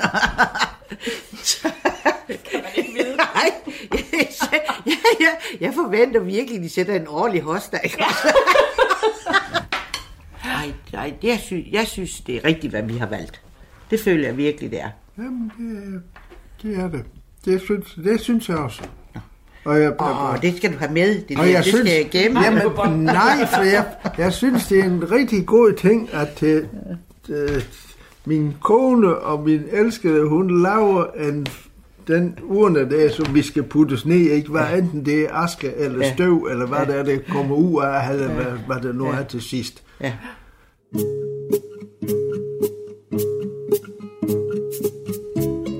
kan 2.50 2.60
man 2.62 2.70
ikke 2.76 2.92
vide. 2.96 3.16
Ja, 4.86 4.92
ja, 5.20 5.28
jeg 5.60 5.72
forventer 5.74 6.20
virkelig, 6.20 6.56
at 6.56 6.62
de 6.62 6.68
sætter 6.68 6.94
en 6.94 7.08
ordentlig 7.08 7.42
hoster. 7.42 7.78
Ikke? 7.78 8.04
Nej, 10.44 10.72
nej, 10.92 11.14
det 11.22 11.28
jeg, 11.28 11.38
synes, 11.38 11.66
jeg 11.72 11.86
synes, 11.86 12.20
det 12.20 12.36
er 12.36 12.44
rigtigt, 12.44 12.72
hvad 12.72 12.82
vi 12.82 12.96
har 12.96 13.06
valgt. 13.06 13.40
Det 13.90 14.00
føler 14.00 14.28
jeg 14.28 14.36
virkelig, 14.36 14.70
det 14.70 14.80
er. 14.80 14.88
Jamen, 15.18 15.52
det, 15.58 16.02
det 16.62 16.78
er 16.78 16.88
det. 16.88 17.04
Det 17.44 17.60
synes, 17.60 17.98
det 18.04 18.20
synes 18.20 18.48
jeg 18.48 18.56
også. 18.56 18.82
Og 19.64 19.80
jeg, 19.80 20.00
Åh, 20.00 20.42
det 20.42 20.56
skal 20.56 20.72
du 20.72 20.78
have 20.78 20.92
med. 20.92 21.22
Det, 21.28 21.38
Og 21.38 21.44
der, 21.44 21.50
jeg 21.50 21.64
det 21.64 21.72
synes, 21.72 21.88
skal 21.90 22.00
jeg 22.00 22.10
gemme. 22.10 22.40
Jamen, 22.40 23.00
nej, 23.04 23.46
for 23.54 23.62
jeg, 23.62 23.84
jeg 24.18 24.32
synes, 24.32 24.66
det 24.66 24.80
er 24.80 24.84
en 24.84 25.10
rigtig 25.10 25.46
god 25.46 25.72
ting, 25.72 26.08
at 26.12 26.42
øh, 26.42 26.64
øh, 27.28 27.62
min 28.24 28.56
kone 28.60 29.16
og 29.16 29.40
min 29.44 29.62
elskede, 29.72 30.28
hun 30.28 30.62
laver 30.62 31.04
en, 31.28 31.46
den 32.10 32.38
urne 32.44 32.90
der, 32.90 33.10
som 33.10 33.34
vi 33.34 33.42
skal 33.42 33.62
puttes 33.62 34.06
ned, 34.06 34.16
ikke? 34.30 34.50
Hvad 34.50 34.78
enten 34.78 35.04
det 35.04 35.20
er 35.22 35.32
aske 35.32 35.72
eller 35.76 35.98
Ja. 36.06 36.14
støv, 36.14 36.44
eller 36.50 36.66
hvad 36.66 36.78
Ja. 36.78 36.84
det 36.84 36.98
er, 36.98 37.02
det 37.02 37.26
kommer 37.26 37.56
ud 37.56 37.82
af, 37.82 38.12
eller 38.12 38.28
hvad, 38.34 38.44
hvad 38.66 38.88
det 38.88 38.94
nu 38.96 39.04
er 39.06 39.22
til 39.22 39.42
sidst. 39.42 39.82
Ja. 40.00 40.12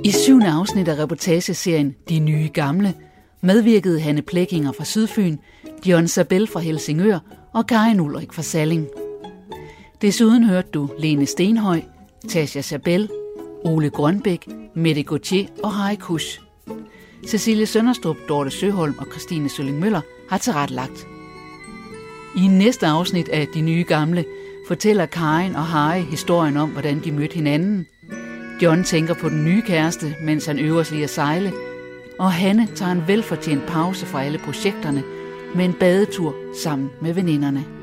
I 0.04 0.10
syvende 0.10 0.48
afsnit 0.50 0.88
af 0.88 0.98
reportageserien 1.02 1.96
De 2.08 2.18
Nye 2.18 2.48
Gamle 2.54 2.94
medvirkede 3.40 4.00
Hanne 4.00 4.22
Plekkinger 4.22 4.72
fra 4.72 4.84
Sydfyn, 4.84 5.36
John 5.86 6.08
Sabel 6.08 6.46
fra 6.46 6.60
Helsingør 6.60 7.18
og 7.54 7.66
Karin 7.66 8.00
Ulrik 8.00 8.32
fra 8.32 8.42
Salling. 8.42 8.86
Desuden 10.02 10.44
hørte 10.44 10.68
du 10.74 10.88
Lene 10.98 11.26
Stenhøj, 11.26 11.80
Tasha 12.28 12.60
Sabel, 12.60 13.08
Ole 13.64 13.90
Grønbæk, 13.90 14.48
Mette 14.74 15.02
Gauthier 15.02 15.46
og 15.62 15.72
Harry 15.72 15.96
Kusch. 15.96 16.40
Cecilie 17.26 17.66
Sønderstrup, 17.66 18.16
Dorte 18.28 18.50
Søholm 18.50 18.94
og 18.98 19.06
Christine 19.10 19.48
Sølling 19.48 19.78
Møller 19.78 20.00
har 20.28 20.38
tilrettelagt. 20.38 21.06
I 22.36 22.46
næste 22.46 22.86
afsnit 22.86 23.28
af 23.28 23.46
De 23.54 23.60
Nye 23.60 23.84
Gamle 23.88 24.24
fortæller 24.68 25.06
Karen 25.06 25.56
og 25.56 25.64
Harry 25.64 26.00
historien 26.00 26.56
om, 26.56 26.70
hvordan 26.70 27.00
de 27.04 27.12
mødte 27.12 27.34
hinanden. 27.34 27.86
John 28.62 28.84
tænker 28.84 29.14
på 29.14 29.28
den 29.28 29.44
nye 29.44 29.62
kæreste, 29.62 30.14
mens 30.22 30.46
han 30.46 30.58
øver 30.58 30.82
sig 30.82 30.98
i 30.98 31.02
at 31.02 31.10
sejle, 31.10 31.52
og 32.18 32.32
Hanne 32.32 32.68
tager 32.74 32.92
en 32.92 33.04
velfortjent 33.06 33.66
pause 33.66 34.06
fra 34.06 34.22
alle 34.24 34.38
projekterne 34.38 35.02
med 35.54 35.64
en 35.64 35.74
badetur 35.80 36.34
sammen 36.62 36.90
med 37.02 37.12
veninderne. 37.14 37.79